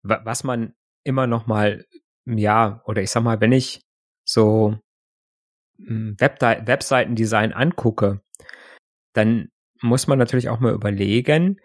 Mhm. 0.04 0.20
Was 0.24 0.44
man 0.44 0.74
immer 1.04 1.26
noch 1.26 1.48
mal 1.48 1.84
ja, 2.26 2.82
oder 2.86 3.02
ich 3.02 3.12
sag 3.12 3.24
mal, 3.24 3.42
wenn 3.42 3.52
ich 3.52 3.82
so 4.24 4.78
hm, 5.78 6.16
Web 6.20 6.42
Webseitendesign 6.42 7.54
angucke, 7.54 8.22
dann 9.14 9.50
muss 9.82 10.08
man 10.08 10.18
natürlich 10.18 10.50
auch 10.50 10.60
mal 10.60 10.74
überlegen, 10.74 11.60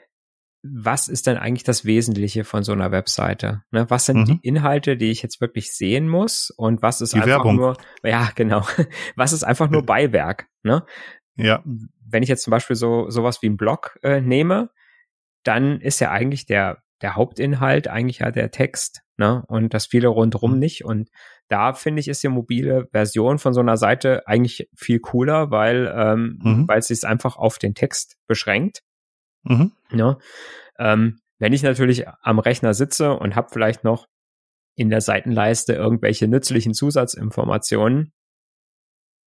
was 0.63 1.09
ist 1.09 1.27
denn 1.27 1.39
eigentlich 1.39 1.65
das 1.65 1.87
Wesentliche 1.87 2.45
von 2.45 2.63
so 2.63 2.73
einer 2.73 2.91
Webseite? 2.91 3.63
Ne, 3.71 3.89
was 3.89 4.07
sind 4.07 4.19
mhm. 4.19 4.25
die 4.27 4.39
Inhalte, 4.43 4.97
die 4.97 5.11
ich 5.11 5.23
jetzt 5.23 5.41
wirklich 5.41 5.73
sehen 5.73 6.09
muss 6.09 6.51
und 6.51 6.83
was 6.83 7.01
ist 7.01 7.15
die 7.15 7.17
einfach 7.17 7.29
Werbung. 7.29 7.57
nur, 7.57 7.77
ja, 8.03 8.31
genau, 8.35 8.67
was 9.17 9.33
ist 9.33 9.43
einfach 9.43 9.71
nur 9.71 9.85
Beiwerk? 9.85 10.49
Ne? 10.63 10.85
Ja. 11.37 11.63
Wenn 11.65 12.23
ich 12.23 12.29
jetzt 12.29 12.43
zum 12.43 12.51
Beispiel 12.51 12.77
so 12.77 13.09
sowas 13.09 13.41
wie 13.41 13.49
ein 13.49 13.57
Blog 13.57 13.99
äh, 14.03 14.21
nehme, 14.21 14.71
dann 15.45 15.81
ist 15.81 16.01
ja 16.01 16.11
eigentlich 16.11 16.45
der 16.45 16.83
der 17.01 17.17
Hauptinhalt 17.17 17.89
eigentlich 17.89 18.19
ja 18.19 18.31
der 18.31 18.51
Text, 18.51 19.01
ne? 19.21 19.45
Und 19.47 19.75
das 19.75 19.87
viele 19.87 20.09
rundrum 20.09 20.55
mhm. 20.55 20.59
nicht. 20.59 20.85
Und 20.85 21.11
da 21.49 21.75
finde 21.75 22.01
ich, 22.01 22.09
ist 22.09 22.25
die 22.25 22.29
mobile 22.29 22.89
Version 22.91 23.39
von 23.39 23.53
so 23.53 23.61
einer 23.61 23.77
Seite 23.77 24.27
eigentlich 24.27 24.69
viel 24.75 24.99
cooler, 24.99 25.53
weil, 25.53 25.93
ähm, 25.95 26.39
mhm. 26.43 26.67
weil 26.67 26.79
es 26.81 26.89
sich 26.89 27.05
einfach 27.05 27.37
auf 27.37 27.59
den 27.59 27.75
Text 27.75 28.17
beschränkt. 28.27 28.83
Mhm. 29.45 29.73
Ne? 29.93 30.19
Ähm, 30.79 31.21
wenn 31.39 31.53
ich 31.53 31.63
natürlich 31.63 32.09
am 32.23 32.39
Rechner 32.39 32.75
sitze 32.75 33.13
und 33.13 33.37
habe 33.37 33.51
vielleicht 33.53 33.85
noch 33.85 34.09
in 34.75 34.89
der 34.89 35.03
Seitenleiste 35.03 35.75
irgendwelche 35.75 36.27
nützlichen 36.27 36.73
Zusatzinformationen, 36.73 38.13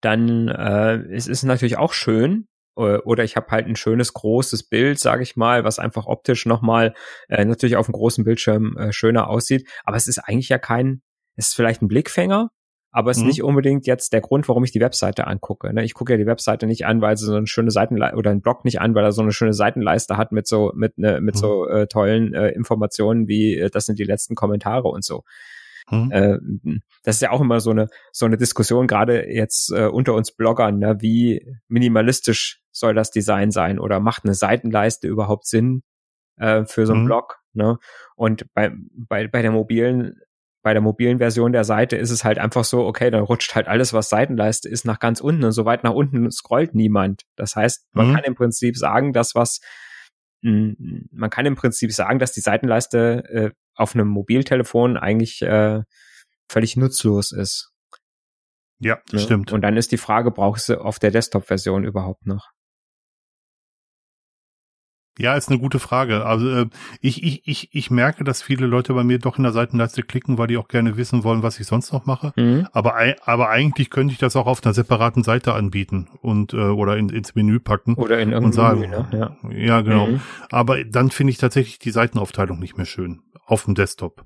dann 0.01 0.47
äh, 0.47 0.95
es 1.13 1.27
ist 1.27 1.39
es 1.39 1.43
natürlich 1.43 1.77
auch 1.77 1.93
schön, 1.93 2.47
oder 2.75 3.23
ich 3.23 3.36
habe 3.36 3.51
halt 3.51 3.67
ein 3.67 3.75
schönes 3.75 4.13
großes 4.13 4.63
Bild, 4.63 4.99
sage 4.99 5.23
ich 5.23 5.36
mal, 5.36 5.63
was 5.63 5.79
einfach 5.79 6.07
optisch 6.07 6.45
nochmal 6.45 6.93
äh, 7.29 7.45
natürlich 7.45 7.75
auf 7.75 7.86
dem 7.86 7.93
großen 7.93 8.23
Bildschirm 8.23 8.77
äh, 8.77 8.91
schöner 8.91 9.29
aussieht. 9.29 9.67
Aber 9.83 9.97
es 9.97 10.07
ist 10.07 10.19
eigentlich 10.19 10.49
ja 10.49 10.57
kein, 10.57 11.01
es 11.36 11.49
ist 11.49 11.55
vielleicht 11.55 11.81
ein 11.81 11.88
Blickfänger, 11.88 12.49
aber 12.95 13.09
es 13.09 13.17
ist 13.17 13.23
mhm. 13.23 13.29
nicht 13.29 13.43
unbedingt 13.43 13.88
jetzt 13.88 14.13
der 14.13 14.21
Grund, 14.21 14.47
warum 14.47 14.63
ich 14.63 14.71
die 14.71 14.79
Webseite 14.79 15.25
angucke. 15.25 15.73
Ne? 15.73 15.83
Ich 15.83 15.95
gucke 15.95 16.13
ja 16.13 16.17
die 16.17 16.27
Webseite 16.27 16.67
nicht 16.67 16.86
an, 16.86 17.01
weil 17.01 17.17
sie 17.17 17.25
so 17.25 17.36
eine 17.36 17.47
schöne 17.47 17.71
Seitenleiste 17.71 18.17
oder 18.17 18.29
einen 18.29 18.41
Blog 18.41 18.65
nicht 18.65 18.81
an, 18.81 18.93
weil 18.93 19.03
er 19.03 19.12
so 19.12 19.23
eine 19.23 19.31
schöne 19.31 19.53
Seitenleiste 19.53 20.15
hat 20.15 20.31
mit 20.31 20.47
so 20.47 20.71
mit 20.75 20.99
ne, 20.99 21.19
mit 21.19 21.33
mhm. 21.36 21.39
so 21.39 21.67
äh, 21.67 21.88
tollen 21.88 22.36
äh, 22.36 22.49
Informationen 22.49 23.27
wie 23.27 23.57
äh, 23.57 23.71
das 23.71 23.88
sind 23.88 23.97
die 23.97 24.03
letzten 24.03 24.36
Kommentare 24.36 24.88
und 24.88 25.03
so. 25.03 25.23
Mhm. 25.93 26.12
Äh, 26.12 26.79
das 27.03 27.15
ist 27.15 27.21
ja 27.21 27.32
auch 27.32 27.41
immer 27.41 27.60
so 27.60 27.71
eine 27.71 27.89
so 28.12 28.25
eine 28.25 28.38
Diskussion 28.38 28.88
gerade 28.88 29.29
jetzt 29.29 29.71
äh, 29.71 29.86
unter 29.86 30.13
uns 30.13 30.32
Bloggern, 30.32 30.79
ne? 30.79 30.97
wie 30.99 31.58
minimalistisch 31.67 32.62
soll 32.71 32.93
das 32.93 33.12
Design 33.12 33.51
sein 33.51 33.79
oder 33.79 33.99
macht 33.99 34.25
eine 34.25 34.34
Seitenleiste 34.34 35.08
überhaupt 35.08 35.47
Sinn 35.47 35.84
äh, 36.38 36.65
für 36.65 36.86
so 36.86 36.93
einen 36.93 37.03
mhm. 37.03 37.08
Blog? 37.08 37.39
Ne? 37.53 37.77
Und 38.15 38.45
bei, 38.53 38.71
bei, 38.95 39.27
bei 39.27 39.41
der 39.41 39.51
mobilen 39.51 40.19
bei 40.63 40.71
der 40.71 40.82
mobilen 40.82 41.17
Version 41.17 41.51
der 41.51 41.65
Seite 41.65 41.97
ist 41.97 42.10
es 42.10 42.23
halt 42.23 42.39
einfach 42.39 42.63
so, 42.63 42.86
okay, 42.86 43.12
dann 43.12 43.23
rutscht 43.23 43.53
halt 43.53 43.67
alles, 43.67 43.91
was 43.91 44.08
Seitenleiste 44.08 44.69
ist, 44.69 44.86
nach 44.86 44.99
ganz 44.99 45.19
unten 45.19 45.43
und 45.43 45.51
so 45.51 45.65
weit 45.65 45.84
nach 45.84 45.91
unten 45.91 46.32
scrollt 46.32 46.73
niemand. 46.73 47.23
Das 47.36 47.58
heißt, 47.58 47.86
man 47.91 48.10
mhm. 48.10 48.15
kann 48.15 48.23
im 48.23 48.36
Prinzip 48.36 48.77
sagen, 48.77 49.12
dass 49.12 49.36
was 49.36 49.60
mh, 50.41 50.75
hm, 50.77 51.10
man 51.12 51.29
kann 51.29 51.45
im 51.45 51.56
Prinzip 51.56 51.91
sagen, 51.91 52.17
dass 52.19 52.32
die 52.32 52.41
Seitenleiste 52.41 53.23
äh, 53.29 53.51
auf 53.75 53.95
einem 53.95 54.07
Mobiltelefon 54.07 54.97
eigentlich 54.97 55.41
äh, 55.41 55.81
völlig 56.49 56.77
nutzlos 56.77 57.31
ist. 57.31 57.71
Ja, 58.79 58.99
das 59.05 59.13
ne? 59.13 59.19
stimmt. 59.19 59.51
Und 59.51 59.62
dann 59.62 59.77
ist 59.77 59.91
die 59.91 59.97
Frage, 59.97 60.31
brauchst 60.31 60.69
du 60.69 60.81
auf 60.81 60.99
der 60.99 61.12
Desktop-Version 61.12 61.83
überhaupt 61.83 62.25
noch? 62.25 62.51
Ja, 65.19 65.36
ist 65.36 65.49
eine 65.49 65.59
gute 65.59 65.77
Frage. 65.77 66.25
Also 66.25 66.49
äh, 66.49 66.65
ich, 66.99 67.23
ich, 67.23 67.43
ich, 67.45 67.69
ich 67.71 67.91
merke, 67.91 68.23
dass 68.23 68.41
viele 68.41 68.65
Leute 68.65 68.95
bei 68.95 69.03
mir 69.03 69.19
doch 69.19 69.38
in 69.38 69.43
der 69.43 69.51
Seitenleiste 69.51 70.01
klicken, 70.01 70.39
weil 70.39 70.47
die 70.47 70.57
auch 70.57 70.67
gerne 70.67 70.97
wissen 70.97 71.23
wollen, 71.23 71.43
was 71.43 71.59
ich 71.59 71.67
sonst 71.67 71.93
noch 71.93 72.07
mache. 72.07 72.33
Mhm. 72.36 72.67
Aber, 72.71 72.95
aber 73.23 73.49
eigentlich 73.49 73.91
könnte 73.91 74.13
ich 74.13 74.17
das 74.17 74.36
auch 74.36 74.47
auf 74.47 74.63
einer 74.65 74.73
separaten 74.73 75.23
Seite 75.23 75.53
anbieten 75.53 76.09
und 76.21 76.53
äh, 76.53 76.57
oder 76.57 76.97
in, 76.97 77.09
ins 77.09 77.36
Menü 77.36 77.59
packen. 77.59 77.93
Oder 77.93 78.19
in 78.19 78.31
irgendein 78.31 78.45
und 78.45 78.53
sagen, 78.53 78.79
Menü, 78.79 78.97
ne? 78.97 79.38
ja. 79.43 79.51
ja, 79.51 79.81
genau. 79.81 80.07
Mhm. 80.07 80.21
Aber 80.49 80.83
dann 80.83 81.12
finde 81.12 81.29
ich 81.29 81.38
tatsächlich 81.38 81.77
die 81.77 81.91
Seitenaufteilung 81.91 82.57
nicht 82.57 82.77
mehr 82.77 82.88
schön. 82.88 83.21
Auf 83.45 83.65
dem 83.65 83.75
Desktop. 83.75 84.25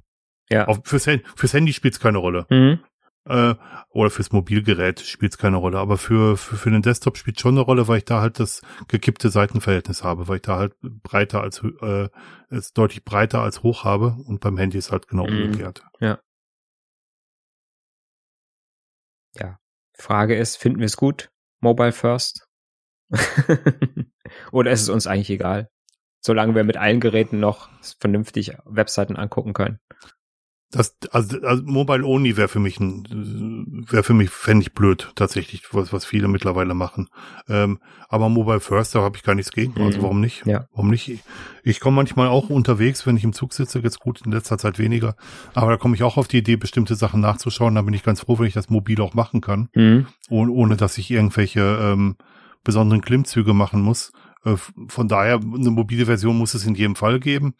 Ja. 0.50 0.68
Auf, 0.68 0.82
fürs, 0.84 1.06
fürs 1.36 1.54
Handy 1.54 1.74
spielt 1.74 1.96
es 1.96 2.00
keine 2.00 2.20
Rolle. 2.20 2.46
Mhm 2.50 2.80
äh, 3.28 3.56
oder 3.90 4.10
fürs 4.10 4.32
Mobilgerät 4.32 5.00
spielt 5.02 5.34
es 5.34 5.38
keine 5.38 5.58
Rolle. 5.58 5.80
Aber 5.80 5.98
für, 5.98 6.38
für, 6.38 6.56
für 6.56 6.72
den 6.72 6.82
Desktop 6.82 7.18
spielt 7.18 7.40
schon 7.40 7.56
eine 7.56 7.62
Rolle, 7.62 7.88
weil 7.88 8.00
ich 8.00 8.06
da 8.06 8.22
halt 8.22 8.40
das 8.40 8.62
gekippte 8.88 9.30
Seitenverhältnis 9.30 10.04
habe, 10.04 10.28
weil 10.28 10.38
ich 10.38 10.42
da 10.44 10.58
halt 10.58 10.76
breiter 10.82 11.42
als 11.42 11.62
äh, 11.82 12.10
es 12.50 12.74
deutlich 12.74 13.04
breiter 13.04 13.42
als 13.42 13.64
hoch 13.64 13.84
habe 13.84 14.18
und 14.26 14.40
beim 14.40 14.58
Handy 14.58 14.78
ist 14.78 14.92
halt 14.92 15.08
genau 15.08 15.28
mhm. 15.28 15.44
umgekehrt. 15.44 15.84
Ja. 16.00 16.20
Ja. 19.36 19.60
Frage 19.94 20.36
ist, 20.36 20.58
finden 20.58 20.80
wir 20.80 20.86
es 20.86 20.98
gut? 20.98 21.30
Mobile 21.60 21.92
first? 21.92 22.48
Oder 24.52 24.72
ist 24.72 24.82
es 24.82 24.90
uns 24.90 25.08
eigentlich 25.08 25.30
egal? 25.30 25.70
Solange 26.28 26.56
wir 26.56 26.66
mit 26.66 26.76
allen 26.76 27.00
Geräten 27.00 27.40
noch 27.40 27.70
vernünftig 28.00 28.52
Webseiten 28.66 29.16
angucken 29.16 29.54
können. 29.54 29.80
Das, 30.72 30.98
also, 31.12 31.40
also 31.44 31.64
Mobile 31.64 32.04
Only 32.04 32.36
wäre 32.36 32.50
für 32.50 32.60
mich 32.60 32.82
ein, 32.82 33.86
wäre 33.90 34.04
für 34.04 34.14
mich, 34.14 34.30
fände 34.30 34.64
ich 34.64 34.74
blöd, 34.74 35.14
tatsächlich, 35.16 35.64
was, 35.72 35.94
was 35.94 36.04
viele 36.04 36.28
mittlerweile 36.28 36.74
machen. 36.74 37.08
Ähm, 37.48 37.80
aber 38.10 38.28
Mobile 38.28 38.60
First, 38.60 38.94
da 38.94 39.00
habe 39.00 39.16
ich 39.16 39.24
gar 39.24 39.36
nichts 39.36 39.54
gegen. 39.54 39.82
Also 39.82 40.00
mhm. 40.00 40.04
warum 40.04 40.20
nicht? 40.20 40.46
Ja. 40.46 40.68
Warum 40.72 40.90
nicht? 40.90 41.08
Ich, 41.08 41.24
ich 41.64 41.80
komme 41.80 41.96
manchmal 41.96 42.28
auch 42.28 42.50
unterwegs, 42.50 43.08
wenn 43.08 43.16
ich 43.16 43.24
im 43.24 43.32
Zug 43.32 43.54
sitze, 43.54 43.80
jetzt 43.80 44.02
gut, 44.02 44.20
in 44.26 44.34
letzter 44.34 44.58
Zeit 44.58 44.78
weniger. 44.78 45.16
Aber 45.54 45.72
da 45.72 45.78
komme 45.78 45.96
ich 45.96 46.04
auch 46.04 46.18
auf 46.18 46.28
die 46.28 46.40
Idee, 46.40 46.58
bestimmte 46.58 46.96
Sachen 46.96 47.22
nachzuschauen. 47.22 47.76
Da 47.76 47.82
bin 47.84 47.94
ich 47.94 48.04
ganz 48.04 48.20
froh, 48.20 48.38
wenn 48.38 48.48
ich 48.48 48.54
das 48.54 48.70
mobil 48.70 49.00
auch 49.00 49.14
machen 49.14 49.40
kann. 49.40 49.70
Mhm. 49.74 50.08
Ohne, 50.30 50.52
ohne 50.52 50.76
dass 50.76 50.98
ich 50.98 51.10
irgendwelche 51.10 51.62
ähm, 51.62 52.18
besonderen 52.66 53.02
Klimmzüge 53.02 53.54
machen 53.54 53.82
muss. 53.82 54.12
Äh, 54.48 54.58
von 54.88 55.08
daher, 55.08 55.36
eine 55.36 55.70
mobile 55.70 56.06
Version 56.06 56.38
muss 56.38 56.54
es 56.54 56.66
in 56.66 56.76
jedem 56.76 56.96
Fall 56.96 57.20
geben. 57.20 57.56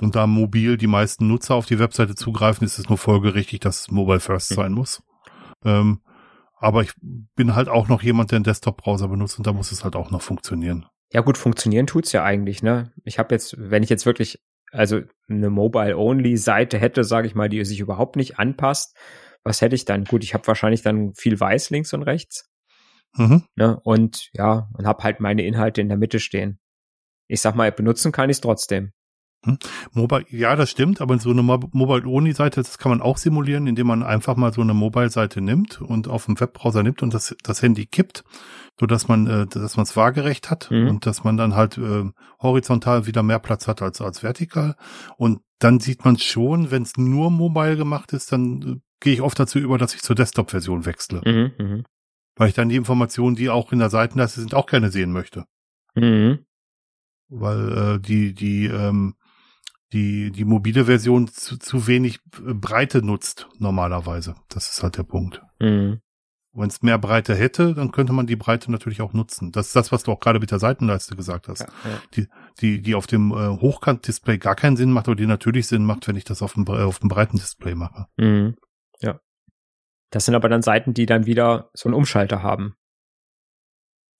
Und 0.00 0.16
da 0.16 0.26
mobil 0.26 0.76
die 0.76 0.86
meisten 0.86 1.28
Nutzer 1.28 1.54
auf 1.54 1.66
die 1.66 1.78
Webseite 1.78 2.14
zugreifen, 2.14 2.64
ist 2.64 2.78
es 2.78 2.88
nur 2.88 2.98
folgerichtig, 2.98 3.60
dass 3.60 3.82
es 3.82 3.90
Mobile 3.90 4.20
First 4.20 4.48
sein 4.48 4.72
muss. 4.72 5.02
Ähm, 5.64 6.00
aber 6.56 6.82
ich 6.82 6.92
bin 7.00 7.54
halt 7.54 7.68
auch 7.68 7.88
noch 7.88 8.02
jemand, 8.02 8.30
der 8.30 8.36
einen 8.36 8.44
Desktop-Browser 8.44 9.08
benutzt 9.08 9.38
und 9.38 9.46
da 9.46 9.52
muss 9.52 9.72
es 9.72 9.84
halt 9.84 9.96
auch 9.96 10.10
noch 10.10 10.22
funktionieren. 10.22 10.86
Ja 11.12 11.20
gut, 11.20 11.36
funktionieren 11.36 11.86
tut's 11.86 12.12
ja 12.12 12.24
eigentlich, 12.24 12.62
ne? 12.62 12.92
Ich 13.04 13.18
habe 13.18 13.34
jetzt, 13.34 13.56
wenn 13.58 13.82
ich 13.82 13.90
jetzt 13.90 14.06
wirklich 14.06 14.40
also 14.70 15.00
eine 15.28 15.50
Mobile-Only-Seite 15.50 16.78
hätte, 16.78 17.04
sage 17.04 17.26
ich 17.26 17.34
mal, 17.34 17.48
die 17.48 17.64
sich 17.64 17.80
überhaupt 17.80 18.16
nicht 18.16 18.38
anpasst, 18.38 18.96
was 19.44 19.60
hätte 19.60 19.74
ich 19.74 19.84
dann? 19.84 20.04
Gut, 20.04 20.24
ich 20.24 20.34
habe 20.34 20.46
wahrscheinlich 20.46 20.82
dann 20.82 21.14
viel 21.14 21.38
weiß 21.38 21.70
links 21.70 21.92
und 21.92 22.02
rechts. 22.02 22.51
Mhm. 23.16 23.44
Ne? 23.56 23.78
Und 23.82 24.30
ja, 24.32 24.68
und 24.74 24.86
habe 24.86 25.02
halt 25.02 25.20
meine 25.20 25.42
Inhalte 25.42 25.80
in 25.80 25.88
der 25.88 25.98
Mitte 25.98 26.20
stehen. 26.20 26.58
Ich 27.28 27.40
sag 27.40 27.54
mal, 27.54 27.72
benutzen 27.72 28.12
kann 28.12 28.30
ich 28.30 28.36
es 28.36 28.40
trotzdem. 28.40 28.92
Hm. 29.44 29.58
Mobile, 29.92 30.24
ja, 30.30 30.54
das 30.54 30.70
stimmt, 30.70 31.00
aber 31.00 31.18
so 31.18 31.30
eine 31.30 31.42
Mobile-Only-Seite, 31.42 32.62
das 32.62 32.78
kann 32.78 32.90
man 32.90 33.02
auch 33.02 33.16
simulieren, 33.16 33.66
indem 33.66 33.88
man 33.88 34.04
einfach 34.04 34.36
mal 34.36 34.52
so 34.52 34.60
eine 34.60 34.74
Mobile-Seite 34.74 35.40
nimmt 35.40 35.80
und 35.80 36.06
auf 36.06 36.26
dem 36.26 36.38
Webbrowser 36.38 36.84
nimmt 36.84 37.02
und 37.02 37.12
das, 37.12 37.34
das 37.42 37.60
Handy 37.60 37.86
kippt, 37.86 38.22
so 38.78 38.86
dass 38.86 39.08
man, 39.08 39.26
äh, 39.26 39.46
dass 39.46 39.76
man 39.76 39.82
es 39.82 39.96
waagerecht 39.96 40.48
hat 40.48 40.70
mhm. 40.70 40.88
und 40.88 41.06
dass 41.06 41.24
man 41.24 41.36
dann 41.36 41.56
halt 41.56 41.76
äh, 41.76 42.04
horizontal 42.40 43.06
wieder 43.06 43.24
mehr 43.24 43.40
Platz 43.40 43.66
hat 43.66 43.82
als 43.82 44.00
als 44.00 44.22
vertikal. 44.22 44.76
Und 45.16 45.40
dann 45.58 45.80
sieht 45.80 46.04
man 46.04 46.18
schon, 46.18 46.70
wenn 46.70 46.82
es 46.82 46.96
nur 46.96 47.30
mobile 47.32 47.76
gemacht 47.76 48.12
ist, 48.12 48.30
dann 48.30 48.62
äh, 48.62 48.80
gehe 49.00 49.14
ich 49.14 49.22
oft 49.22 49.40
dazu 49.40 49.58
über, 49.58 49.76
dass 49.76 49.94
ich 49.94 50.02
zur 50.02 50.14
Desktop-Version 50.14 50.86
wechsle. 50.86 51.20
Mhm, 51.24 51.52
mh 51.58 51.82
weil 52.42 52.48
ich 52.48 52.54
dann 52.54 52.68
die 52.68 52.74
Informationen, 52.74 53.36
die 53.36 53.50
auch 53.50 53.70
in 53.70 53.78
der 53.78 53.88
Seitenleiste 53.88 54.40
sind, 54.40 54.52
auch 54.52 54.66
gerne 54.66 54.90
sehen 54.90 55.12
möchte. 55.12 55.44
Mhm. 55.94 56.40
Weil 57.28 57.78
äh, 57.78 58.00
die 58.00 58.34
die 58.34 58.66
ähm, 58.66 59.14
die 59.92 60.32
die 60.32 60.44
mobile 60.44 60.86
Version 60.86 61.28
zu, 61.28 61.56
zu 61.56 61.86
wenig 61.86 62.18
äh, 62.44 62.52
Breite 62.52 63.00
nutzt 63.00 63.46
normalerweise. 63.60 64.34
Das 64.48 64.68
ist 64.70 64.82
halt 64.82 64.96
der 64.98 65.04
Punkt. 65.04 65.40
Mhm. 65.60 66.00
Wenn 66.52 66.68
es 66.68 66.82
mehr 66.82 66.98
Breite 66.98 67.36
hätte, 67.36 67.74
dann 67.74 67.92
könnte 67.92 68.12
man 68.12 68.26
die 68.26 68.34
Breite 68.34 68.72
natürlich 68.72 69.02
auch 69.02 69.12
nutzen. 69.12 69.52
Das 69.52 69.68
ist 69.68 69.76
das, 69.76 69.92
was 69.92 70.02
du 70.02 70.10
auch 70.10 70.18
gerade 70.18 70.40
mit 70.40 70.50
der 70.50 70.58
Seitenleiste 70.58 71.14
gesagt 71.14 71.46
hast. 71.46 71.60
Ja, 71.60 71.68
ja. 71.84 72.02
Die, 72.16 72.26
die, 72.60 72.82
die 72.82 72.96
auf 72.96 73.06
dem 73.06 73.30
äh, 73.30 73.34
Hochkant-Display 73.60 74.38
gar 74.38 74.56
keinen 74.56 74.76
Sinn 74.76 74.90
macht, 74.90 75.06
aber 75.06 75.14
die 75.14 75.26
natürlich 75.26 75.68
Sinn 75.68 75.86
macht, 75.86 76.08
wenn 76.08 76.16
ich 76.16 76.24
das 76.24 76.42
auf 76.42 76.54
dem, 76.54 76.66
auf 76.66 76.98
dem 76.98 77.08
breiten 77.08 77.36
Display 77.36 77.76
mache. 77.76 78.06
Mhm. 78.16 78.56
Das 80.12 80.26
sind 80.26 80.34
aber 80.34 80.48
dann 80.48 80.62
Seiten, 80.62 80.94
die 80.94 81.06
dann 81.06 81.26
wieder 81.26 81.70
so 81.72 81.88
einen 81.88 81.94
Umschalter 81.94 82.42
haben. 82.42 82.76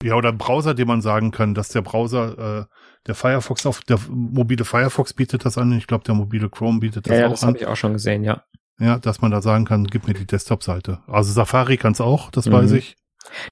Ja, 0.02 0.16
oder 0.16 0.31
ein 0.31 0.38
Browser, 0.38 0.74
den 0.74 0.88
man 0.88 1.00
sagen 1.00 1.31
kann, 1.31 1.55
dass 1.55 1.68
der 1.68 1.83
Browser, 1.83 2.62
äh, 2.62 2.64
der 3.07 3.14
Firefox 3.14 3.66
auf, 3.66 3.83
der 3.83 4.00
mobile 4.09 4.64
Firefox 4.64 5.12
bietet 5.12 5.44
das 5.44 5.59
an. 5.59 5.70
Ich 5.72 5.87
glaube, 5.87 6.02
der 6.02 6.14
mobile 6.14 6.50
Chrome 6.50 6.81
bietet 6.81 7.07
das 7.07 7.12
ja, 7.12 7.20
ja, 7.20 7.26
auch 7.26 7.31
das 7.33 7.44
an. 7.44 7.50
Ja, 7.50 7.52
das 7.52 7.61
habe 7.61 7.64
ich 7.64 7.72
auch 7.72 7.76
schon 7.76 7.92
gesehen, 7.92 8.24
ja. 8.24 8.42
Ja, 8.81 8.98
dass 8.98 9.20
man 9.20 9.31
da 9.31 9.40
sagen 9.42 9.64
kann, 9.64 9.85
gib 9.85 10.09
mir 10.09 10.14
die 10.14 10.26
Desktop-Seite. 10.26 11.02
Also 11.07 11.31
Safari 11.33 11.76
kann 11.76 11.92
es 11.92 12.00
auch, 12.00 12.31
das 12.31 12.46
mhm. 12.46 12.52
weiß 12.52 12.72
ich. 12.72 12.96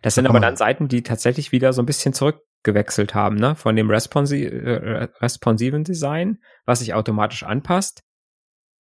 Das 0.02 0.16
sind 0.16 0.24
da 0.24 0.30
aber 0.30 0.40
dann 0.40 0.56
Seiten, 0.56 0.88
die 0.88 1.02
tatsächlich 1.02 1.52
wieder 1.52 1.72
so 1.72 1.82
ein 1.82 1.86
bisschen 1.86 2.14
zurückgewechselt 2.14 3.14
haben, 3.14 3.36
ne? 3.36 3.54
Von 3.54 3.76
dem 3.76 3.88
responsi 3.90 4.44
äh, 4.44 5.08
responsiven 5.20 5.84
Design, 5.84 6.38
was 6.64 6.80
sich 6.80 6.94
automatisch 6.94 7.44
anpasst, 7.44 8.02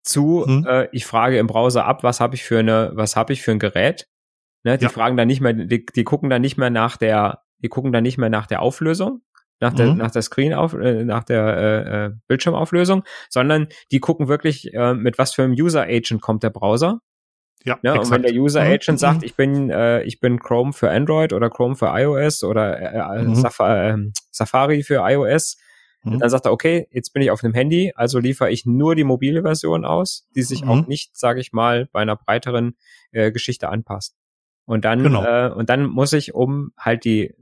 zu, 0.02 0.44
hm. 0.46 0.66
äh, 0.66 0.88
ich 0.92 1.06
frage 1.06 1.38
im 1.38 1.46
Browser 1.46 1.84
ab, 1.84 2.02
was 2.02 2.20
habe 2.20 2.34
ich 2.34 2.44
für 2.44 2.58
eine, 2.58 2.90
was 2.94 3.16
habe 3.16 3.32
ich 3.32 3.42
für 3.42 3.50
ein 3.50 3.58
Gerät. 3.58 4.06
Ne, 4.62 4.76
die 4.76 4.84
ja. 4.84 4.88
fragen 4.90 5.16
dann 5.16 5.28
nicht 5.28 5.40
mehr, 5.40 5.54
die, 5.54 5.86
die 5.86 6.04
gucken 6.04 6.28
dann 6.28 6.42
nicht 6.42 6.58
mehr 6.58 6.68
nach 6.68 6.98
der, 6.98 7.42
die 7.58 7.68
gucken 7.68 7.92
dann 7.92 8.02
nicht 8.02 8.18
mehr 8.18 8.28
nach 8.28 8.46
der 8.46 8.60
Auflösung, 8.60 9.22
nach 9.58 9.72
der, 9.72 9.92
mhm. 9.92 9.96
nach 9.96 10.10
der 10.10 10.20
Screen 10.20 10.52
auf, 10.52 10.74
äh, 10.74 11.02
nach 11.04 11.24
der 11.24 11.56
äh, 11.56 12.04
äh, 12.06 12.10
Bildschirmauflösung, 12.28 13.04
sondern 13.30 13.68
die 13.90 14.00
gucken 14.00 14.28
wirklich, 14.28 14.74
äh, 14.74 14.92
mit 14.92 15.16
was 15.16 15.34
für 15.34 15.44
einem 15.44 15.54
User 15.54 15.84
Agent 15.84 16.20
kommt 16.20 16.42
der 16.42 16.50
Browser. 16.50 17.00
Ja, 17.64 17.78
ne? 17.82 17.98
Und 17.98 18.10
wenn 18.10 18.22
der 18.22 18.32
User 18.32 18.62
mhm. 18.62 18.70
Agent 18.70 18.88
mhm. 18.88 18.98
sagt, 18.98 19.22
ich 19.22 19.34
bin, 19.34 19.70
äh, 19.70 20.02
ich 20.02 20.20
bin 20.20 20.38
Chrome 20.40 20.72
für 20.72 20.90
Android 20.90 21.32
oder 21.32 21.50
Chrome 21.50 21.76
für 21.76 21.86
iOS 21.86 22.42
oder 22.44 22.78
äh, 22.78 23.18
äh 23.18 23.22
mhm. 23.22 23.34
Saf 23.34 23.60
äh, 23.60 23.96
Safari 24.30 24.82
für 24.82 25.02
iOS, 25.06 25.56
Mhm. 26.02 26.18
Dann 26.18 26.30
sagt 26.30 26.46
er, 26.46 26.52
okay, 26.52 26.88
jetzt 26.90 27.12
bin 27.12 27.22
ich 27.22 27.30
auf 27.30 27.44
einem 27.44 27.54
Handy, 27.54 27.92
also 27.94 28.18
liefere 28.18 28.50
ich 28.50 28.66
nur 28.66 28.94
die 28.94 29.04
mobile 29.04 29.42
Version 29.42 29.84
aus, 29.84 30.26
die 30.34 30.42
sich 30.42 30.62
mhm. 30.64 30.70
auch 30.70 30.86
nicht, 30.86 31.16
sage 31.16 31.40
ich 31.40 31.52
mal, 31.52 31.88
bei 31.92 32.00
einer 32.00 32.16
breiteren 32.16 32.76
äh, 33.12 33.30
Geschichte 33.32 33.68
anpasst. 33.68 34.16
Und 34.64 34.84
dann, 34.84 35.02
genau. 35.02 35.24
äh, 35.24 35.50
und 35.52 35.68
dann 35.68 35.86
muss 35.86 36.12
ich, 36.12 36.34
um 36.34 36.70
halt 36.78 37.04
die 37.04 37.34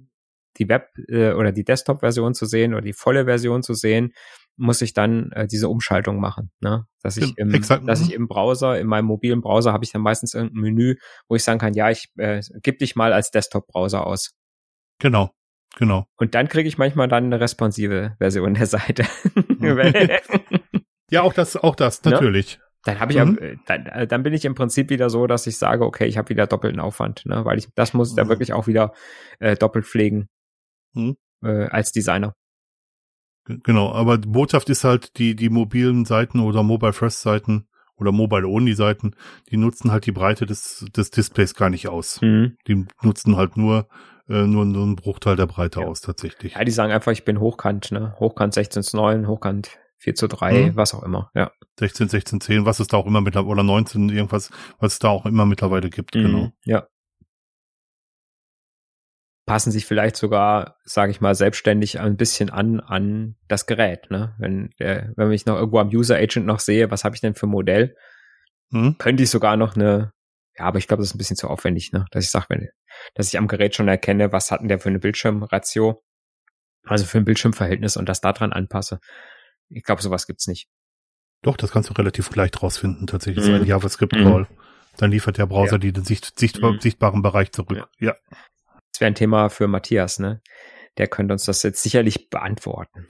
die 0.59 0.69
Web 0.69 0.89
äh, 1.09 1.33
oder 1.33 1.53
die 1.53 1.65
Desktop-Version 1.65 2.35
zu 2.35 2.47
sehen 2.47 2.75
oder 2.75 2.83
die 2.83 2.93
volle 2.93 3.25
Version 3.25 3.63
zu 3.63 3.75
sehen, 3.75 4.13
muss 4.57 4.83
ich 4.83 4.93
dann 4.93 5.31
äh, 5.33 5.47
diese 5.47 5.69
Umschaltung 5.69 6.19
machen, 6.19 6.51
ne? 6.61 6.85
Dass 7.01 7.17
ich 7.17 7.39
im, 7.39 7.55
Exakt. 7.55 7.89
dass 7.89 8.01
ich 8.01 8.09
mhm. 8.09 8.15
im 8.15 8.29
Browser, 8.29 8.79
in 8.79 8.89
meinem 8.89 9.05
mobilen 9.05 9.41
Browser 9.41 9.73
habe 9.73 9.85
ich 9.85 9.93
dann 9.93 10.03
meistens 10.03 10.35
irgendein 10.35 10.63
Menü, 10.63 10.97
wo 11.29 11.37
ich 11.37 11.45
sagen 11.45 11.61
kann, 11.61 11.75
ja, 11.75 11.91
ich 11.91 12.09
äh, 12.17 12.43
gib 12.63 12.79
dich 12.79 12.97
mal 12.97 13.13
als 13.13 13.31
Desktop-Browser 13.31 14.05
aus. 14.05 14.35
Genau. 14.99 15.31
Genau. 15.77 16.07
Und 16.17 16.35
dann 16.35 16.49
kriege 16.49 16.69
ich 16.69 16.79
manchmal 16.79 17.09
dann 17.09 17.25
eine 17.25 17.41
responsive 17.41 18.17
Version 18.19 18.55
der 18.55 18.67
Seite. 18.67 19.05
ja, 21.11 21.23
auch 21.23 21.33
das, 21.33 21.57
auch 21.57 21.77
das, 21.77 22.03
natürlich. 22.05 22.59
Dann 22.85 23.01
habe 23.01 23.13
ich, 23.13 23.19
mhm. 23.19 23.39
Äh, 23.39 23.57
dann, 23.67 23.87
äh, 23.87 24.07
dann 24.07 24.23
bin 24.23 24.33
ich 24.33 24.45
im 24.45 24.55
Prinzip 24.55 24.91
wieder 24.91 25.11
so, 25.11 25.27
dass 25.27 25.47
ich 25.47 25.59
sage, 25.59 25.85
okay, 25.85 26.07
ich 26.07 26.17
habe 26.17 26.31
wieder 26.31 26.47
doppelten 26.47 26.81
Aufwand, 26.81 27.27
ne? 27.27 27.45
weil 27.45 27.59
ich 27.59 27.69
das 27.75 27.93
muss 27.93 28.11
ich 28.11 28.17
da 28.17 28.29
wirklich 28.29 28.53
auch 28.53 28.67
wieder 28.67 28.93
äh, 29.41 29.57
doppelt 29.57 29.85
pflegen 29.85 30.29
mhm. 30.95 31.17
äh, 31.43 31.67
als 31.67 31.93
Designer. 31.93 32.35
Genau, 33.45 33.93
aber 33.93 34.19
die 34.19 34.29
Botschaft 34.29 34.69
ist 34.69 34.85
halt, 34.85 35.17
die, 35.19 35.35
die 35.35 35.49
mobilen 35.49 36.05
Seiten 36.05 36.41
oder 36.41 36.63
Mobile 36.63 36.93
First 36.93 37.23
Seiten 37.23 37.67
oder 37.97 38.13
Mobile 38.13 38.47
Only 38.47 38.75
Seiten, 38.75 39.15
die 39.51 39.57
nutzen 39.57 39.91
halt 39.91 40.07
die 40.07 40.13
Breite 40.13 40.47
des, 40.47 40.87
des 40.95 41.11
Displays 41.11 41.55
gar 41.55 41.71
nicht 41.71 41.89
aus. 41.89 42.21
Mhm. 42.21 42.57
Die 42.67 42.87
nutzen 43.03 43.37
halt 43.37 43.57
nur, 43.57 43.89
äh, 44.29 44.47
nur, 44.47 44.65
nur 44.65 44.83
einen 44.83 44.97
Bruchteil 44.97 45.37
der 45.37 45.47
Breite 45.47 45.81
ja. 45.81 45.87
aus 45.87 46.01
tatsächlich. 46.01 46.55
Ja, 46.55 46.65
die 46.65 46.71
sagen 46.71 46.93
einfach, 46.93 47.13
ich 47.13 47.25
bin 47.25 47.41
hochkant, 47.41 47.93
ne? 47.93 48.15
Hochkant 48.19 48.55
16 48.55 48.83
zu 48.83 48.97
9, 48.97 49.27
hochkant 49.27 49.79
4 49.99 50.15
zu 50.15 50.29
3, 50.29 50.53
mhm. 50.53 50.77
was 50.77 50.95
auch 50.95 51.03
immer, 51.03 51.31
ja. 51.35 51.51
16, 51.79 52.09
16, 52.09 52.41
10, 52.41 52.65
was 52.65 52.81
es 52.81 52.89
da 52.89 52.97
auch 52.97 53.07
immer 53.07 53.21
mittlerweile, 53.21 53.51
oder 53.51 53.63
19, 53.63 54.09
irgendwas, 54.11 54.51
was 54.79 54.95
es 54.95 54.99
da 54.99 55.09
auch 55.09 55.27
immer 55.27 55.47
mittlerweile 55.47 55.91
gibt, 55.91 56.15
mhm. 56.15 56.23
genau. 56.23 56.53
Ja. 56.65 56.87
Passen 59.47 59.73
sich 59.73 59.87
vielleicht 59.87 60.17
sogar, 60.17 60.77
sage 60.85 61.11
ich 61.11 61.23
mal, 61.23 61.35
selbstständig 61.35 61.99
ein 62.01 62.19
bisschen 62.19 62.51
an 62.51 62.81
an 62.81 63.37
das 63.49 63.65
Gerät, 63.65 64.11
ne? 64.11 64.35
Wenn, 64.39 64.71
äh, 64.79 65.09
wenn 65.17 65.33
ich 65.33 65.47
noch 65.47 65.57
irgendwo 65.57 65.79
am 65.79 65.89
User 65.89 66.17
Agent 66.17 66.45
noch 66.45 66.61
sehe, 66.61 66.91
was 66.91 67.05
habe 67.05 67.15
ich 67.15 67.23
denn 67.23 67.35
für 67.35 67.47
ein 67.47 67.51
Modell, 67.51 67.97
mhm. 68.71 68.99
könnte 68.99 69.23
ich 69.23 69.31
sogar 69.31 69.57
noch 69.57 69.75
eine, 69.75 70.13
ja, 70.59 70.65
aber 70.65 70.79
ich 70.79 70.89
glaube, 70.89 71.03
das 71.03 71.11
ist 71.11 71.15
ein 71.15 71.19
bisschen 71.19 71.37
zu 71.37 71.49
aufwendig, 71.49 71.93
ne? 71.93 72.07
Dass 72.11 72.25
ich 72.25 72.31
sage, 72.31 72.47
wenn, 72.49 72.69
dass 73.15 73.29
ich 73.29 73.39
am 73.39 73.49
Gerät 73.49 73.75
schon 73.75 73.89
erkenne, 73.89 74.33
was 74.33 74.51
hat 74.51 74.61
denn 74.61 74.69
der 74.69 74.79
für 74.79 74.89
eine 74.89 74.99
Bildschirmratio, 74.99 76.03
also 76.85 77.05
für 77.05 77.19
ein 77.19 77.25
Bildschirmverhältnis 77.25 77.97
und 77.97 78.09
das 78.09 78.21
daran 78.21 78.53
anpasse. 78.53 78.99
Ich 79.69 79.85
glaube, 79.85 80.03
sowas 80.03 80.27
gibt's 80.27 80.47
nicht. 80.47 80.69
Doch, 81.43 81.57
das 81.57 81.71
kannst 81.71 81.91
du 81.91 81.95
relativ 81.95 82.35
leicht 82.35 82.63
rausfinden, 82.63 83.07
tatsächlich. 83.07 83.45
Mhm. 83.45 83.51
So 83.51 83.55
ein 83.57 83.67
JavaScript-Call. 83.67 84.41
Mhm. 84.43 84.47
Dann 84.97 85.11
liefert 85.13 85.39
der 85.39 85.47
Browser 85.47 85.73
ja. 85.73 85.79
die 85.79 85.93
den 85.93 86.05
sicht, 86.05 86.39
sicht, 86.39 86.61
mhm. 86.61 86.81
sichtbaren 86.81 87.23
Bereich 87.23 87.53
zurück. 87.53 87.77
Ja. 87.77 87.89
ja. 88.01 88.17
Das 88.93 89.01
wäre 89.01 89.11
ein 89.11 89.15
Thema 89.15 89.49
für 89.49 89.69
Matthias, 89.69 90.19
ne? 90.19 90.41
Der 90.97 91.07
könnte 91.07 91.33
uns 91.33 91.45
das 91.45 91.63
jetzt 91.63 91.83
sicherlich 91.83 92.31
beantworten. 92.31 93.07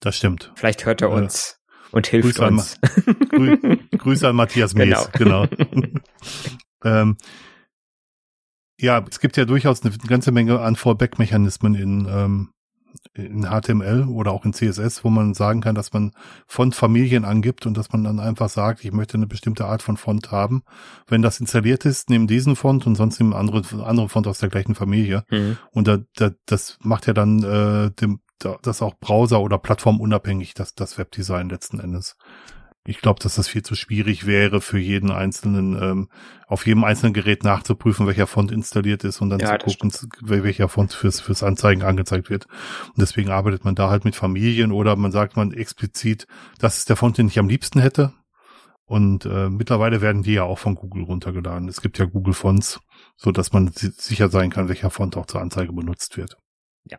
Das 0.00 0.18
stimmt. 0.18 0.52
Vielleicht 0.56 0.84
hört 0.84 1.00
er 1.00 1.08
uns 1.08 1.58
äh, 1.62 1.96
und 1.96 2.06
hilft 2.06 2.36
Grüße 2.36 2.46
uns. 2.46 2.78
An, 2.82 3.28
Grü 3.30 3.78
Grüße 3.96 4.28
an 4.28 4.36
Matthias 4.36 4.74
Mees, 4.74 5.10
genau. 5.12 5.46
genau. 5.46 5.64
ähm, 6.84 7.16
ja, 8.78 9.04
es 9.08 9.20
gibt 9.20 9.36
ja 9.36 9.44
durchaus 9.44 9.82
eine 9.82 9.96
ganze 9.96 10.32
Menge 10.32 10.60
an 10.60 10.76
Fallback-Mechanismen 10.76 11.74
in, 11.74 12.08
ähm, 12.08 12.50
in 13.14 13.44
HTML 13.44 14.04
oder 14.08 14.32
auch 14.32 14.44
in 14.44 14.52
CSS, 14.52 15.04
wo 15.04 15.10
man 15.10 15.34
sagen 15.34 15.60
kann, 15.60 15.74
dass 15.74 15.92
man 15.92 16.12
Fontfamilien 16.46 17.24
angibt 17.24 17.66
und 17.66 17.76
dass 17.76 17.92
man 17.92 18.04
dann 18.04 18.20
einfach 18.20 18.48
sagt, 18.48 18.84
ich 18.84 18.92
möchte 18.92 19.16
eine 19.16 19.26
bestimmte 19.26 19.66
Art 19.66 19.82
von 19.82 19.96
Font 19.96 20.30
haben. 20.32 20.62
Wenn 21.06 21.22
das 21.22 21.40
installiert 21.40 21.84
ist, 21.84 22.10
nimm 22.10 22.26
diesen 22.26 22.56
Font 22.56 22.86
und 22.86 22.94
sonst 22.96 23.20
nimm 23.20 23.32
andere, 23.32 23.62
andere 23.84 24.08
Font 24.08 24.26
aus 24.26 24.38
der 24.38 24.48
gleichen 24.48 24.74
Familie. 24.74 25.24
Mhm. 25.30 25.56
Und 25.70 25.88
da, 25.88 25.98
da, 26.16 26.30
das 26.46 26.78
macht 26.82 27.06
ja 27.06 27.12
dann 27.12 27.42
äh, 27.42 27.90
dem, 27.92 28.20
das 28.62 28.82
auch 28.82 28.94
Browser- 28.98 29.40
oder 29.40 29.58
Plattformunabhängig, 29.58 30.54
das, 30.54 30.74
das 30.74 30.98
Webdesign 30.98 31.48
letzten 31.48 31.80
Endes. 31.80 32.16
Ich 32.86 33.00
glaube, 33.00 33.18
dass 33.22 33.36
das 33.36 33.48
viel 33.48 33.62
zu 33.62 33.74
schwierig 33.74 34.26
wäre 34.26 34.60
für 34.60 34.78
jeden 34.78 35.10
einzelnen, 35.10 35.80
ähm, 35.82 36.08
auf 36.46 36.66
jedem 36.66 36.84
einzelnen 36.84 37.14
Gerät 37.14 37.42
nachzuprüfen, 37.42 38.06
welcher 38.06 38.26
Font 38.26 38.52
installiert 38.52 39.04
ist 39.04 39.22
und 39.22 39.30
dann 39.30 39.40
ja, 39.40 39.58
zu 39.58 39.66
gucken, 39.66 39.90
welcher 40.20 40.68
Font 40.68 40.92
fürs, 40.92 41.18
fürs 41.18 41.42
Anzeigen 41.42 41.82
angezeigt 41.82 42.28
wird. 42.28 42.44
Und 42.88 42.98
deswegen 42.98 43.30
arbeitet 43.30 43.64
man 43.64 43.74
da 43.74 43.88
halt 43.88 44.04
mit 44.04 44.16
Familien 44.16 44.70
oder 44.70 44.96
man 44.96 45.12
sagt 45.12 45.36
man 45.36 45.52
explizit, 45.52 46.26
das 46.58 46.76
ist 46.76 46.90
der 46.90 46.96
Font, 46.96 47.16
den 47.16 47.28
ich 47.28 47.38
am 47.38 47.48
liebsten 47.48 47.80
hätte. 47.80 48.12
Und 48.84 49.24
äh, 49.24 49.48
mittlerweile 49.48 50.02
werden 50.02 50.22
die 50.22 50.34
ja 50.34 50.42
auch 50.42 50.58
von 50.58 50.74
Google 50.74 51.04
runtergeladen. 51.04 51.68
Es 51.68 51.80
gibt 51.80 51.98
ja 51.98 52.04
Google 52.04 52.34
Fonts, 52.34 52.80
so 53.16 53.32
dass 53.32 53.52
man 53.52 53.68
sicher 53.72 54.28
sein 54.28 54.50
kann, 54.50 54.68
welcher 54.68 54.90
Font 54.90 55.16
auch 55.16 55.24
zur 55.24 55.40
Anzeige 55.40 55.72
benutzt 55.72 56.18
wird. 56.18 56.36
Ja. 56.84 56.98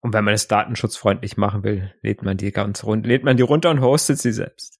Und 0.00 0.12
wenn 0.12 0.24
man 0.24 0.34
es 0.34 0.48
datenschutzfreundlich 0.48 1.36
machen 1.36 1.62
will, 1.62 1.94
lädt 2.02 2.24
man 2.24 2.36
die 2.36 2.50
ganz 2.50 2.82
rund, 2.82 3.06
lädt 3.06 3.22
man 3.22 3.36
die 3.36 3.44
runter 3.44 3.70
und 3.70 3.80
hostet 3.80 4.18
sie 4.18 4.32
selbst. 4.32 4.77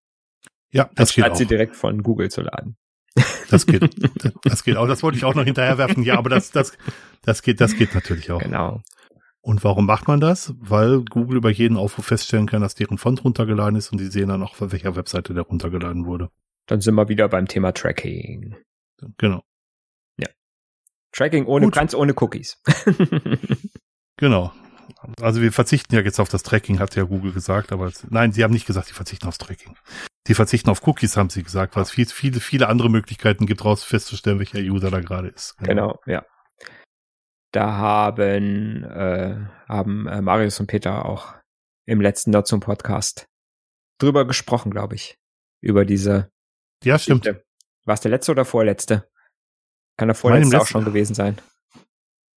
Ja, 0.70 0.90
das 0.94 1.14
geht 1.14 1.30
auch. 1.30 1.36
sie 1.36 1.46
direkt 1.46 1.76
von 1.76 2.02
Google 2.02 2.30
zu 2.30 2.42
laden. 2.42 2.76
Das 3.50 3.66
geht, 3.66 3.82
das 4.44 4.64
geht 4.64 4.76
auch. 4.76 4.86
Das 4.86 5.02
wollte 5.02 5.18
ich 5.18 5.24
auch 5.24 5.34
noch 5.34 5.44
hinterher 5.44 5.78
werfen. 5.78 6.02
Ja, 6.02 6.18
aber 6.18 6.30
das, 6.30 6.50
das, 6.50 6.76
das 7.22 7.42
geht, 7.42 7.60
das 7.60 7.76
geht 7.76 7.94
natürlich 7.94 8.30
auch. 8.30 8.40
Genau. 8.40 8.82
Und 9.40 9.64
warum 9.64 9.86
macht 9.86 10.08
man 10.08 10.20
das? 10.20 10.54
Weil 10.58 11.02
Google 11.04 11.38
über 11.38 11.50
jeden 11.50 11.76
Aufruf 11.76 12.06
feststellen 12.06 12.46
kann, 12.46 12.60
dass 12.60 12.74
deren 12.74 12.98
Font 12.98 13.24
runtergeladen 13.24 13.76
ist 13.76 13.90
und 13.90 13.98
die 13.98 14.06
sehen 14.06 14.28
dann 14.28 14.42
auch, 14.42 14.54
von 14.54 14.72
welcher 14.72 14.94
Webseite 14.96 15.32
der 15.32 15.44
runtergeladen 15.44 16.04
wurde. 16.04 16.30
Dann 16.66 16.80
sind 16.80 16.94
wir 16.96 17.08
wieder 17.08 17.28
beim 17.28 17.48
Thema 17.48 17.72
Tracking. 17.72 18.56
Genau. 19.16 19.42
Ja. 20.18 20.28
Tracking 21.12 21.46
ohne, 21.46 21.66
Gut. 21.66 21.74
ganz 21.74 21.94
ohne 21.94 22.12
Cookies. 22.14 22.60
genau. 24.16 24.52
Also 25.20 25.40
wir 25.42 25.52
verzichten 25.52 25.94
ja 25.94 26.00
jetzt 26.00 26.20
auf 26.20 26.28
das 26.28 26.42
Tracking, 26.42 26.78
hat 26.78 26.94
ja 26.96 27.04
Google 27.04 27.32
gesagt, 27.32 27.72
aber 27.72 27.86
es, 27.86 28.06
nein, 28.10 28.32
sie 28.32 28.44
haben 28.44 28.52
nicht 28.52 28.66
gesagt, 28.66 28.88
sie 28.88 28.94
verzichten 28.94 29.26
aufs 29.26 29.38
Tracking. 29.38 29.76
Sie 30.26 30.34
verzichten 30.34 30.70
auf 30.70 30.86
Cookies, 30.86 31.16
haben 31.16 31.30
sie 31.30 31.42
gesagt, 31.42 31.74
weil 31.76 31.82
es 31.82 31.90
viel, 31.90 32.06
viele, 32.06 32.40
viele 32.40 32.68
andere 32.68 32.90
Möglichkeiten 32.90 33.46
gibt, 33.46 33.64
raus 33.64 33.84
festzustellen, 33.84 34.38
welcher 34.38 34.58
User 34.58 34.90
da 34.90 35.00
gerade 35.00 35.28
ist. 35.28 35.56
Genau. 35.58 35.98
ja. 36.06 36.24
Da 37.52 37.72
haben, 37.72 38.84
äh, 38.84 39.36
haben 39.68 40.06
äh, 40.06 40.20
Marius 40.20 40.60
und 40.60 40.66
Peter 40.66 41.06
auch 41.06 41.34
im 41.86 42.00
letzten 42.02 42.30
Nutzung 42.30 42.60
Podcast 42.60 43.26
drüber 43.98 44.26
gesprochen, 44.26 44.70
glaube 44.70 44.94
ich. 44.96 45.18
Über 45.62 45.84
diese. 45.84 46.30
Ja, 46.84 46.98
stimmt. 46.98 47.26
War 47.84 47.94
es 47.94 48.00
der 48.00 48.10
letzte 48.10 48.32
oder 48.32 48.44
vorletzte? 48.44 49.08
Kann 49.96 50.08
der 50.08 50.14
vorletzte 50.14 50.60
auch 50.60 50.66
schon 50.66 50.84
gewesen 50.84 51.14
sein. 51.14 51.40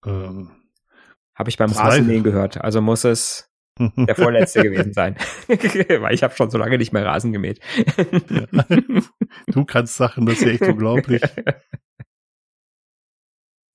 Ähm, 0.06 0.61
habe 1.36 1.50
ich 1.50 1.58
beim 1.58 1.72
Rasenmähen 1.72 2.24
gehört. 2.24 2.62
Also 2.62 2.82
muss 2.82 3.04
es 3.04 3.52
der 3.80 4.16
vorletzte 4.16 4.62
gewesen 4.62 4.94
sein. 4.94 5.16
Weil 5.48 6.14
ich 6.14 6.24
habe 6.24 6.36
schon 6.36 6.50
so 6.50 6.58
lange 6.58 6.78
nicht 6.78 6.94
mehr 6.94 7.06
Rasen 7.06 7.32
gemäht. 7.32 7.60
du 9.48 9.66
kannst 9.66 9.96
Sachen, 9.96 10.26
das 10.26 10.36
ist 10.36 10.46
ja 10.46 10.52
echt 10.52 10.62
unglaublich. 10.64 11.22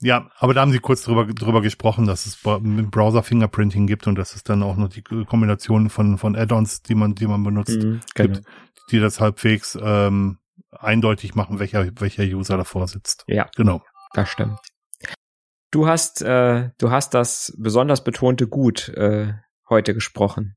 Ja, 0.03 0.31
aber 0.37 0.53
da 0.53 0.61
haben 0.61 0.73
sie 0.73 0.79
kurz 0.79 1.03
drüber, 1.03 1.27
drüber 1.27 1.63
gesprochen, 1.63 2.07
dass 2.07 2.27
es 2.27 2.37
Browser 2.43 3.23
Fingerprinting 3.23 3.87
gibt 3.87 4.07
und 4.07 4.17
dass 4.17 4.35
es 4.35 4.45
dann 4.45 4.63
auch 4.63 4.77
noch 4.77 4.89
die 4.89 5.03
Kombination 5.03 5.89
von, 5.89 6.19
von 6.19 6.37
Add-ons, 6.37 6.83
die 6.83 6.95
man, 6.95 7.15
die 7.15 7.27
man 7.27 7.43
benutzt, 7.43 7.83
mhm, 7.83 8.01
genau. 8.15 8.35
gibt, 8.35 8.47
die 8.91 9.01
das 9.01 9.21
halbwegs 9.21 9.79
ähm, 9.81 10.39
eindeutig 10.71 11.35
machen, 11.35 11.59
welcher, 11.59 11.89
welcher 11.99 12.25
User 12.25 12.59
davor 12.59 12.87
sitzt. 12.89 13.25
Ja, 13.27 13.49
genau. 13.57 13.83
Das 14.13 14.29
stimmt. 14.29 14.59
Du 15.71 15.87
hast, 15.87 16.23
äh, 16.23 16.71
du 16.79 16.91
hast 16.91 17.15
das 17.15 17.53
besonders 17.59 18.05
betonte 18.05 18.47
Gut 18.47 18.89
äh, 18.91 19.35
heute 19.69 19.95
gesprochen. 19.95 20.57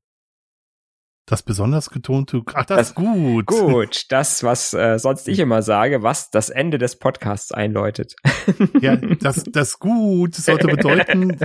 Das 1.26 1.42
besonders 1.44 1.90
getonte, 1.90 2.42
ach, 2.54 2.64
das, 2.64 2.88
das 2.88 2.94
gut. 2.94 3.46
Gut, 3.46 4.06
das, 4.08 4.42
was 4.42 4.72
äh, 4.72 4.98
sonst 4.98 5.28
ich 5.28 5.38
immer 5.38 5.62
sage, 5.62 6.02
was 6.02 6.30
das 6.30 6.50
Ende 6.50 6.78
des 6.78 6.98
Podcasts 6.98 7.52
einläutet. 7.52 8.16
Ja, 8.80 8.96
das, 8.96 9.44
das 9.52 9.78
gut 9.78 10.34
sollte 10.34 10.66
bedeuten, 10.66 11.38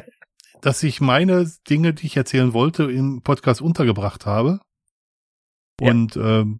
dass 0.61 0.81
ich 0.81 1.01
meine 1.01 1.51
Dinge, 1.69 1.93
die 1.93 2.07
ich 2.07 2.17
erzählen 2.17 2.53
wollte, 2.53 2.91
im 2.91 3.21
Podcast 3.21 3.61
untergebracht 3.61 4.25
habe. 4.25 4.59
Und 5.79 6.15
ja. 6.15 6.39
ähm, 6.41 6.59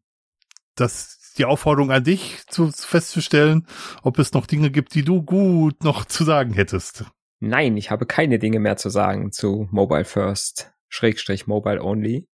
dass 0.76 1.18
die 1.38 1.46
Aufforderung 1.46 1.92
an 1.92 2.04
dich, 2.04 2.46
zu, 2.48 2.72
festzustellen, 2.72 3.68
ob 4.04 4.20
es 4.20 4.34
noch 4.34 4.48
Dinge 4.48 4.72
gibt, 4.72 4.96
die 4.96 5.04
du 5.04 5.22
gut 5.22 5.84
noch 5.84 6.06
zu 6.06 6.24
sagen 6.24 6.54
hättest. 6.54 7.06
Nein, 7.40 7.78
ich 7.78 7.92
habe 7.92 8.06
keine 8.06 8.40
Dinge 8.40 8.60
mehr 8.60 8.78
zu 8.78 8.90
sagen 8.90 9.32
zu 9.32 9.68
Mobile 9.72 10.06
First, 10.06 10.74
Schrägstrich 10.90 11.48
Mobile 11.48 11.82
Only. 11.82 12.28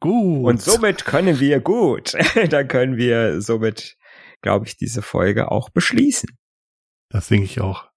Gut. 0.00 0.44
Und 0.44 0.60
somit 0.60 1.04
können 1.04 1.38
wir 1.38 1.60
gut. 1.60 2.14
Dann 2.50 2.66
können 2.66 2.96
wir 2.96 3.40
somit, 3.40 3.96
glaube 4.40 4.66
ich, 4.66 4.76
diese 4.76 5.00
Folge 5.00 5.50
auch 5.50 5.70
beschließen. 5.70 6.28
Das 7.08 7.28
denke 7.28 7.44
ich 7.44 7.60
auch. 7.60 7.91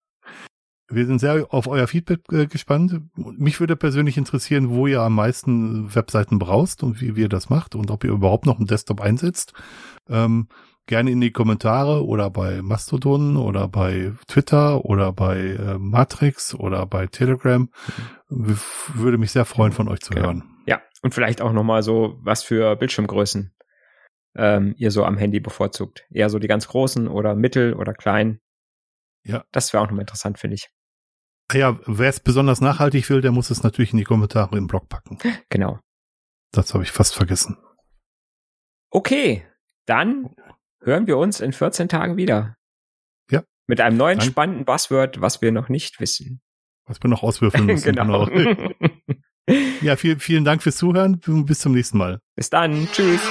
Wir 0.88 1.06
sind 1.06 1.20
sehr 1.20 1.48
auf 1.50 1.68
euer 1.68 1.88
Feedback 1.88 2.22
äh, 2.32 2.46
gespannt. 2.46 3.02
Mich 3.16 3.60
würde 3.60 3.76
persönlich 3.76 4.18
interessieren, 4.18 4.70
wo 4.70 4.86
ihr 4.88 5.02
am 5.02 5.16
meisten 5.16 5.94
Webseiten 5.96 6.38
braucht 6.38 6.84
und 6.84 7.02
wie, 7.02 7.16
wie 7.16 7.22
ihr 7.22 7.30
das 7.30 7.50
macht 7.50 7.76
und 7.76 7.90
ob 7.90 8.04
ihr 8.04 8.12
überhaupt 8.12 8.46
noch 8.46 8.58
einen 8.58 8.68
Desktop 8.68 9.02
einsetzt. 9.02 9.54
Ähm, 10.08 10.48
gerne 10.88 11.12
in 11.12 11.22
die 11.22 11.32
Kommentare 11.32 12.06
oder 12.06 12.30
bei 12.30 12.62
Mastodon 12.62 13.38
oder 13.38 13.68
bei 13.68 14.14
Twitter 14.28 14.86
oder 14.86 15.12
bei 15.12 15.38
äh, 15.38 15.78
Matrix 15.80 16.54
oder 16.54 16.86
bei 16.86 17.08
Telegram. 17.08 17.70
Mhm. 18.30 18.58
Würde 18.94 19.18
mich 19.18 19.32
sehr 19.32 19.46
freuen, 19.46 19.72
von 19.72 19.88
euch 19.88 20.02
zu 20.02 20.14
genau. 20.14 20.28
hören. 20.28 20.44
Ja, 20.68 20.82
und 21.02 21.14
vielleicht 21.14 21.42
auch 21.42 21.54
nochmal 21.54 21.84
so, 21.84 22.20
was 22.22 22.44
für 22.44 22.76
Bildschirmgrößen 22.76 23.54
ähm, 24.36 24.76
ihr 24.78 24.92
so 24.92 25.06
am 25.06 25.18
Handy 25.18 25.40
bevorzugt. 25.40 26.06
Eher 26.12 26.30
so 26.30 26.40
die 26.40 26.48
ganz 26.48 26.68
großen 26.68 27.08
oder 27.08 27.36
mittel 27.36 27.74
oder 27.74 27.94
klein. 27.94 28.40
Ja. 29.26 29.44
Das 29.52 29.74
wäre 29.74 29.84
auch 29.84 29.88
nochmal 29.88 30.02
interessant, 30.02 30.40
finde 30.40 30.56
ich. 30.56 30.70
Ja, 31.54 31.80
wer 31.86 32.10
es 32.10 32.20
besonders 32.20 32.62
nachhaltig 32.62 33.10
will, 33.10 33.22
der 33.22 33.32
muss 33.32 33.50
es 33.50 33.64
natürlich 33.64 33.92
in 33.92 33.98
die 33.98 34.04
Kommentare 34.04 34.58
im 34.58 34.68
Blog 34.68 34.90
packen. 34.90 35.18
Genau. 35.50 35.80
Das 36.52 36.74
habe 36.74 36.84
ich 36.84 36.92
fast 36.92 37.16
vergessen. 37.16 37.58
Okay, 38.92 39.46
dann 39.86 40.34
hören 40.82 41.06
wir 41.06 41.18
uns 41.18 41.42
in 41.42 41.52
14 41.52 41.90
Tagen 41.90 42.16
wieder. 42.16 42.56
Ja. 43.30 43.44
Mit 43.68 43.82
einem 43.82 43.98
neuen 43.98 44.20
Dank. 44.20 44.32
spannenden 44.32 44.64
Buzzword, 44.64 45.20
was 45.20 45.42
wir 45.42 45.52
noch 45.52 45.68
nicht 45.68 46.00
wissen. 46.00 46.42
Was 46.86 47.02
wir 47.04 47.10
noch 47.10 47.24
auswürfeln 47.24 47.66
müssen. 47.66 47.84
genau. 47.96 48.30
Ja, 49.82 49.96
vielen, 49.96 50.20
vielen 50.20 50.44
Dank 50.44 50.64
fürs 50.64 50.78
Zuhören. 50.78 51.20
Bis 51.20 51.60
zum 51.60 51.74
nächsten 51.74 52.00
Mal. 52.00 52.20
Bis 52.36 52.50
dann. 52.50 52.88
Tschüss. 52.92 53.22